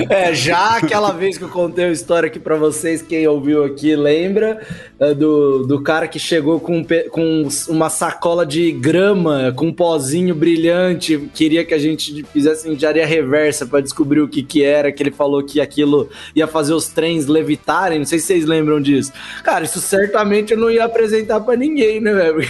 é, 0.10 0.34
já 0.34 0.78
aquela 0.78 1.12
vez 1.12 1.38
que 1.38 1.44
eu 1.44 1.50
contei 1.50 1.86
a 1.86 1.92
história 1.92 2.28
aqui 2.28 2.40
para 2.40 2.56
vocês, 2.56 3.02
quem 3.02 3.28
ouviu 3.28 3.64
aqui 3.64 3.96
lembra 3.96 4.62
é, 5.00 5.14
do, 5.14 5.66
do 5.66 5.82
cara 5.82 6.08
que 6.08 6.20
chegou 6.20 6.60
com, 6.60 6.86
com 7.12 7.48
uma 7.68 7.90
sacola 7.90 8.46
de 8.46 8.72
grama, 8.72 9.54
com 9.56 9.68
um 9.68 9.74
pozinho 9.74 10.34
brilhante, 10.34 11.30
queria 11.34 11.66
que 11.66 11.74
a 11.74 11.78
gente 11.78 12.24
fizesse 12.32 12.70
engenharia 12.70 13.06
reversa 13.06 13.66
para 13.66 13.82
descobrir 13.82 14.22
o 14.22 14.28
que 14.28 14.44
que 14.44 14.64
era, 14.64 14.92
que 14.92 15.04
ele 15.04 15.12
falou 15.12 15.44
que 15.44 15.60
aquilo 15.60 16.10
ia 16.36 16.48
fazer 16.48 16.74
os 16.74 16.88
trens 16.88 17.28
levitarem, 17.28 18.00
não 18.00 18.06
sei 18.06 18.20
se 18.20 18.28
vocês 18.28 18.46
lembram 18.46 18.82
disso. 18.82 19.12
Cara, 19.44 19.66
isso 19.66 19.80
certamente 19.80 20.54
eu 20.54 20.60
não 20.60 20.72
ia 20.72 20.86
apresentar 20.86 21.40
para 21.42 21.58
ninguém, 21.58 22.00
né, 22.00 22.14
velho? 22.14 22.44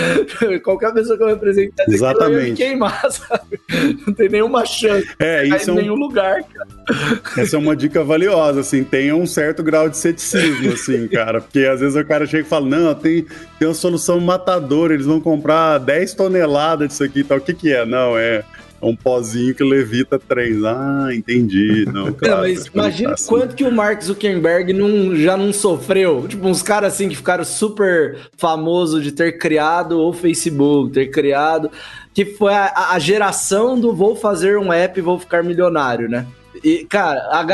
Qualquer 0.62 0.92
pessoa 0.92 1.16
que 1.16 1.22
eu 1.22 1.28
apresentar, 1.28 1.84
Exatamente. 1.88 2.40
eu 2.40 2.46
ia 2.48 2.54
queimar, 2.54 3.00
sabe? 3.10 3.60
Não 4.06 4.12
tem 4.12 4.28
nenhuma 4.28 4.64
chance. 4.64 5.08
É, 5.18 5.46
isso 5.46 5.59
essa 5.60 5.70
em 5.72 5.78
é 5.78 5.82
nenhum 5.82 5.94
lugar, 5.94 6.42
cara. 6.42 7.20
Essa 7.36 7.56
é 7.56 7.58
uma 7.58 7.76
dica 7.76 8.02
valiosa, 8.02 8.60
assim, 8.60 8.82
tenha 8.82 9.14
um 9.14 9.26
certo 9.26 9.62
grau 9.62 9.88
de 9.88 9.96
ceticismo, 9.96 10.72
assim, 10.72 11.06
cara, 11.08 11.40
porque 11.40 11.60
às 11.60 11.80
vezes 11.80 11.96
o 11.96 12.04
cara 12.04 12.26
chega 12.26 12.44
e 12.44 12.48
fala, 12.48 12.66
não, 12.66 12.94
tem, 12.94 13.26
tem 13.58 13.68
uma 13.68 13.74
solução 13.74 14.18
matadora, 14.20 14.94
eles 14.94 15.06
vão 15.06 15.20
comprar 15.20 15.78
10 15.78 16.14
toneladas 16.14 16.88
disso 16.88 17.04
aqui 17.04 17.20
e 17.20 17.24
tal, 17.24 17.38
o 17.38 17.40
que 17.40 17.54
que 17.54 17.72
é? 17.72 17.84
Não, 17.84 18.18
é 18.18 18.44
um 18.82 18.96
pozinho 18.96 19.54
que 19.54 19.62
levita 19.62 20.18
três. 20.18 20.64
Ah, 20.64 21.08
entendi. 21.12 21.84
Não, 21.92 22.12
claro, 22.12 22.36
não 22.36 22.40
mas 22.42 22.66
imagina 22.66 23.12
assim. 23.12 23.28
quanto 23.28 23.54
que 23.54 23.64
o 23.64 23.70
Mark 23.70 24.02
Zuckerberg 24.02 24.72
não, 24.72 25.14
já 25.14 25.36
não 25.36 25.52
sofreu. 25.52 26.26
Tipo, 26.26 26.48
uns 26.48 26.62
caras 26.62 26.94
assim 26.94 27.08
que 27.08 27.16
ficaram 27.16 27.44
super 27.44 28.16
famosos 28.38 29.02
de 29.02 29.12
ter 29.12 29.32
criado 29.32 30.00
o 30.00 30.12
Facebook, 30.12 30.92
ter 30.92 31.08
criado. 31.08 31.70
Que 32.12 32.24
foi 32.24 32.52
a, 32.52 32.90
a 32.90 32.98
geração 32.98 33.78
do 33.78 33.94
vou 33.94 34.16
fazer 34.16 34.58
um 34.58 34.72
app 34.72 34.98
e 34.98 35.02
vou 35.02 35.18
ficar 35.18 35.42
milionário, 35.42 36.08
né? 36.08 36.26
E, 36.62 36.84
cara, 36.84 37.20
a 37.30 37.46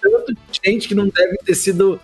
tanto 0.00 0.32
de 0.32 0.60
gente 0.64 0.88
que 0.88 0.94
não 0.94 1.08
deve 1.08 1.36
ter 1.38 1.54
sido 1.54 2.00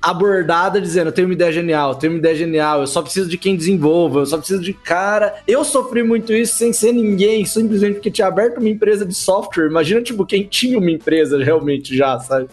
abordada 0.00 0.80
dizendo: 0.80 1.08
eu 1.08 1.12
tenho 1.12 1.28
uma 1.28 1.34
ideia 1.34 1.52
genial, 1.52 1.90
eu 1.92 1.96
tenho 1.96 2.12
uma 2.12 2.18
ideia 2.18 2.34
genial, 2.34 2.80
eu 2.80 2.86
só 2.86 3.02
preciso 3.02 3.28
de 3.28 3.38
quem 3.38 3.56
desenvolva, 3.56 4.20
eu 4.20 4.26
só 4.26 4.38
preciso 4.38 4.62
de 4.62 4.72
cara. 4.72 5.36
Eu 5.46 5.64
sofri 5.64 6.02
muito 6.02 6.32
isso 6.32 6.56
sem 6.56 6.72
ser 6.72 6.92
ninguém, 6.92 7.44
simplesmente 7.44 7.94
porque 7.94 8.10
tinha 8.10 8.28
aberto 8.28 8.58
uma 8.58 8.68
empresa 8.68 9.04
de 9.04 9.14
software. 9.14 9.66
Imagina, 9.66 10.02
tipo, 10.02 10.26
quem 10.26 10.44
tinha 10.44 10.78
uma 10.78 10.90
empresa 10.90 11.42
realmente 11.42 11.96
já, 11.96 12.18
sabe? 12.18 12.48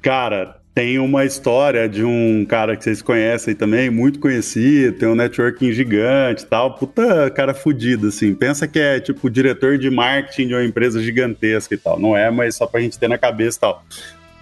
Cara, 0.00 0.60
tem 0.74 0.98
uma 0.98 1.24
história 1.24 1.88
de 1.88 2.02
um 2.02 2.44
cara 2.44 2.76
que 2.76 2.82
vocês 2.82 3.00
conhecem 3.00 3.54
também, 3.54 3.88
muito 3.90 4.18
conhecido, 4.18 4.98
tem 4.98 5.08
um 5.08 5.14
networking 5.14 5.70
gigante 5.70 6.44
tal. 6.44 6.74
Puta 6.74 7.30
cara 7.30 7.54
fudido, 7.54 8.08
assim. 8.08 8.34
Pensa 8.34 8.66
que 8.66 8.80
é 8.80 8.98
tipo 8.98 9.30
diretor 9.30 9.78
de 9.78 9.88
marketing 9.88 10.48
de 10.48 10.54
uma 10.54 10.64
empresa 10.64 11.00
gigantesca 11.00 11.74
e 11.74 11.78
tal. 11.78 12.00
Não 12.00 12.16
é, 12.16 12.28
mas 12.28 12.56
só 12.56 12.66
pra 12.66 12.80
gente 12.80 12.98
ter 12.98 13.08
na 13.08 13.16
cabeça 13.16 13.56
e 13.56 13.60
tal. 13.60 13.84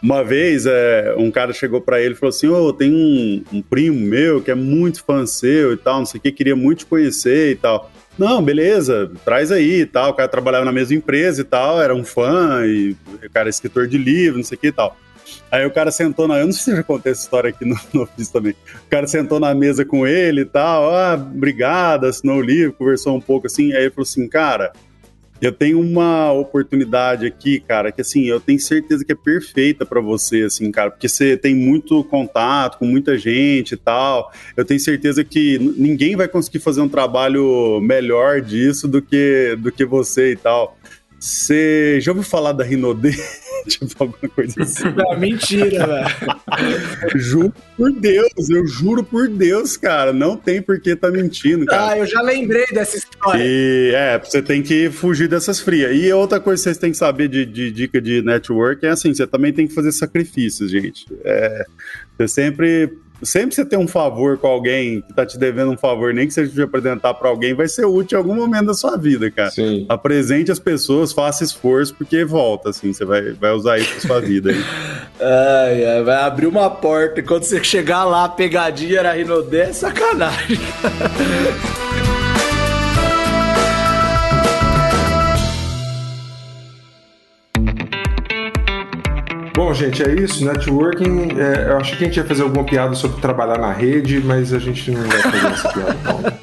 Uma 0.03 0.25
vez, 0.25 0.65
é, 0.67 1.15
um 1.19 1.31
cara 1.31 1.53
chegou 1.53 1.83
para 1.83 2.01
ele 2.01 2.15
e 2.15 2.17
falou 2.17 2.31
assim: 2.31 2.49
Ô, 2.49 2.69
oh, 2.69 2.73
tem 2.73 2.91
um, 2.93 3.45
um, 3.53 3.63
primo 3.63 4.01
meu 4.01 4.41
que 4.41 4.51
é 4.51 4.55
muito 4.55 5.05
fã 5.05 5.27
seu 5.27 5.75
e 5.75 5.77
tal, 5.77 5.99
não 5.99 6.07
sei 6.07 6.19
o 6.19 6.23
que, 6.23 6.33
queria 6.33 6.57
muito 6.57 6.81
te 6.81 6.87
conhecer 6.87 7.53
e 7.53 7.57
tal. 7.57 7.91
Não, 8.19 8.43
beleza, 8.43 9.11
traz 9.25 9.53
aí 9.53 9.83
e 9.83 9.87
tal. 9.87 10.11
O 10.11 10.15
cara 10.15 10.29
trabalhava 10.29 10.65
na 10.65 10.73
mesma 10.73 10.97
empresa 10.97 11.43
e 11.43 11.45
tal, 11.45 11.81
era 11.81 11.95
um 11.95 12.05
fã, 12.05 12.63
e 12.67 12.97
o 13.23 13.31
cara 13.31 13.49
é 13.49 13.51
escritor 13.51 13.87
de 13.87 13.99
livro, 13.99 14.39
não 14.39 14.45
sei 14.45 14.57
o 14.57 14.61
que 14.61 14.69
e 14.69 14.73
tal. 14.73 14.97
Aí 15.53 15.67
o 15.67 15.71
cara 15.71 15.91
sentou 15.91 16.27
na. 16.27 16.39
Eu 16.39 16.47
não 16.47 16.53
sei 16.53 16.73
se 16.73 16.77
já 16.79 16.83
contei 16.83 17.13
essa 17.13 17.21
história 17.21 17.51
aqui 17.51 17.63
no, 17.63 17.79
no 17.93 18.05
ofício 18.05 18.33
também. 18.33 18.53
O 18.53 18.89
cara 18.89 19.07
sentou 19.07 19.39
na 19.39 19.55
mesa 19.55 19.85
com 19.85 20.07
ele 20.07 20.41
e 20.41 20.47
tal. 20.47 20.95
Ah, 20.95 21.13
obrigado, 21.15 22.07
assinou 22.07 22.39
o 22.39 22.43
livro, 22.43 22.73
conversou 22.73 23.15
um 23.15 23.21
pouco 23.21 23.47
assim. 23.47 23.71
Aí 23.75 23.83
ele 23.83 23.91
falou 23.91 24.05
assim: 24.05 24.27
Cara, 24.27 24.73
eu 25.43 25.53
tenho 25.53 25.79
uma 25.79 26.33
oportunidade 26.33 27.27
aqui, 27.27 27.61
cara, 27.61 27.93
que 27.93 28.01
assim, 28.01 28.27
eu 28.27 28.41
tenho 28.41 28.59
certeza 28.61 29.05
que 29.05 29.11
é 29.13 29.15
perfeita 29.15 29.85
para 29.85 30.01
você, 30.01 30.45
assim, 30.45 30.71
cara, 30.71 30.91
porque 30.91 31.09
você 31.09 31.37
tem 31.37 31.53
muito 31.53 32.03
contato 32.05 32.79
com 32.79 32.87
muita 32.87 33.19
gente 33.19 33.73
e 33.73 33.77
tal. 33.77 34.33
Eu 34.57 34.65
tenho 34.65 34.81
certeza 34.81 35.23
que 35.23 35.59
ninguém 35.77 36.15
vai 36.17 36.29
conseguir 36.29 36.61
fazer 36.61 36.81
um 36.81 36.89
trabalho 36.89 37.79
melhor 37.83 38.41
disso 38.41 38.87
do 38.87 39.03
que, 39.03 39.55
do 39.59 39.73
que 39.73 39.85
você 39.85 40.31
e 40.31 40.37
tal. 40.37 40.79
Você 41.23 42.01
já 42.01 42.11
ouviu 42.11 42.25
falar 42.25 42.51
da 42.51 42.65
Rinode? 42.65 43.13
tipo, 43.69 43.95
alguma 43.97 44.29
coisa 44.29 44.61
assim. 44.61 44.83
Não, 44.91 45.17
mentira, 45.17 45.87
velho. 45.87 47.11
juro 47.15 47.55
por 47.77 47.93
Deus, 47.93 48.51
eu 48.51 48.67
juro 48.67 49.05
por 49.05 49.29
Deus, 49.29 49.77
cara. 49.77 50.13
Não 50.13 50.37
tem 50.37 50.61
por 50.61 50.81
que 50.81 50.97
tá 50.97 51.13
mentindo, 51.13 51.65
cara. 51.65 51.93
Ah, 51.93 51.99
eu 51.99 52.07
já 52.07 52.21
lembrei 52.21 52.67
dessa 52.73 52.97
história. 52.97 53.41
E 53.41 53.93
é, 53.95 54.19
você 54.19 54.43
tem 54.43 54.65
que 54.65 54.91
fugir 54.91 55.29
dessas 55.29 55.61
frias. 55.61 55.97
E 55.97 56.13
outra 56.13 56.41
coisa 56.41 56.61
que 56.61 56.65
vocês 56.65 56.79
têm 56.79 56.91
que 56.91 56.99
saber 56.99 57.29
de, 57.29 57.47
de 57.47 57.71
dica 57.71 58.01
de 58.01 58.21
network 58.21 58.85
é 58.85 58.89
assim: 58.89 59.15
você 59.15 59.25
também 59.25 59.53
tem 59.53 59.69
que 59.69 59.75
fazer 59.75 59.93
sacrifícios, 59.93 60.73
gente. 60.73 61.07
É, 61.25 61.65
você 62.19 62.27
sempre 62.27 62.99
sempre 63.23 63.55
você 63.55 63.65
ter 63.65 63.77
um 63.77 63.89
favor 63.89 64.39
com 64.39 64.47
alguém 64.47 65.01
que 65.01 65.13
tá 65.13 65.25
te 65.25 65.39
devendo 65.39 65.73
um 65.73 65.77
favor, 65.77 66.13
nem 66.13 66.27
que 66.27 66.35
seja 66.35 66.51
de 66.51 66.63
apresentar 66.63 67.15
para 67.15 67.29
alguém, 67.29 67.55
vai 67.55 67.69
ser 67.69 67.85
útil 67.85 68.17
em 68.17 68.23
algum 68.23 68.35
momento 68.35 68.67
da 68.67 68.75
sua 68.75 68.97
vida, 68.97 69.31
cara. 69.31 69.51
Sim. 69.51 69.87
Apresente 69.89 70.51
as 70.51 70.59
pessoas, 70.59 71.13
faça 71.13 71.45
esforço, 71.45 71.95
porque 71.95 72.25
volta, 72.25 72.71
assim, 72.71 72.93
você 72.93 73.05
vai, 73.05 73.33
vai 73.33 73.53
usar 73.53 73.79
isso 73.79 73.93
pra 73.93 74.01
sua 74.01 74.21
vida. 74.21 74.53
Ai, 75.21 75.85
ai, 75.85 76.03
vai 76.03 76.17
abrir 76.17 76.47
uma 76.49 76.69
porta 76.69 77.21
e 77.21 77.23
quando 77.23 77.45
você 77.45 77.63
chegar 77.63 78.05
lá, 78.05 78.25
a 78.25 78.29
pegadinha 78.29 78.99
era 78.99 79.13
Rinodé, 79.13 79.69
é 79.69 79.73
sacanagem. 79.73 80.59
Bom, 89.55 89.75
gente, 89.75 90.03
é 90.03 90.15
isso. 90.15 90.45
Networking, 90.45 91.39
é, 91.39 91.71
eu 91.71 91.77
achei 91.77 91.97
que 91.97 92.05
a 92.05 92.07
gente 92.07 92.17
ia 92.17 92.25
fazer 92.25 92.43
alguma 92.43 92.65
piada 92.65 92.95
sobre 92.95 93.21
trabalhar 93.21 93.59
na 93.59 93.73
rede, 93.73 94.21
mas 94.21 94.53
a 94.53 94.59
gente 94.59 94.91
não 94.91 95.03
vai 95.03 95.19
fazer 95.19 95.47
essa 95.47 95.69
piada, 95.69 95.97
não. 96.05 96.43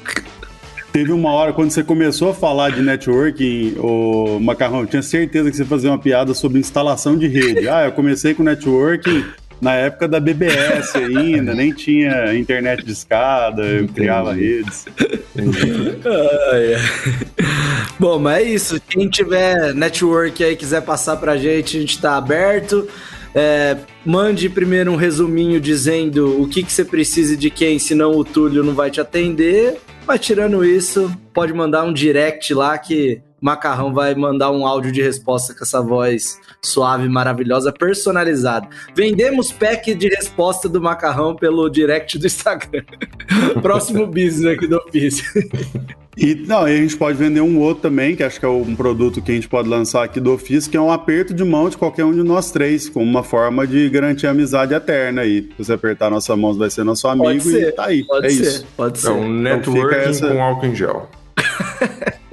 Teve 0.92 1.12
uma 1.12 1.30
hora, 1.30 1.52
quando 1.52 1.70
você 1.70 1.84
começou 1.84 2.30
a 2.30 2.34
falar 2.34 2.70
de 2.70 2.82
networking, 2.82 3.76
o 3.78 4.40
Macarrão, 4.40 4.84
tinha 4.84 5.02
certeza 5.02 5.48
que 5.48 5.56
você 5.56 5.64
fazia 5.64 5.88
uma 5.88 5.98
piada 5.98 6.34
sobre 6.34 6.58
instalação 6.58 7.16
de 7.16 7.28
rede. 7.28 7.68
Ah, 7.68 7.84
eu 7.84 7.92
comecei 7.92 8.34
com 8.34 8.42
networking 8.42 9.24
na 9.60 9.74
época 9.74 10.08
da 10.08 10.18
BBS 10.18 10.94
ainda, 10.96 11.54
nem 11.54 11.72
tinha 11.72 12.34
internet 12.34 12.84
de 12.84 12.92
escada, 12.92 13.62
eu 13.62 13.84
Entendi. 13.84 13.92
criava 13.92 14.32
redes. 14.32 14.86
ah, 16.04 16.56
yeah. 16.56 16.88
Bom, 17.98 18.18
mas 18.18 18.38
é 18.38 18.42
isso. 18.42 18.80
Quem 18.88 19.08
tiver 19.08 19.74
network 19.74 20.42
aí 20.42 20.56
quiser 20.56 20.80
passar 20.82 21.16
pra 21.16 21.36
gente, 21.36 21.76
a 21.76 21.80
gente 21.80 22.00
tá 22.00 22.16
aberto. 22.16 22.88
É, 23.34 23.76
mande 24.04 24.48
primeiro 24.48 24.90
um 24.90 24.96
resuminho 24.96 25.60
dizendo 25.60 26.40
o 26.40 26.48
que, 26.48 26.62
que 26.62 26.72
você 26.72 26.84
precisa 26.84 27.36
de 27.36 27.48
quem, 27.48 27.78
senão 27.78 28.12
o 28.12 28.24
Túlio 28.24 28.64
não 28.64 28.74
vai 28.74 28.90
te 28.90 29.00
atender. 29.00 29.78
Mas 30.06 30.20
tirando 30.20 30.64
isso, 30.64 31.14
pode 31.32 31.52
mandar 31.52 31.84
um 31.84 31.92
direct 31.92 32.52
lá 32.54 32.76
que 32.78 33.20
Macarrão 33.40 33.92
vai 33.92 34.14
mandar 34.14 34.50
um 34.50 34.66
áudio 34.66 34.92
de 34.92 35.00
resposta 35.00 35.54
com 35.54 35.64
essa 35.64 35.80
voz 35.80 36.38
suave, 36.62 37.08
maravilhosa, 37.08 37.72
personalizada. 37.72 38.68
Vendemos 38.94 39.50
pack 39.50 39.94
de 39.94 40.08
resposta 40.08 40.68
do 40.68 40.80
Macarrão 40.80 41.34
pelo 41.34 41.68
direct 41.68 42.18
do 42.18 42.26
Instagram. 42.26 42.84
Próximo 43.62 44.06
business 44.06 44.56
aqui 44.56 44.66
do 44.66 44.76
ofício. 44.76 45.24
E 46.16 46.34
não, 46.34 46.68
e 46.68 46.74
a 46.74 46.76
gente 46.76 46.96
pode 46.96 47.16
vender 47.16 47.40
um 47.40 47.58
outro 47.58 47.82
também, 47.82 48.14
que 48.14 48.22
acho 48.22 48.38
que 48.38 48.44
é 48.44 48.48
um 48.48 48.74
produto 48.74 49.22
que 49.22 49.30
a 49.30 49.34
gente 49.34 49.48
pode 49.48 49.68
lançar 49.68 50.04
aqui 50.04 50.20
do 50.20 50.32
ofício, 50.32 50.70
que 50.70 50.76
é 50.76 50.80
um 50.80 50.92
aperto 50.92 51.32
de 51.32 51.44
mão 51.44 51.70
de 51.70 51.78
qualquer 51.78 52.04
um 52.04 52.12
de 52.12 52.22
nós 52.22 52.50
três, 52.50 52.88
como 52.88 53.06
uma 53.06 53.22
forma 53.22 53.66
de 53.66 53.88
garantir 53.88 54.26
a 54.26 54.30
amizade 54.30 54.74
eterna 54.74 55.22
aí. 55.22 55.48
Se 55.56 55.64
você 55.64 55.72
apertar 55.72 56.10
nossa 56.10 56.36
mão, 56.36 56.52
vai 56.52 56.68
ser 56.68 56.84
nosso 56.84 57.08
amigo 57.08 57.48
e 57.50 57.72
tá 57.72 57.86
aí. 57.86 58.04
Pode 58.04 58.26
é 58.26 58.30
ser, 58.30 58.42
isso. 58.42 58.66
Pode 58.76 58.98
ser. 58.98 59.08
É 59.08 59.12
um 59.12 59.32
networking 59.32 59.96
então 59.96 60.10
essa... 60.10 60.28
com 60.28 60.42
álcool 60.42 60.66
em 60.66 60.74
gel. 60.74 61.08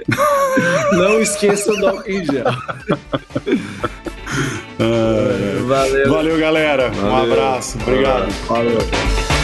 Não 0.94 1.22
esqueça 1.22 1.72
do 1.76 1.88
álcool 1.88 2.10
em 2.10 2.26
gel. 2.26 2.46
valeu. 5.68 6.10
Valeu, 6.10 6.40
galera. 6.40 6.90
Valeu. 6.90 7.12
Um 7.12 7.34
abraço. 7.34 7.78
Obrigado. 7.82 8.32
Valeu. 8.48 9.37